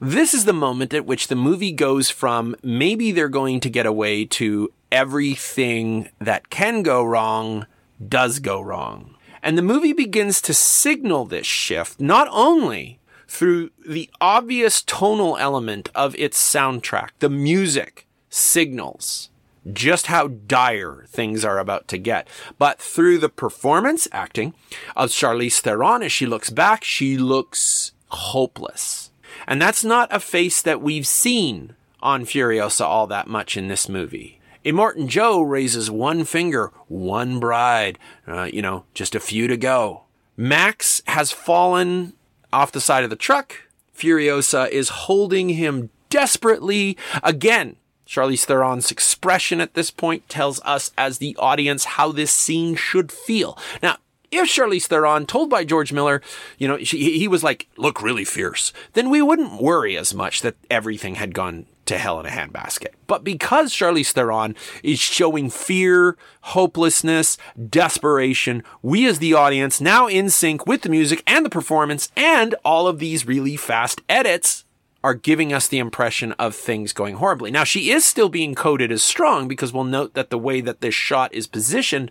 This 0.01 0.35
is 0.35 0.45
the 0.45 0.53
moment 0.53 0.93
at 0.93 1.07
which 1.07 1.29
the 1.29 1.37
movie 1.37 1.73
goes 1.73 2.11
from 2.11 2.55
maybe 2.63 3.13
they're 3.13 3.29
going 3.29 3.61
to 3.61 3.71
get 3.71 3.87
away 3.87 4.25
to 4.27 4.73
everything 4.93 6.11
that 6.19 6.51
can 6.51 6.83
go 6.83 7.03
wrong 7.03 7.67
does 8.07 8.39
go 8.39 8.61
wrong. 8.61 9.15
And 9.43 9.57
the 9.57 9.63
movie 9.63 9.93
begins 9.93 10.41
to 10.43 10.55
signal 10.55 11.25
this 11.25 11.47
shift 11.47 12.01
not 12.01 12.29
only 12.31 12.99
through 13.29 13.71
the 13.87 14.11
obvious 14.21 14.83
tonal 14.83 15.37
element 15.39 15.89
of 15.95 16.15
its 16.17 16.39
soundtrack, 16.39 17.11
the 17.21 17.31
music 17.31 18.07
signals 18.29 19.31
just 19.73 20.07
how 20.07 20.29
dire 20.29 21.07
things 21.09 21.45
are 21.45 21.59
about 21.59 21.89
to 21.89 21.99
get. 21.99 22.29
But 22.59 22.81
through 22.81 23.19
the 23.19 23.29
performance 23.29 24.07
acting 24.13 24.55
of 24.95 25.11
Charlize 25.11 25.61
Theron, 25.61 26.03
as 26.03 26.13
she 26.13 26.27
looks 26.27 26.51
back, 26.51 26.85
she 26.85 27.17
looks 27.17 27.93
hopeless. 28.09 29.06
And 29.47 29.61
that's 29.61 29.85
not 29.85 30.09
a 30.11 30.21
face 30.21 30.61
that 30.63 30.83
we've 30.83 31.07
seen 31.07 31.75
on 32.01 32.25
Furiosa 32.25 32.85
all 32.85 33.07
that 33.07 33.29
much 33.29 33.57
in 33.57 33.69
this 33.69 33.89
movie. 33.89 34.41
Immortan 34.65 35.07
Joe 35.07 35.41
raises 35.43 35.91
one 35.91 36.25
finger, 36.25 36.73
one 36.89 37.39
bride, 37.39 37.99
uh, 38.27 38.49
you 38.53 38.61
know, 38.61 38.85
just 38.95 39.15
a 39.15 39.21
few 39.21 39.47
to 39.47 39.57
go. 39.57 40.03
Max 40.37 41.03
has 41.07 41.31
fallen 41.31 42.15
off 42.53 42.73
the 42.73 42.81
side 42.81 43.05
of 43.05 43.11
the 43.11 43.17
truck. 43.17 43.55
Furiosa 43.97 44.69
is 44.69 44.89
holding 44.89 45.51
him 45.51 45.91
desperately. 46.11 46.99
Again, 47.23 47.77
Charlize 48.07 48.45
Theron's 48.45 48.91
expression 48.91 49.61
at 49.61 49.75
this 49.75 49.91
point 49.91 50.29
tells 50.29 50.61
us 50.65 50.93
as 50.99 51.19
the 51.19 51.37
audience 51.39 51.85
how 51.85 52.13
this 52.13 52.31
scene 52.31 52.75
should 52.75 53.11
feel. 53.11 53.59
Now, 53.83 53.97
if 54.39 54.49
Charlize 54.49 54.87
Theron, 54.87 55.27
told 55.27 55.51
by 55.51 55.65
George 55.65 55.93
Miller, 55.93 56.23
you 56.59 56.69
know, 56.69 56.79
she, 56.79 57.19
he 57.19 57.29
was 57.29 57.43
like, 57.43 57.69
look 57.77 58.03
really 58.03 58.25
fierce, 58.25 58.73
then 58.93 59.11
we 59.11 59.23
wouldn't 59.23 59.61
worry 59.61 59.97
as 59.97 60.15
much 60.15 60.43
that 60.43 60.57
everything 60.71 61.17
had 61.17 61.35
gone 61.35 61.67
to 61.87 61.99
hell 61.99 62.19
in 62.21 62.27
a 62.27 62.31
handbasket. 62.31 62.95
But 63.07 63.25
because 63.25 63.73
Charlize 63.73 64.13
Theron 64.13 64.57
is 64.83 64.99
showing 64.99 65.51
fear, 65.51 66.17
hopelessness, 66.43 67.39
desperation, 67.71 68.63
we 68.83 69.07
as 69.07 69.19
the 69.19 69.35
audience, 69.35 69.81
now 69.81 70.09
in 70.09 70.29
sync 70.31 70.67
with 70.67 70.83
the 70.83 70.89
music 70.89 71.23
and 71.27 71.45
the 71.45 71.51
performance 71.51 72.11
and 72.17 72.55
all 72.65 72.89
of 72.89 72.99
these 72.99 73.27
really 73.27 73.57
fast 73.57 74.01
edits, 74.09 74.65
are 75.05 75.15
giving 75.15 75.53
us 75.53 75.69
the 75.69 75.79
impression 75.79 76.33
of 76.33 76.53
things 76.53 76.93
going 76.93 77.17
horribly. 77.17 77.49
Now, 77.49 77.63
she 77.63 77.93
is 77.93 78.05
still 78.05 78.29
being 78.29 78.57
coded 78.57 78.91
as 78.91 79.05
strong 79.05 79.47
because 79.47 79.73
we'll 79.73 79.85
note 79.85 80.15
that 80.15 80.31
the 80.31 80.39
way 80.39 80.61
that 80.61 80.81
this 80.81 80.97
shot 80.97 81.33
is 81.33 81.47
positioned 81.47 82.11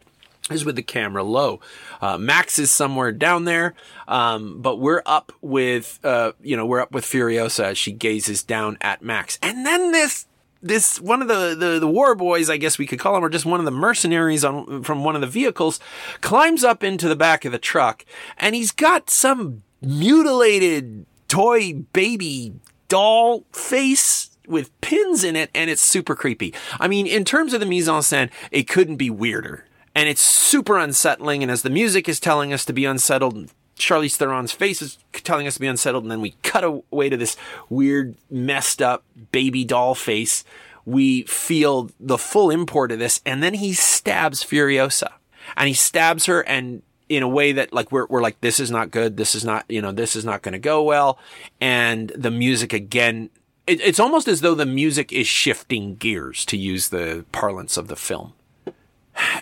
is 0.51 0.63
with 0.63 0.75
the 0.75 0.83
camera 0.83 1.23
low. 1.23 1.59
Uh, 2.01 2.17
Max 2.17 2.59
is 2.59 2.69
somewhere 2.69 3.11
down 3.11 3.45
there, 3.45 3.73
um, 4.07 4.61
but 4.61 4.77
we're 4.77 5.01
up 5.05 5.31
with, 5.41 5.99
uh, 6.03 6.33
you 6.41 6.55
know, 6.55 6.65
we're 6.65 6.81
up 6.81 6.91
with 6.91 7.03
Furiosa 7.03 7.65
as 7.65 7.77
she 7.77 7.91
gazes 7.91 8.43
down 8.43 8.77
at 8.79 9.01
Max. 9.01 9.39
And 9.41 9.65
then 9.65 9.91
this, 9.91 10.27
this, 10.61 11.01
one 11.01 11.23
of 11.23 11.27
the, 11.27 11.55
the, 11.55 11.79
the 11.79 11.87
war 11.87 12.13
boys, 12.13 12.49
I 12.49 12.57
guess 12.57 12.77
we 12.77 12.85
could 12.85 12.99
call 12.99 13.17
him, 13.17 13.23
or 13.23 13.29
just 13.29 13.45
one 13.45 13.59
of 13.59 13.65
the 13.65 13.71
mercenaries 13.71 14.45
on, 14.45 14.83
from 14.83 15.03
one 15.03 15.15
of 15.15 15.21
the 15.21 15.27
vehicles, 15.27 15.79
climbs 16.21 16.63
up 16.63 16.83
into 16.83 17.07
the 17.07 17.15
back 17.15 17.43
of 17.43 17.51
the 17.51 17.57
truck, 17.57 18.05
and 18.37 18.53
he's 18.53 18.71
got 18.71 19.09
some 19.09 19.63
mutilated 19.81 21.07
toy 21.27 21.73
baby 21.73 22.53
doll 22.87 23.45
face 23.51 24.29
with 24.47 24.79
pins 24.81 25.23
in 25.23 25.35
it, 25.35 25.49
and 25.55 25.71
it's 25.71 25.81
super 25.81 26.15
creepy. 26.15 26.53
I 26.79 26.87
mean, 26.87 27.07
in 27.07 27.25
terms 27.25 27.53
of 27.53 27.59
the 27.59 27.65
mise 27.65 27.89
en 27.89 28.01
scène, 28.01 28.29
it 28.51 28.67
couldn't 28.67 28.97
be 28.97 29.09
weirder 29.09 29.65
and 29.95 30.09
it's 30.09 30.21
super 30.21 30.77
unsettling. 30.77 31.41
And 31.41 31.51
as 31.51 31.61
the 31.61 31.69
music 31.69 32.07
is 32.09 32.19
telling 32.19 32.53
us 32.53 32.65
to 32.65 32.73
be 32.73 32.85
unsettled, 32.85 33.49
Charlize 33.77 34.17
Theron's 34.17 34.51
face 34.51 34.81
is 34.81 34.97
telling 35.13 35.47
us 35.47 35.55
to 35.55 35.59
be 35.59 35.67
unsettled, 35.67 36.03
and 36.03 36.11
then 36.11 36.21
we 36.21 36.35
cut 36.43 36.63
away 36.63 37.09
to 37.09 37.17
this 37.17 37.37
weird, 37.69 38.15
messed 38.29 38.81
up 38.81 39.03
baby 39.31 39.63
doll 39.63 39.95
face. 39.95 40.43
We 40.85 41.23
feel 41.23 41.89
the 41.99 42.17
full 42.17 42.51
import 42.51 42.91
of 42.91 42.99
this, 42.99 43.21
and 43.25 43.41
then 43.41 43.55
he 43.55 43.73
stabs 43.73 44.43
Furiosa, 44.43 45.11
and 45.57 45.67
he 45.67 45.73
stabs 45.73 46.25
her, 46.25 46.41
and 46.41 46.83
in 47.09 47.21
a 47.21 47.27
way 47.27 47.51
that 47.51 47.73
like 47.73 47.91
we're 47.91 48.05
we're 48.07 48.21
like 48.21 48.39
this 48.41 48.59
is 48.59 48.71
not 48.71 48.91
good, 48.91 49.17
this 49.17 49.35
is 49.35 49.43
not 49.43 49.65
you 49.67 49.81
know 49.81 49.91
this 49.91 50.15
is 50.15 50.23
not 50.23 50.41
going 50.41 50.53
to 50.53 50.59
go 50.59 50.83
well, 50.83 51.19
and 51.59 52.09
the 52.15 52.31
music 52.31 52.71
again. 52.71 53.29
It, 53.67 53.81
it's 53.81 53.99
almost 53.99 54.27
as 54.27 54.41
though 54.41 54.53
the 54.53 54.65
music 54.65 55.11
is 55.11 55.27
shifting 55.27 55.95
gears, 55.95 56.45
to 56.45 56.55
use 56.55 56.89
the 56.89 57.25
parlance 57.31 57.77
of 57.77 57.87
the 57.87 57.95
film. 57.95 58.33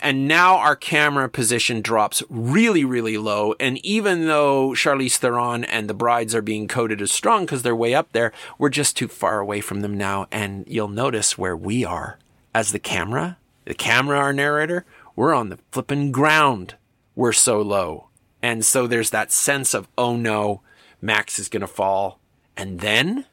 And 0.01 0.28
now 0.28 0.57
our 0.57 0.76
camera 0.76 1.30
position 1.30 1.82
drops 1.82 2.21
really, 2.30 2.86
really 2.86 3.17
low. 3.17 3.55
And 3.59 3.84
even 3.86 4.28
though 4.28 4.69
Charlize 4.71 5.17
Theron 5.17 5.63
and 5.63 5.89
the 5.89 5.93
brides 5.93 6.36
are 6.36 6.41
being 6.41 6.67
coded 6.67 7.01
as 7.01 7.11
strong 7.11 7.45
because 7.45 7.63
they're 7.63 7.76
way 7.76 7.95
up 7.95 8.11
there, 8.11 8.32
we're 8.57 8.69
just 8.69 8.95
too 8.95 9.07
far 9.07 9.39
away 9.39 9.61
from 9.61 9.82
them 9.82 9.97
now. 9.97 10.28
And 10.32 10.65
you'll 10.67 10.89
notice 10.89 11.38
where 11.38 11.57
we 11.57 11.84
are 11.86 12.19
as 12.53 12.71
the 12.71 12.80
camera, 12.80 13.38
the 13.65 13.74
camera, 13.74 14.19
our 14.19 14.34
narrator, 14.34 14.86
we're 15.15 15.34
on 15.34 15.49
the 15.49 15.59
flipping 15.71 16.11
ground. 16.11 16.76
We're 17.15 17.34
so 17.34 17.61
low. 17.61 18.09
And 18.41 18.65
so 18.65 18.88
there's 18.88 19.11
that 19.11 19.32
sense 19.32 19.74
of, 19.74 19.88
oh 19.97 20.15
no, 20.15 20.61
Max 21.01 21.39
is 21.39 21.49
going 21.49 21.61
to 21.61 21.67
fall. 21.67 22.19
And 22.57 22.82
then 22.82 23.26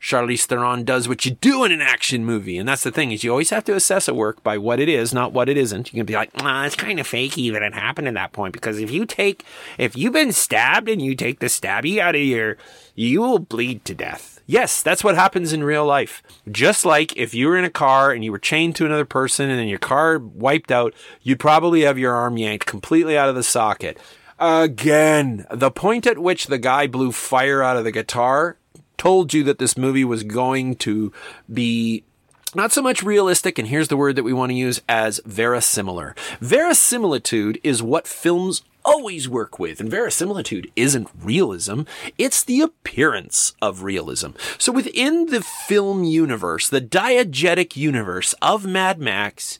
Charlize 0.00 0.44
Theron 0.44 0.84
does 0.84 1.08
what 1.08 1.24
you 1.24 1.32
do 1.32 1.64
in 1.64 1.72
an 1.72 1.80
action 1.80 2.24
movie. 2.24 2.56
And 2.56 2.68
that's 2.68 2.84
the 2.84 2.92
thing 2.92 3.10
is 3.10 3.24
you 3.24 3.30
always 3.30 3.50
have 3.50 3.64
to 3.64 3.74
assess 3.74 4.06
a 4.08 4.14
work 4.14 4.42
by 4.42 4.56
what 4.56 4.78
it 4.78 4.88
is, 4.88 5.12
not 5.12 5.32
what 5.32 5.48
it 5.48 5.56
isn't. 5.56 5.92
You 5.92 5.98
can 5.98 6.06
be 6.06 6.14
like, 6.14 6.36
nah, 6.36 6.64
it's 6.64 6.76
kind 6.76 7.00
of 7.00 7.06
fakey 7.08 7.52
that 7.52 7.62
it 7.62 7.74
happened 7.74 8.08
at 8.08 8.14
that 8.14 8.32
point. 8.32 8.52
Because 8.52 8.78
if 8.78 8.90
you 8.90 9.04
take, 9.04 9.44
if 9.76 9.96
you've 9.96 10.12
been 10.12 10.32
stabbed 10.32 10.88
and 10.88 11.02
you 11.02 11.14
take 11.14 11.40
the 11.40 11.46
stabby 11.46 11.98
out 11.98 12.14
of 12.14 12.20
your, 12.20 12.56
you 12.94 13.20
will 13.20 13.38
bleed 13.40 13.84
to 13.86 13.94
death. 13.94 14.40
Yes, 14.46 14.82
that's 14.82 15.04
what 15.04 15.14
happens 15.14 15.52
in 15.52 15.62
real 15.62 15.84
life. 15.84 16.22
Just 16.50 16.86
like 16.86 17.14
if 17.16 17.34
you 17.34 17.48
were 17.48 17.58
in 17.58 17.64
a 17.64 17.70
car 17.70 18.12
and 18.12 18.24
you 18.24 18.32
were 18.32 18.38
chained 18.38 18.76
to 18.76 18.86
another 18.86 19.04
person 19.04 19.50
and 19.50 19.58
then 19.58 19.68
your 19.68 19.78
car 19.78 20.18
wiped 20.18 20.70
out, 20.70 20.94
you'd 21.22 21.40
probably 21.40 21.82
have 21.82 21.98
your 21.98 22.14
arm 22.14 22.38
yanked 22.38 22.66
completely 22.66 23.18
out 23.18 23.28
of 23.28 23.34
the 23.34 23.42
socket. 23.42 23.98
Again, 24.38 25.44
the 25.50 25.70
point 25.70 26.06
at 26.06 26.18
which 26.18 26.46
the 26.46 26.58
guy 26.58 26.86
blew 26.86 27.10
fire 27.10 27.62
out 27.62 27.76
of 27.76 27.84
the 27.84 27.92
guitar 27.92 28.56
told 28.98 29.32
you 29.32 29.42
that 29.44 29.58
this 29.58 29.78
movie 29.78 30.04
was 30.04 30.22
going 30.24 30.76
to 30.76 31.12
be 31.52 32.04
not 32.54 32.72
so 32.72 32.80
much 32.82 33.02
realistic, 33.02 33.58
and 33.58 33.68
here's 33.68 33.88
the 33.88 33.96
word 33.96 34.16
that 34.16 34.22
we 34.22 34.32
want 34.32 34.50
to 34.50 34.56
use 34.56 34.80
as 34.88 35.20
verisimilar. 35.20 36.16
Verisimilitude 36.40 37.60
is 37.62 37.82
what 37.82 38.06
films 38.06 38.62
always 38.84 39.28
work 39.28 39.58
with, 39.58 39.80
and 39.80 39.90
verisimilitude 39.90 40.70
isn't 40.74 41.10
realism, 41.22 41.82
it's 42.16 42.42
the 42.42 42.62
appearance 42.62 43.52
of 43.60 43.82
realism. 43.82 44.30
So 44.56 44.72
within 44.72 45.26
the 45.26 45.42
film 45.42 46.04
universe, 46.04 46.70
the 46.70 46.80
diegetic 46.80 47.76
universe 47.76 48.32
of 48.40 48.64
Mad 48.64 48.98
Max, 48.98 49.58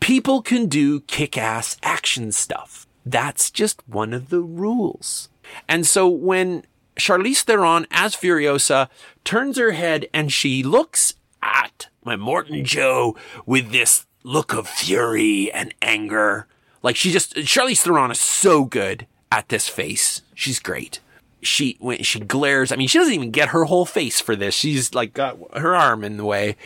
people 0.00 0.40
can 0.40 0.66
do 0.66 1.00
kick-ass 1.00 1.76
action 1.82 2.32
stuff. 2.32 2.86
That's 3.04 3.50
just 3.50 3.86
one 3.86 4.14
of 4.14 4.30
the 4.30 4.40
rules. 4.40 5.28
And 5.68 5.86
so 5.86 6.08
when 6.08 6.64
Charlize 6.96 7.42
Theron 7.42 7.86
as 7.90 8.14
Furiosa 8.14 8.88
turns 9.24 9.58
her 9.58 9.72
head 9.72 10.06
and 10.12 10.32
she 10.32 10.62
looks 10.62 11.14
at 11.42 11.88
Immortan 12.04 12.64
Joe 12.64 13.16
with 13.46 13.72
this 13.72 14.06
look 14.22 14.52
of 14.52 14.68
fury 14.68 15.50
and 15.52 15.74
anger. 15.80 16.46
Like 16.82 16.96
she 16.96 17.10
just, 17.10 17.34
Charlize 17.36 17.82
Theron 17.82 18.10
is 18.10 18.20
so 18.20 18.64
good 18.64 19.06
at 19.30 19.48
this 19.48 19.68
face. 19.68 20.22
She's 20.34 20.58
great. 20.58 21.00
She, 21.42 21.78
when 21.80 22.02
she 22.02 22.20
glares, 22.20 22.70
I 22.70 22.76
mean, 22.76 22.88
she 22.88 22.98
doesn't 22.98 23.14
even 23.14 23.30
get 23.30 23.48
her 23.48 23.64
whole 23.64 23.86
face 23.86 24.20
for 24.20 24.36
this. 24.36 24.54
She's 24.54 24.92
like 24.94 25.14
got 25.14 25.38
her 25.56 25.74
arm 25.74 26.04
in 26.04 26.18
the 26.18 26.24
way, 26.24 26.56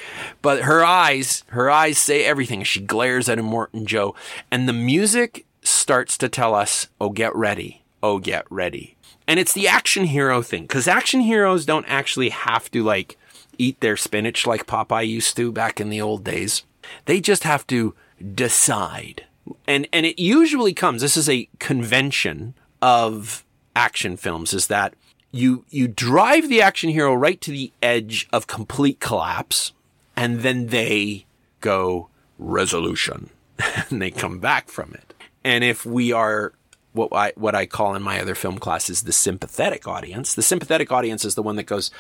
but 0.42 0.62
her 0.62 0.84
eyes, 0.84 1.44
her 1.48 1.70
eyes 1.70 1.98
say 1.98 2.24
everything. 2.24 2.64
She 2.64 2.80
glares 2.80 3.28
at 3.28 3.38
Immortan 3.38 3.84
Joe 3.84 4.16
and 4.50 4.68
the 4.68 4.72
music 4.72 5.46
starts 5.62 6.18
to 6.18 6.28
tell 6.28 6.54
us, 6.54 6.88
oh, 7.00 7.10
get 7.10 7.34
ready. 7.36 7.82
Oh, 8.02 8.18
get 8.18 8.50
ready. 8.50 8.96
And 9.26 9.40
it's 9.40 9.52
the 9.52 9.68
action 9.68 10.04
hero 10.04 10.42
thing 10.42 10.62
because 10.62 10.86
action 10.86 11.20
heroes 11.20 11.64
don't 11.64 11.86
actually 11.86 12.28
have 12.28 12.70
to 12.72 12.82
like 12.82 13.16
eat 13.58 13.80
their 13.80 13.96
spinach 13.96 14.46
like 14.46 14.66
Popeye 14.66 15.08
used 15.08 15.36
to 15.36 15.52
back 15.52 15.80
in 15.80 15.88
the 15.88 16.00
old 16.00 16.24
days. 16.24 16.64
They 17.06 17.20
just 17.20 17.44
have 17.44 17.66
to 17.68 17.94
decide. 18.34 19.24
And, 19.66 19.88
and 19.92 20.06
it 20.06 20.18
usually 20.18 20.74
comes, 20.74 21.02
this 21.02 21.16
is 21.16 21.28
a 21.28 21.48
convention 21.58 22.54
of 22.82 23.44
action 23.74 24.16
films 24.16 24.52
is 24.52 24.66
that 24.68 24.94
you, 25.30 25.64
you 25.70 25.88
drive 25.88 26.48
the 26.48 26.62
action 26.62 26.90
hero 26.90 27.14
right 27.14 27.40
to 27.40 27.50
the 27.50 27.72
edge 27.82 28.28
of 28.32 28.46
complete 28.46 29.00
collapse 29.00 29.72
and 30.16 30.40
then 30.40 30.68
they 30.68 31.26
go 31.60 32.08
resolution 32.38 33.30
and 33.90 34.00
they 34.00 34.10
come 34.10 34.38
back 34.38 34.68
from 34.68 34.92
it. 34.94 35.14
And 35.42 35.64
if 35.64 35.84
we 35.84 36.12
are 36.12 36.52
what 36.94 37.12
I 37.12 37.32
what 37.36 37.54
I 37.54 37.66
call 37.66 37.94
in 37.94 38.02
my 38.02 38.20
other 38.20 38.34
film 38.34 38.58
classes 38.58 39.02
the 39.02 39.12
sympathetic 39.12 39.86
audience. 39.86 40.34
The 40.34 40.42
sympathetic 40.42 40.90
audience 40.90 41.24
is 41.24 41.34
the 41.34 41.42
one 41.42 41.56
that 41.56 41.64
goes, 41.64 41.90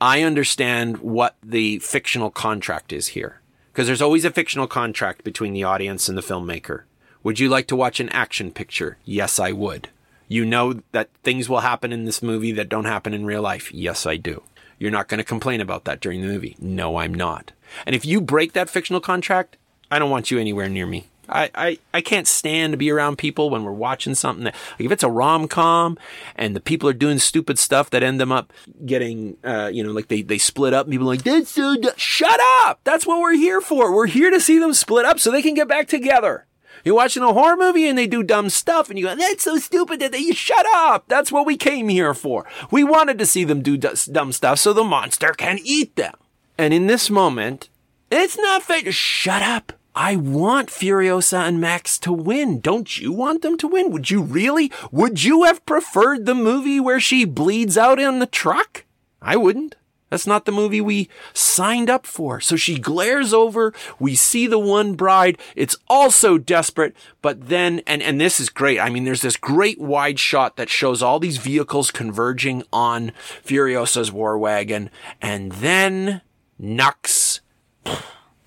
I 0.00 0.22
understand 0.22 0.98
what 0.98 1.36
the 1.42 1.78
fictional 1.78 2.30
contract 2.30 2.92
is 2.92 3.08
here. 3.08 3.40
Because 3.70 3.86
there's 3.86 4.02
always 4.02 4.24
a 4.24 4.30
fictional 4.30 4.66
contract 4.66 5.22
between 5.22 5.52
the 5.52 5.62
audience 5.62 6.08
and 6.08 6.18
the 6.18 6.22
filmmaker. 6.22 6.82
Would 7.22 7.38
you 7.38 7.48
like 7.48 7.68
to 7.68 7.76
watch 7.76 8.00
an 8.00 8.08
action 8.08 8.50
picture? 8.50 8.96
Yes, 9.04 9.38
I 9.38 9.52
would. 9.52 9.90
You 10.26 10.44
know 10.44 10.82
that 10.92 11.10
things 11.22 11.48
will 11.48 11.60
happen 11.60 11.92
in 11.92 12.04
this 12.04 12.22
movie 12.22 12.52
that 12.52 12.68
don't 12.68 12.84
happen 12.86 13.14
in 13.14 13.24
real 13.24 13.42
life? 13.42 13.72
Yes, 13.72 14.06
I 14.06 14.16
do. 14.16 14.42
You're 14.78 14.90
not 14.90 15.08
going 15.08 15.18
to 15.18 15.24
complain 15.24 15.60
about 15.60 15.84
that 15.84 16.00
during 16.00 16.20
the 16.20 16.26
movie? 16.26 16.56
No, 16.60 16.96
I'm 16.96 17.14
not. 17.14 17.52
And 17.86 17.94
if 17.94 18.04
you 18.04 18.20
break 18.20 18.52
that 18.52 18.70
fictional 18.70 19.00
contract, 19.00 19.56
I 19.90 19.98
don't 19.98 20.10
want 20.10 20.30
you 20.30 20.38
anywhere 20.38 20.68
near 20.68 20.86
me. 20.86 21.08
I, 21.28 21.50
I, 21.54 21.78
I 21.92 22.00
can't 22.00 22.26
stand 22.26 22.72
to 22.72 22.76
be 22.76 22.90
around 22.90 23.18
people 23.18 23.50
when 23.50 23.64
we're 23.64 23.72
watching 23.72 24.14
something 24.14 24.44
that, 24.44 24.54
like 24.78 24.86
if 24.86 24.92
it's 24.92 25.02
a 25.02 25.10
rom 25.10 25.48
com 25.48 25.98
and 26.36 26.56
the 26.56 26.60
people 26.60 26.88
are 26.88 26.94
doing 26.94 27.18
stupid 27.18 27.58
stuff 27.58 27.90
that 27.90 28.02
end 28.02 28.20
them 28.20 28.32
up 28.32 28.52
getting, 28.84 29.36
uh, 29.44 29.70
you 29.72 29.82
know, 29.82 29.92
like 29.92 30.08
they, 30.08 30.22
they 30.22 30.38
split 30.38 30.74
up 30.74 30.86
and 30.86 30.92
people 30.92 31.06
like, 31.06 31.22
that's 31.22 31.50
so, 31.50 31.76
d-. 31.76 31.90
shut 31.96 32.40
up. 32.62 32.80
That's 32.84 33.06
what 33.06 33.20
we're 33.20 33.36
here 33.36 33.60
for. 33.60 33.94
We're 33.94 34.06
here 34.06 34.30
to 34.30 34.40
see 34.40 34.58
them 34.58 34.74
split 34.74 35.04
up 35.04 35.20
so 35.20 35.30
they 35.30 35.42
can 35.42 35.54
get 35.54 35.68
back 35.68 35.88
together. 35.88 36.46
You're 36.84 36.94
watching 36.94 37.22
a 37.22 37.32
horror 37.32 37.56
movie 37.56 37.88
and 37.88 37.98
they 37.98 38.06
do 38.06 38.22
dumb 38.22 38.50
stuff 38.50 38.88
and 38.88 38.98
you 38.98 39.06
go, 39.06 39.14
that's 39.14 39.44
so 39.44 39.56
stupid 39.56 40.00
that 40.00 40.12
they, 40.12 40.30
shut 40.30 40.66
up. 40.72 41.04
That's 41.08 41.32
what 41.32 41.46
we 41.46 41.56
came 41.56 41.88
here 41.88 42.14
for. 42.14 42.46
We 42.70 42.84
wanted 42.84 43.18
to 43.18 43.26
see 43.26 43.44
them 43.44 43.62
do 43.62 43.76
d- 43.76 43.88
dumb 44.10 44.32
stuff 44.32 44.60
so 44.60 44.72
the 44.72 44.84
monster 44.84 45.32
can 45.32 45.58
eat 45.62 45.96
them. 45.96 46.14
And 46.56 46.72
in 46.72 46.86
this 46.86 47.10
moment, 47.10 47.68
it's 48.10 48.38
not 48.38 48.62
fair 48.62 48.82
to 48.82 48.92
shut 48.92 49.42
up. 49.42 49.72
I 50.00 50.14
want 50.14 50.68
Furiosa 50.68 51.48
and 51.48 51.60
Max 51.60 51.98
to 51.98 52.12
win. 52.12 52.60
Don't 52.60 52.98
you 52.98 53.12
want 53.12 53.42
them 53.42 53.58
to 53.58 53.66
win? 53.66 53.90
Would 53.90 54.12
you 54.12 54.22
really? 54.22 54.70
Would 54.92 55.24
you 55.24 55.42
have 55.42 55.66
preferred 55.66 56.24
the 56.24 56.36
movie 56.36 56.78
where 56.78 57.00
she 57.00 57.24
bleeds 57.24 57.76
out 57.76 57.98
in 57.98 58.20
the 58.20 58.26
truck? 58.26 58.84
I 59.20 59.34
wouldn't. 59.36 59.74
That's 60.08 60.26
not 60.26 60.44
the 60.44 60.52
movie 60.52 60.80
we 60.80 61.08
signed 61.34 61.90
up 61.90 62.06
for. 62.06 62.40
So 62.40 62.54
she 62.54 62.78
glares 62.78 63.34
over. 63.34 63.74
We 63.98 64.14
see 64.14 64.46
the 64.46 64.60
one 64.60 64.94
bride. 64.94 65.36
It's 65.56 65.74
also 65.88 66.38
desperate, 66.38 66.94
but 67.20 67.48
then, 67.48 67.82
and, 67.84 68.00
and 68.00 68.20
this 68.20 68.38
is 68.38 68.50
great. 68.50 68.78
I 68.78 68.90
mean, 68.90 69.02
there's 69.02 69.22
this 69.22 69.36
great 69.36 69.80
wide 69.80 70.20
shot 70.20 70.56
that 70.58 70.70
shows 70.70 71.02
all 71.02 71.18
these 71.18 71.38
vehicles 71.38 71.90
converging 71.90 72.62
on 72.72 73.10
Furiosa's 73.44 74.12
war 74.12 74.38
wagon. 74.38 74.90
And 75.20 75.50
then 75.50 76.20
Nux 76.56 77.40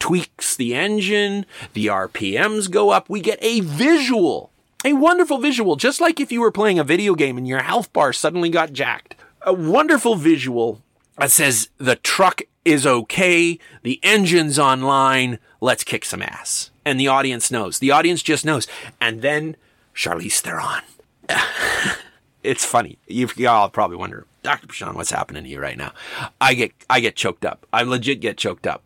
tweaks 0.01 0.55
the 0.55 0.73
engine, 0.75 1.45
the 1.73 1.85
RPMs 1.85 2.69
go 2.69 2.89
up, 2.89 3.07
we 3.07 3.21
get 3.21 3.37
a 3.41 3.61
visual, 3.61 4.51
a 4.83 4.93
wonderful 4.93 5.37
visual, 5.37 5.75
just 5.75 6.01
like 6.01 6.19
if 6.19 6.31
you 6.31 6.41
were 6.41 6.51
playing 6.51 6.79
a 6.79 6.83
video 6.83 7.13
game 7.13 7.37
and 7.37 7.47
your 7.47 7.61
health 7.61 7.93
bar 7.93 8.11
suddenly 8.11 8.49
got 8.49 8.73
jacked. 8.73 9.15
A 9.43 9.53
wonderful 9.53 10.15
visual 10.15 10.81
that 11.17 11.31
says 11.31 11.69
the 11.77 11.95
truck 11.95 12.41
is 12.65 12.85
okay, 12.85 13.59
the 13.83 13.99
engine's 14.01 14.57
online, 14.57 15.37
let's 15.61 15.83
kick 15.83 16.03
some 16.03 16.23
ass. 16.23 16.71
And 16.83 16.99
the 16.99 17.07
audience 17.07 17.51
knows. 17.51 17.77
The 17.77 17.91
audience 17.91 18.23
just 18.23 18.43
knows. 18.43 18.67
And 18.99 19.21
then 19.21 19.55
Charlize 19.95 20.39
Theron. 20.39 20.81
it's 22.43 22.65
funny. 22.65 22.97
You 23.07 23.29
all 23.47 23.69
probably 23.69 23.97
wonder, 23.97 24.25
Dr. 24.41 24.65
Perschon, 24.65 24.95
what's 24.95 25.11
happening 25.11 25.43
to 25.43 25.49
you 25.49 25.59
right 25.59 25.77
now? 25.77 25.93
I 26.39 26.55
get, 26.55 26.71
I 26.89 27.01
get 27.01 27.15
choked 27.15 27.45
up. 27.45 27.67
I 27.71 27.83
legit 27.83 28.19
get 28.19 28.37
choked 28.37 28.65
up. 28.65 28.83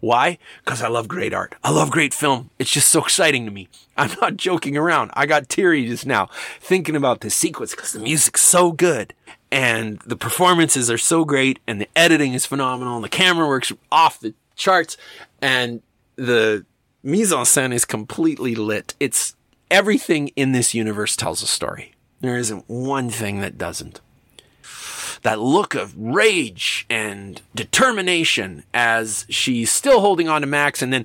Why? 0.00 0.38
Because 0.64 0.82
I 0.82 0.88
love 0.88 1.08
great 1.08 1.34
art. 1.34 1.54
I 1.64 1.70
love 1.70 1.90
great 1.90 2.14
film. 2.14 2.50
It's 2.58 2.70
just 2.70 2.88
so 2.88 3.02
exciting 3.02 3.44
to 3.44 3.50
me. 3.50 3.68
I'm 3.96 4.10
not 4.20 4.36
joking 4.48 4.76
around. 4.76 5.10
I 5.14 5.26
got 5.26 5.48
teary 5.48 5.86
just 5.86 6.06
now 6.06 6.28
thinking 6.60 6.96
about 6.96 7.20
the 7.20 7.30
sequence 7.30 7.74
because 7.74 7.92
the 7.92 8.00
music's 8.00 8.40
so 8.40 8.72
good 8.72 9.14
and 9.50 9.98
the 10.00 10.16
performances 10.16 10.90
are 10.90 10.98
so 10.98 11.24
great 11.24 11.58
and 11.66 11.80
the 11.80 11.88
editing 11.96 12.34
is 12.34 12.46
phenomenal 12.46 12.96
and 12.96 13.04
the 13.04 13.08
camera 13.08 13.46
works 13.46 13.72
off 13.90 14.20
the 14.20 14.34
charts 14.56 14.96
and 15.40 15.82
the 16.16 16.64
mise 17.02 17.32
en 17.32 17.44
scène 17.44 17.72
is 17.72 17.84
completely 17.84 18.54
lit. 18.54 18.94
It's 19.00 19.34
everything 19.70 20.28
in 20.36 20.52
this 20.52 20.74
universe 20.74 21.16
tells 21.16 21.42
a 21.42 21.46
story. 21.46 21.94
There 22.20 22.36
isn't 22.36 22.64
one 22.68 23.10
thing 23.10 23.40
that 23.40 23.56
doesn't 23.58 24.00
that 25.28 25.40
look 25.40 25.74
of 25.74 25.94
rage 25.94 26.86
and 26.88 27.42
determination 27.54 28.64
as 28.72 29.26
she's 29.28 29.70
still 29.70 30.00
holding 30.00 30.26
on 30.26 30.40
to 30.40 30.46
Max. 30.46 30.80
And 30.80 30.90
then, 30.90 31.04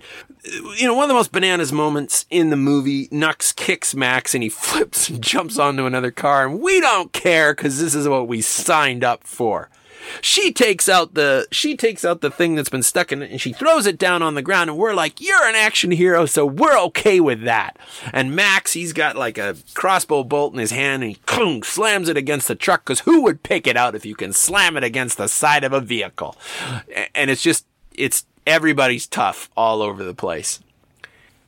you 0.77 0.87
know, 0.87 0.93
one 0.93 1.03
of 1.03 1.09
the 1.09 1.13
most 1.13 1.33
bananas 1.33 1.73
moments 1.73 2.25
in 2.29 2.49
the 2.49 2.55
movie, 2.55 3.09
Nux 3.11 3.51
kicks 3.53 3.93
Max 3.93 4.33
and 4.33 4.41
he 4.41 4.47
flips 4.67 5.09
and 5.09 5.21
jumps 5.21 5.59
onto 5.59 5.85
another 5.85 6.09
car. 6.09 6.47
And 6.47 6.61
we 6.61 6.79
don't 6.79 7.11
care 7.11 7.53
because 7.53 7.81
this 7.81 7.93
is 7.93 8.07
what 8.07 8.29
we 8.29 8.39
signed 8.39 9.03
up 9.03 9.25
for. 9.25 9.69
She 10.21 10.51
takes 10.51 10.87
out 10.89 11.13
the 11.13 11.47
she 11.51 11.75
takes 11.75 12.03
out 12.03 12.21
the 12.21 12.31
thing 12.31 12.55
that's 12.55 12.69
been 12.69 12.83
stuck 12.83 13.11
in 13.11 13.21
it 13.21 13.31
and 13.31 13.39
she 13.41 13.53
throws 13.53 13.85
it 13.85 13.97
down 13.97 14.21
on 14.21 14.35
the 14.35 14.41
ground 14.41 14.69
and 14.69 14.77
we're 14.79 14.93
like, 14.93 15.21
"You're 15.21 15.47
an 15.47 15.55
action 15.55 15.91
hero, 15.91 16.25
so 16.25 16.45
we're 16.45 16.77
okay 16.85 17.19
with 17.19 17.43
that." 17.43 17.77
And 18.11 18.35
Max, 18.35 18.73
he's 18.73 18.93
got 18.93 19.15
like 19.15 19.37
a 19.37 19.55
crossbow 19.73 20.23
bolt 20.23 20.53
in 20.53 20.59
his 20.59 20.71
hand 20.71 21.03
and 21.03 21.11
he 21.13 21.61
slams 21.63 22.09
it 22.09 22.17
against 22.17 22.47
the 22.47 22.55
truck 22.55 22.85
cuz 22.85 23.01
who 23.01 23.21
would 23.23 23.43
pick 23.43 23.67
it 23.67 23.77
out 23.77 23.95
if 23.95 24.05
you 24.05 24.15
can 24.15 24.33
slam 24.33 24.77
it 24.77 24.83
against 24.83 25.17
the 25.17 25.27
side 25.27 25.63
of 25.63 25.73
a 25.73 25.81
vehicle? 25.81 26.35
And 27.15 27.29
it's 27.29 27.43
just 27.43 27.65
it's 27.93 28.25
everybody's 28.45 29.07
tough 29.07 29.49
all 29.55 29.81
over 29.81 30.03
the 30.03 30.13
place. 30.15 30.59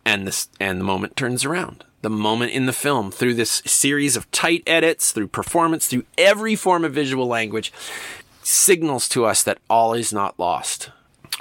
and 0.06 0.28
this 0.28 0.49
and 0.60 0.80
the 0.80 0.86
moment 0.86 1.16
turns 1.16 1.43
around. 1.45 1.84
The 2.01 2.10
moment 2.12 2.51
in 2.51 2.68
the 2.68 2.74
film, 2.74 3.10
through 3.12 3.34
this 3.34 3.64
series 3.66 4.16
of 4.16 4.30
tight 4.30 4.62
edits, 4.68 5.12
through 5.12 5.30
performance, 5.30 5.88
through 5.88 6.06
every 6.20 6.56
form 6.56 6.86
of 6.86 6.93
visual 6.93 7.26
language, 7.26 7.74
signals 8.46 9.10
to 9.10 9.26
us 9.26 9.43
that 9.43 9.60
all 9.70 9.93
is 9.93 10.14
not 10.14 10.39
lost. 10.39 10.91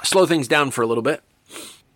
Slow 0.03 0.25
things 0.25 0.47
down 0.47 0.71
for 0.71 0.81
a 0.81 0.87
little 0.87 1.03
bit 1.03 1.23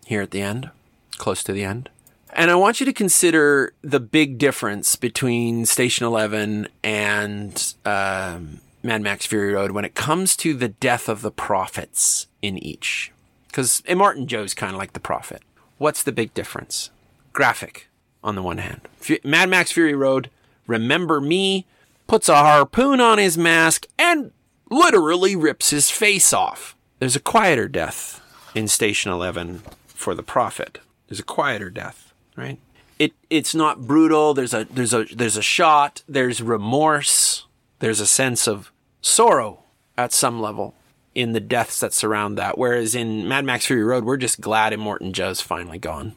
here 0.06 0.22
at 0.22 0.30
the 0.30 0.42
end, 0.42 0.70
close 1.18 1.42
to 1.44 1.52
the 1.52 1.64
end. 1.64 1.88
And 2.32 2.50
I 2.50 2.54
want 2.54 2.78
you 2.80 2.86
to 2.86 2.92
consider 2.92 3.72
the 3.82 4.00
big 4.00 4.38
difference 4.38 4.94
between 4.96 5.66
Station 5.66 6.06
11 6.06 6.68
and 6.84 7.74
um, 7.84 8.60
Mad 8.82 9.02
Max 9.02 9.26
Fury 9.26 9.52
Road 9.52 9.72
when 9.72 9.84
it 9.84 9.94
comes 9.94 10.36
to 10.36 10.54
the 10.54 10.68
death 10.68 11.08
of 11.08 11.22
the 11.22 11.32
prophets 11.32 12.28
in 12.40 12.56
each. 12.58 13.10
Because 13.48 13.82
Immortan 13.82 14.26
Joe's 14.26 14.54
kind 14.54 14.72
of 14.72 14.78
like 14.78 14.92
the 14.92 15.00
prophet. 15.00 15.42
What's 15.78 16.04
the 16.04 16.12
big 16.12 16.32
difference? 16.34 16.90
Graphic, 17.32 17.88
on 18.22 18.36
the 18.36 18.42
one 18.42 18.58
hand. 18.58 18.82
Mad 19.24 19.48
Max 19.48 19.72
Fury 19.72 19.94
Road, 19.94 20.30
remember 20.68 21.20
me, 21.20 21.66
puts 22.06 22.28
a 22.28 22.36
harpoon 22.36 23.00
on 23.00 23.18
his 23.18 23.36
mask 23.36 23.86
and 23.98 24.30
literally 24.70 25.36
rips 25.36 25.70
his 25.70 25.90
face 25.90 26.32
off. 26.32 26.76
There's 26.98 27.16
a 27.16 27.20
quieter 27.20 27.68
death 27.68 28.20
in 28.54 28.68
Station 28.68 29.12
11 29.12 29.62
for 29.86 30.14
the 30.14 30.22
prophet. 30.22 30.78
There's 31.08 31.20
a 31.20 31.24
quieter 31.24 31.70
death, 31.70 32.12
right? 32.36 32.58
It 32.98 33.12
it's 33.30 33.54
not 33.54 33.86
brutal. 33.86 34.34
There's 34.34 34.54
a 34.54 34.64
there's 34.64 34.94
a 34.94 35.04
there's 35.04 35.36
a 35.36 35.42
shot. 35.42 36.02
There's 36.08 36.42
remorse. 36.42 37.46
There's 37.80 38.00
a 38.00 38.06
sense 38.06 38.46
of 38.46 38.70
sorrow 39.00 39.64
at 39.96 40.12
some 40.12 40.40
level 40.40 40.74
in 41.14 41.32
the 41.32 41.40
deaths 41.40 41.80
that 41.80 41.92
surround 41.92 42.38
that. 42.38 42.58
Whereas 42.58 42.94
in 42.94 43.26
Mad 43.26 43.44
Max 43.44 43.66
Fury 43.66 43.82
Road, 43.82 44.04
we're 44.04 44.16
just 44.16 44.40
glad 44.40 44.72
Immortan 44.72 45.12
Joe's 45.12 45.40
finally 45.40 45.78
gone. 45.78 46.14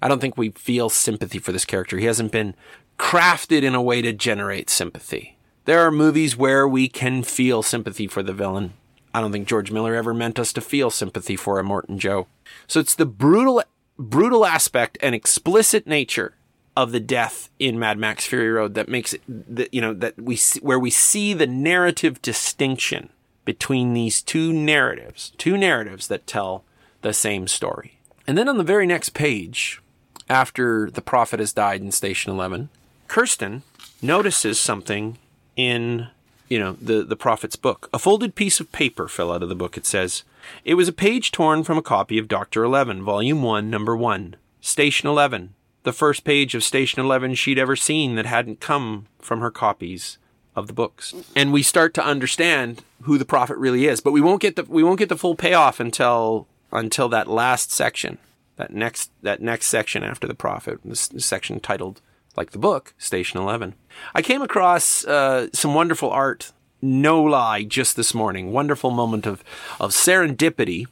I 0.00 0.08
don't 0.08 0.20
think 0.20 0.36
we 0.36 0.50
feel 0.50 0.88
sympathy 0.88 1.38
for 1.38 1.52
this 1.52 1.64
character. 1.64 1.98
He 1.98 2.06
hasn't 2.06 2.32
been 2.32 2.54
crafted 2.98 3.62
in 3.62 3.74
a 3.74 3.82
way 3.82 4.02
to 4.02 4.12
generate 4.12 4.70
sympathy. 4.70 5.33
There 5.64 5.80
are 5.80 5.90
movies 5.90 6.36
where 6.36 6.68
we 6.68 6.88
can 6.88 7.22
feel 7.22 7.62
sympathy 7.62 8.06
for 8.06 8.22
the 8.22 8.34
villain. 8.34 8.74
I 9.14 9.20
don't 9.20 9.32
think 9.32 9.48
George 9.48 9.70
Miller 9.70 9.94
ever 9.94 10.12
meant 10.12 10.38
us 10.38 10.52
to 10.54 10.60
feel 10.60 10.90
sympathy 10.90 11.36
for 11.36 11.62
Immortan 11.62 11.98
Joe. 11.98 12.26
So 12.66 12.80
it's 12.80 12.94
the 12.94 13.06
brutal, 13.06 13.62
brutal 13.98 14.44
aspect 14.44 14.98
and 15.00 15.14
explicit 15.14 15.86
nature 15.86 16.34
of 16.76 16.92
the 16.92 17.00
death 17.00 17.48
in 17.58 17.78
Mad 17.78 17.96
Max 17.96 18.26
Fury 18.26 18.50
Road 18.50 18.74
that 18.74 18.88
makes 18.88 19.14
it, 19.14 19.22
that, 19.28 19.72
you 19.72 19.80
know, 19.80 19.94
that 19.94 20.18
we, 20.18 20.36
see, 20.36 20.60
where 20.60 20.78
we 20.78 20.90
see 20.90 21.32
the 21.32 21.46
narrative 21.46 22.20
distinction 22.20 23.08
between 23.44 23.94
these 23.94 24.20
two 24.20 24.52
narratives, 24.52 25.32
two 25.38 25.56
narratives 25.56 26.08
that 26.08 26.26
tell 26.26 26.64
the 27.02 27.12
same 27.12 27.46
story. 27.46 27.98
And 28.26 28.36
then 28.36 28.48
on 28.48 28.58
the 28.58 28.64
very 28.64 28.86
next 28.86 29.10
page, 29.10 29.80
after 30.28 30.90
the 30.90 31.02
prophet 31.02 31.40
has 31.40 31.52
died 31.52 31.80
in 31.80 31.92
Station 31.92 32.32
11, 32.32 32.70
Kirsten 33.06 33.62
notices 34.02 34.58
something 34.58 35.18
in, 35.56 36.08
you 36.48 36.58
know, 36.58 36.76
the, 36.80 37.02
the 37.02 37.16
prophet's 37.16 37.56
book. 37.56 37.88
A 37.92 37.98
folded 37.98 38.34
piece 38.34 38.60
of 38.60 38.72
paper 38.72 39.08
fell 39.08 39.32
out 39.32 39.42
of 39.42 39.48
the 39.48 39.54
book, 39.54 39.76
it 39.76 39.86
says. 39.86 40.24
It 40.64 40.74
was 40.74 40.88
a 40.88 40.92
page 40.92 41.32
torn 41.32 41.64
from 41.64 41.78
a 41.78 41.82
copy 41.82 42.18
of 42.18 42.28
Dr. 42.28 42.64
11, 42.64 43.02
Volume 43.02 43.42
1, 43.42 43.70
Number 43.70 43.96
1. 43.96 44.36
Station 44.60 45.08
11. 45.08 45.54
The 45.82 45.92
first 45.92 46.24
page 46.24 46.54
of 46.54 46.64
Station 46.64 47.00
11 47.00 47.34
she'd 47.34 47.58
ever 47.58 47.76
seen 47.76 48.14
that 48.14 48.26
hadn't 48.26 48.60
come 48.60 49.06
from 49.18 49.40
her 49.40 49.50
copies 49.50 50.18
of 50.56 50.66
the 50.66 50.72
books. 50.72 51.14
And 51.34 51.52
we 51.52 51.62
start 51.62 51.94
to 51.94 52.04
understand 52.04 52.82
who 53.02 53.18
the 53.18 53.24
prophet 53.24 53.58
really 53.58 53.86
is, 53.86 54.00
but 54.00 54.12
we 54.12 54.20
won't 54.20 54.40
get 54.40 54.56
the 54.56 54.64
we 54.64 54.82
won't 54.82 54.98
get 54.98 55.08
the 55.08 55.16
full 55.16 55.34
payoff 55.34 55.80
until 55.80 56.46
until 56.72 57.08
that 57.10 57.28
last 57.28 57.70
section, 57.70 58.18
that 58.56 58.72
next 58.72 59.10
that 59.22 59.42
next 59.42 59.66
section 59.66 60.02
after 60.02 60.26
the 60.26 60.34
prophet, 60.34 60.78
this, 60.84 61.08
this 61.08 61.26
section 61.26 61.60
titled 61.60 62.00
like 62.36 62.50
the 62.50 62.58
book, 62.58 62.94
Station 62.98 63.40
11. 63.40 63.74
I 64.14 64.22
came 64.22 64.42
across 64.42 65.04
uh, 65.04 65.48
some 65.52 65.74
wonderful 65.74 66.10
art, 66.10 66.52
no 66.82 67.22
lie, 67.22 67.64
just 67.64 67.96
this 67.96 68.14
morning. 68.14 68.52
Wonderful 68.52 68.90
moment 68.90 69.26
of 69.26 69.42
of 69.80 69.92
serendipity 69.92 70.86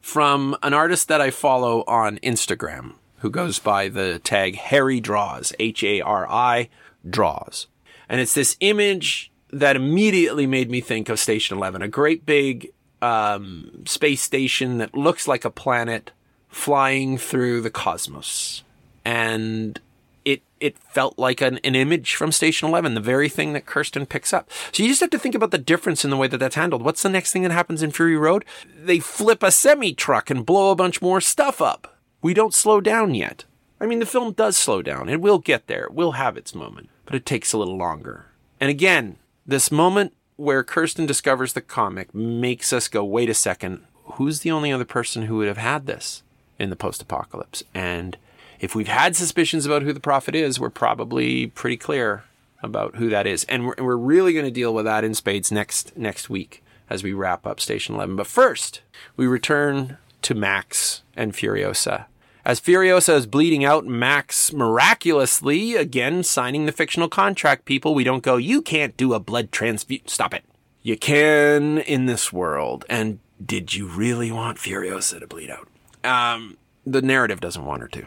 from 0.00 0.56
an 0.62 0.72
artist 0.72 1.08
that 1.08 1.20
I 1.20 1.30
follow 1.30 1.82
on 1.86 2.18
Instagram 2.18 2.94
who 3.18 3.30
goes 3.30 3.58
by 3.58 3.88
the 3.88 4.18
tag 4.20 4.56
Harry 4.56 5.00
Draws, 5.00 5.52
H 5.58 5.82
A 5.82 6.00
R 6.00 6.28
I 6.28 6.68
Draws. 7.08 7.66
And 8.08 8.20
it's 8.20 8.34
this 8.34 8.56
image 8.60 9.32
that 9.50 9.76
immediately 9.76 10.46
made 10.46 10.70
me 10.70 10.80
think 10.80 11.08
of 11.08 11.18
Station 11.18 11.56
11, 11.56 11.82
a 11.82 11.88
great 11.88 12.26
big 12.26 12.72
um, 13.02 13.82
space 13.86 14.22
station 14.22 14.78
that 14.78 14.94
looks 14.94 15.26
like 15.26 15.44
a 15.44 15.50
planet 15.50 16.12
flying 16.48 17.18
through 17.18 17.60
the 17.60 17.70
cosmos. 17.70 18.62
And 19.04 19.80
it 20.26 20.42
it 20.60 20.76
felt 20.78 21.18
like 21.18 21.40
an, 21.40 21.58
an 21.64 21.74
image 21.74 22.14
from 22.14 22.32
Station 22.32 22.68
11, 22.68 22.92
the 22.92 23.00
very 23.00 23.30
thing 23.30 23.54
that 23.54 23.64
Kirsten 23.64 24.04
picks 24.04 24.34
up. 24.34 24.50
So 24.72 24.82
you 24.82 24.90
just 24.90 25.00
have 25.00 25.10
to 25.10 25.18
think 25.18 25.34
about 25.34 25.52
the 25.52 25.58
difference 25.58 26.04
in 26.04 26.10
the 26.10 26.16
way 26.18 26.28
that 26.28 26.38
that's 26.38 26.54
handled. 26.54 26.82
What's 26.82 27.02
the 27.02 27.08
next 27.08 27.32
thing 27.32 27.42
that 27.42 27.52
happens 27.52 27.82
in 27.82 27.92
Fury 27.92 28.18
Road? 28.18 28.44
They 28.78 28.98
flip 28.98 29.42
a 29.42 29.50
semi 29.50 29.94
truck 29.94 30.28
and 30.28 30.44
blow 30.44 30.70
a 30.70 30.76
bunch 30.76 31.00
more 31.00 31.22
stuff 31.22 31.62
up. 31.62 31.96
We 32.20 32.34
don't 32.34 32.52
slow 32.52 32.82
down 32.82 33.14
yet. 33.14 33.44
I 33.80 33.86
mean, 33.86 34.00
the 34.00 34.06
film 34.06 34.32
does 34.32 34.56
slow 34.56 34.82
down. 34.82 35.08
It 35.08 35.22
will 35.22 35.38
get 35.38 35.66
there. 35.66 35.84
It 35.84 35.94
will 35.94 36.12
have 36.12 36.36
its 36.36 36.54
moment 36.54 36.90
but 37.06 37.14
it 37.14 37.24
takes 37.24 37.52
a 37.52 37.58
little 37.58 37.78
longer. 37.78 38.26
And 38.60 38.68
again, 38.68 39.16
this 39.46 39.70
moment 39.72 40.12
where 40.34 40.62
Kirsten 40.62 41.06
discovers 41.06 41.54
the 41.54 41.62
comic 41.62 42.14
makes 42.14 42.72
us 42.72 42.88
go, 42.88 43.02
wait 43.04 43.30
a 43.30 43.34
second, 43.34 43.84
who's 44.14 44.40
the 44.40 44.50
only 44.50 44.70
other 44.70 44.84
person 44.84 45.22
who 45.22 45.36
would 45.36 45.48
have 45.48 45.56
had 45.56 45.86
this 45.86 46.22
in 46.58 46.68
the 46.68 46.76
post 46.76 47.00
apocalypse? 47.00 47.62
And 47.72 48.18
if 48.60 48.74
we've 48.74 48.88
had 48.88 49.16
suspicions 49.16 49.66
about 49.66 49.82
who 49.82 49.92
the 49.92 50.00
prophet 50.00 50.34
is, 50.34 50.58
we're 50.58 50.70
probably 50.70 51.48
pretty 51.48 51.76
clear 51.76 52.24
about 52.62 52.96
who 52.96 53.08
that 53.10 53.26
is. 53.26 53.44
And 53.44 53.66
we're, 53.66 53.74
we're 53.78 53.96
really 53.96 54.32
going 54.32 54.44
to 54.44 54.50
deal 54.50 54.74
with 54.74 54.84
that 54.84 55.04
in 55.04 55.14
spades 55.14 55.52
next, 55.52 55.96
next 55.96 56.30
week 56.30 56.62
as 56.88 57.02
we 57.02 57.12
wrap 57.12 57.46
up 57.46 57.60
Station 57.60 57.94
11. 57.94 58.16
But 58.16 58.26
first, 58.26 58.80
we 59.16 59.26
return 59.26 59.98
to 60.22 60.34
Max 60.34 61.02
and 61.14 61.32
Furiosa 61.32 62.06
as 62.46 62.60
Furiosa 62.60 63.16
is 63.16 63.26
bleeding 63.26 63.64
out, 63.64 63.86
Max 63.86 64.52
miraculously, 64.52 65.74
again, 65.74 66.22
signing 66.22 66.64
the 66.64 66.70
fictional 66.70 67.08
contract, 67.08 67.64
people, 67.64 67.92
we 67.92 68.04
don't 68.04 68.22
go, 68.22 68.36
you 68.36 68.62
can't 68.62 68.96
do 68.96 69.14
a 69.14 69.18
blood 69.18 69.50
transfusion. 69.50 70.06
Stop 70.06 70.32
it. 70.32 70.44
You 70.80 70.96
can 70.96 71.78
in 71.78 72.06
this 72.06 72.32
world. 72.32 72.84
And 72.88 73.18
did 73.44 73.74
you 73.74 73.88
really 73.88 74.30
want 74.30 74.58
Furiosa 74.58 75.18
to 75.18 75.26
bleed 75.26 75.50
out? 75.50 75.68
Um, 76.04 76.56
the 76.86 77.02
narrative 77.02 77.40
doesn't 77.40 77.64
want 77.64 77.82
her 77.82 77.88
to. 77.88 78.06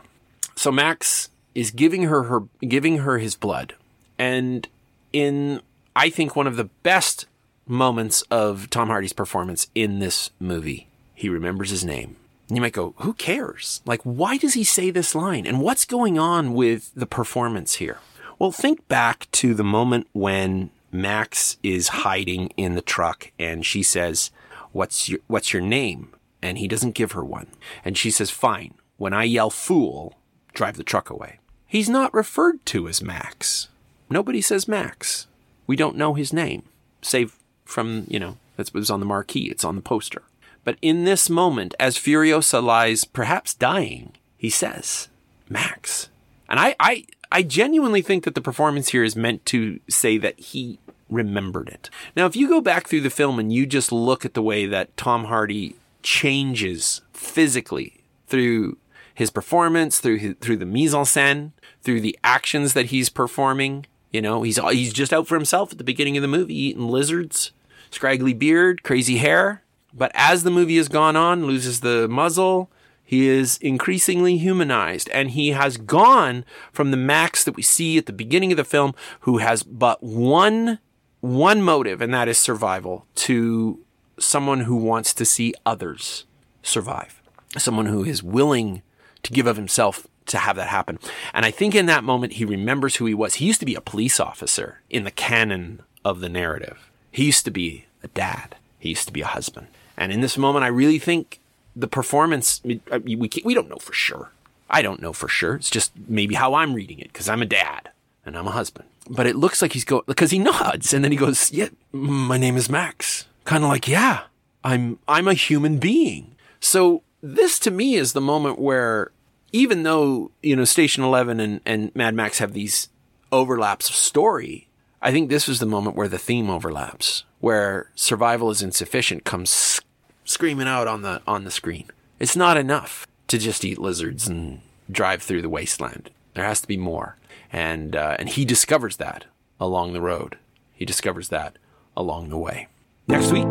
So 0.59 0.73
Max 0.73 1.29
is 1.55 1.71
giving 1.71 2.03
her 2.03 2.23
her 2.23 2.41
giving 2.59 2.97
her 2.97 3.17
his 3.17 3.37
blood, 3.37 3.75
and 4.17 4.67
in 5.13 5.61
I 5.95 6.09
think 6.09 6.35
one 6.35 6.47
of 6.47 6.57
the 6.57 6.65
best 6.83 7.27
moments 7.65 8.23
of 8.23 8.69
Tom 8.69 8.89
Hardy's 8.89 9.13
performance 9.13 9.67
in 9.73 9.99
this 9.99 10.31
movie, 10.37 10.89
he 11.15 11.29
remembers 11.29 11.69
his 11.69 11.85
name. 11.85 12.17
You 12.49 12.59
might 12.59 12.73
go, 12.73 12.93
who 12.97 13.13
cares? 13.13 13.79
Like, 13.85 14.01
why 14.01 14.35
does 14.35 14.53
he 14.53 14.65
say 14.65 14.91
this 14.91 15.15
line? 15.15 15.47
And 15.47 15.61
what's 15.61 15.85
going 15.85 16.19
on 16.19 16.53
with 16.53 16.93
the 16.93 17.05
performance 17.05 17.75
here? 17.75 17.99
Well, 18.37 18.51
think 18.51 18.85
back 18.89 19.31
to 19.31 19.53
the 19.53 19.63
moment 19.63 20.07
when 20.11 20.71
Max 20.91 21.55
is 21.63 21.87
hiding 22.03 22.49
in 22.57 22.75
the 22.75 22.81
truck 22.81 23.31
and 23.39 23.65
she 23.65 23.81
says, 23.81 24.29
what's 24.73 25.07
your, 25.07 25.19
what's 25.27 25.53
your 25.53 25.61
name? 25.61 26.09
And 26.41 26.57
he 26.57 26.67
doesn't 26.67 26.95
give 26.95 27.13
her 27.13 27.23
one. 27.23 27.47
And 27.85 27.97
she 27.97 28.11
says, 28.11 28.29
fine. 28.29 28.73
When 28.97 29.13
I 29.13 29.23
yell 29.23 29.49
fool, 29.49 30.15
drive 30.59 30.75
the 30.75 30.83
truck 30.83 31.09
away. 31.09 31.39
He's 31.65 31.87
not 31.87 32.13
referred 32.13 32.65
to 32.65 32.89
as 32.89 33.01
Max. 33.01 33.69
Nobody 34.09 34.41
says 34.41 34.67
Max. 34.67 35.25
We 35.67 35.77
don't 35.77 35.95
know 35.95 36.15
his 36.15 36.33
name, 36.33 36.63
save 37.01 37.37
from, 37.63 38.03
you 38.09 38.19
know, 38.19 38.35
that 38.57 38.73
was 38.73 38.89
on 38.89 38.99
the 38.99 39.05
marquee. 39.05 39.49
It's 39.49 39.63
on 39.63 39.77
the 39.77 39.81
poster. 39.81 40.23
But 40.65 40.77
in 40.81 41.05
this 41.05 41.29
moment, 41.29 41.75
as 41.79 41.97
Furiosa 41.97 42.61
lies 42.61 43.05
perhaps 43.05 43.53
dying, 43.53 44.11
he 44.37 44.49
says, 44.49 45.07
Max. 45.47 46.09
And 46.49 46.59
I, 46.59 46.75
I, 46.77 47.05
I 47.31 47.41
genuinely 47.43 48.01
think 48.01 48.25
that 48.25 48.35
the 48.35 48.41
performance 48.41 48.89
here 48.89 49.05
is 49.05 49.15
meant 49.15 49.45
to 49.45 49.79
say 49.87 50.17
that 50.17 50.37
he 50.37 50.77
remembered 51.09 51.69
it. 51.69 51.89
Now, 52.17 52.25
if 52.25 52.35
you 52.35 52.49
go 52.49 52.59
back 52.59 52.89
through 52.89 53.01
the 53.01 53.09
film 53.09 53.39
and 53.39 53.53
you 53.53 53.65
just 53.65 53.93
look 53.93 54.25
at 54.25 54.33
the 54.33 54.41
way 54.41 54.65
that 54.65 54.97
Tom 54.97 55.25
Hardy 55.25 55.77
changes 56.03 56.99
physically 57.13 58.03
through 58.27 58.77
his 59.19 59.29
performance, 59.29 59.99
through 59.99 60.35
through 60.35 60.55
the 60.55 60.65
mise 60.65 60.95
en 60.95 61.03
scène, 61.03 61.51
through 61.81 61.99
the 61.99 62.17
actions 62.23 62.71
that 62.71 62.85
he's 62.85 63.09
performing, 63.09 63.85
you 64.11 64.21
know, 64.21 64.43
he's 64.43 64.57
he's 64.71 64.93
just 64.93 65.11
out 65.11 65.27
for 65.27 65.35
himself 65.35 65.73
at 65.73 65.77
the 65.77 65.83
beginning 65.83 66.15
of 66.15 66.21
the 66.21 66.27
movie, 66.29 66.57
eating 66.57 66.87
lizards, 66.87 67.51
scraggly 67.91 68.33
beard, 68.33 68.81
crazy 68.81 69.17
hair. 69.17 69.61
But 69.93 70.13
as 70.15 70.43
the 70.43 70.49
movie 70.49 70.77
has 70.77 70.87
gone 70.87 71.17
on, 71.17 71.45
loses 71.45 71.81
the 71.81 72.07
muzzle, 72.07 72.71
he 73.03 73.27
is 73.27 73.57
increasingly 73.57 74.37
humanized 74.37 75.09
and 75.09 75.31
he 75.31 75.49
has 75.49 75.75
gone 75.75 76.45
from 76.71 76.91
the 76.91 76.97
Max 76.97 77.43
that 77.43 77.57
we 77.57 77.61
see 77.61 77.97
at 77.97 78.05
the 78.05 78.13
beginning 78.13 78.53
of 78.53 78.57
the 78.57 78.63
film 78.63 78.95
who 79.21 79.39
has 79.39 79.63
but 79.63 80.01
one 80.01 80.79
one 81.19 81.61
motive 81.61 82.01
and 82.01 82.13
that 82.13 82.29
is 82.29 82.39
survival 82.39 83.05
to 83.15 83.83
someone 84.17 84.61
who 84.61 84.77
wants 84.77 85.13
to 85.13 85.25
see 85.25 85.53
others 85.65 86.23
survive. 86.63 87.21
Someone 87.57 87.87
who 87.87 88.05
is 88.05 88.23
willing 88.23 88.81
to 89.23 89.31
give 89.33 89.47
of 89.47 89.57
himself 89.57 90.07
to 90.27 90.37
have 90.37 90.55
that 90.55 90.67
happen. 90.67 90.99
And 91.33 91.45
I 91.45 91.51
think 91.51 91.75
in 91.75 91.87
that 91.87 92.03
moment 92.03 92.33
he 92.33 92.45
remembers 92.45 92.97
who 92.97 93.05
he 93.05 93.13
was. 93.13 93.35
He 93.35 93.45
used 93.45 93.59
to 93.59 93.65
be 93.65 93.75
a 93.75 93.81
police 93.81 94.19
officer 94.19 94.81
in 94.89 95.03
the 95.03 95.11
canon 95.11 95.81
of 96.05 96.19
the 96.19 96.29
narrative. 96.29 96.89
He 97.11 97.25
used 97.25 97.45
to 97.45 97.51
be 97.51 97.85
a 98.03 98.07
dad. 98.09 98.55
He 98.77 98.89
used 98.89 99.07
to 99.07 99.13
be 99.13 99.21
a 99.21 99.27
husband. 99.27 99.67
And 99.97 100.11
in 100.11 100.21
this 100.21 100.37
moment, 100.37 100.63
I 100.63 100.69
really 100.69 100.99
think 100.99 101.39
the 101.75 101.87
performance 101.87 102.61
we 102.63 102.81
we 103.15 103.53
don't 103.53 103.69
know 103.69 103.77
for 103.77 103.93
sure. 103.93 104.31
I 104.69 104.81
don't 104.81 105.01
know 105.01 105.13
for 105.13 105.27
sure. 105.27 105.55
It's 105.55 105.69
just 105.69 105.91
maybe 106.07 106.35
how 106.35 106.53
I'm 106.53 106.73
reading 106.73 106.99
it 106.99 107.11
because 107.11 107.27
I'm 107.27 107.41
a 107.41 107.45
dad 107.45 107.89
and 108.25 108.37
I'm 108.37 108.47
a 108.47 108.51
husband. 108.51 108.87
But 109.09 109.25
it 109.25 109.35
looks 109.35 109.61
like 109.61 109.73
he's 109.73 109.85
going 109.85 110.03
because 110.05 110.31
he 110.31 110.39
nods 110.39 110.93
and 110.93 111.03
then 111.03 111.11
he 111.11 111.17
goes, 111.17 111.51
"Yeah, 111.51 111.69
my 111.91 112.37
name 112.37 112.55
is 112.55 112.69
Max." 112.69 113.25
Kind 113.45 113.63
of 113.63 113.69
like, 113.69 113.87
"Yeah, 113.87 114.21
I'm 114.63 114.99
I'm 115.07 115.27
a 115.27 115.33
human 115.33 115.79
being." 115.79 116.35
So 116.59 117.01
this 117.21 117.59
to 117.59 117.71
me 117.71 117.95
is 117.95 118.13
the 118.13 118.21
moment 118.21 118.59
where 118.59 119.11
even 119.51 119.83
though, 119.83 120.31
you 120.41 120.55
know, 120.55 120.65
Station 120.65 121.03
11 121.03 121.39
and, 121.39 121.61
and 121.65 121.95
Mad 121.95 122.13
Max 122.13 122.39
have 122.39 122.53
these 122.53 122.89
overlaps 123.31 123.89
of 123.89 123.95
story, 123.95 124.67
I 125.01 125.11
think 125.11 125.29
this 125.29 125.47
was 125.47 125.59
the 125.59 125.65
moment 125.65 125.95
where 125.95 126.07
the 126.07 126.17
theme 126.17 126.49
overlaps, 126.49 127.23
where 127.39 127.89
survival 127.95 128.49
is 128.51 128.61
insufficient 128.61 129.23
comes 129.23 129.81
screaming 130.25 130.67
out 130.67 130.87
on 130.87 131.01
the 131.01 131.21
on 131.25 131.43
the 131.43 131.51
screen. 131.51 131.89
It's 132.19 132.35
not 132.35 132.57
enough 132.57 133.07
to 133.27 133.37
just 133.37 133.63
eat 133.63 133.79
lizards 133.79 134.27
and 134.27 134.61
drive 134.91 135.21
through 135.21 135.41
the 135.41 135.49
wasteland. 135.49 136.09
There 136.33 136.45
has 136.45 136.61
to 136.61 136.67
be 136.67 136.77
more, 136.77 137.17
and 137.51 137.95
uh, 137.95 138.17
and 138.19 138.29
he 138.29 138.45
discovers 138.45 138.97
that 138.97 139.25
along 139.59 139.93
the 139.93 140.01
road. 140.01 140.37
He 140.73 140.85
discovers 140.85 141.29
that 141.29 141.57
along 141.95 142.29
the 142.29 142.37
way. 142.37 142.67
Next 143.07 143.31
week, 143.31 143.47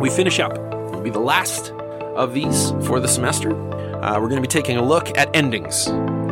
we 0.00 0.10
finish 0.10 0.40
up. 0.40 0.52
It'll 0.52 1.00
be 1.00 1.10
the 1.10 1.18
last 1.20 1.72
of 2.16 2.34
these 2.34 2.70
for 2.86 3.00
the 3.00 3.08
semester. 3.08 3.50
Uh, 4.02 4.14
we're 4.20 4.28
going 4.28 4.36
to 4.36 4.40
be 4.40 4.48
taking 4.48 4.76
a 4.76 4.82
look 4.84 5.16
at 5.18 5.34
endings. 5.34 5.86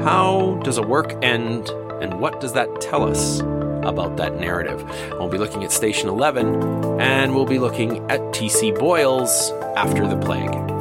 How 0.04 0.60
does 0.64 0.78
a 0.78 0.82
work 0.82 1.14
end, 1.22 1.68
and 2.00 2.20
what 2.20 2.40
does 2.40 2.52
that 2.54 2.80
tell 2.80 3.04
us 3.04 3.40
about 3.40 4.16
that 4.16 4.38
narrative? 4.40 4.82
We'll 5.12 5.28
be 5.28 5.38
looking 5.38 5.64
at 5.64 5.72
Station 5.72 6.08
11, 6.08 7.00
and 7.00 7.34
we'll 7.34 7.46
be 7.46 7.58
looking 7.58 8.10
at 8.10 8.32
T.C. 8.32 8.72
Boyle's 8.72 9.50
After 9.76 10.06
the 10.06 10.16
Plague. 10.16 10.77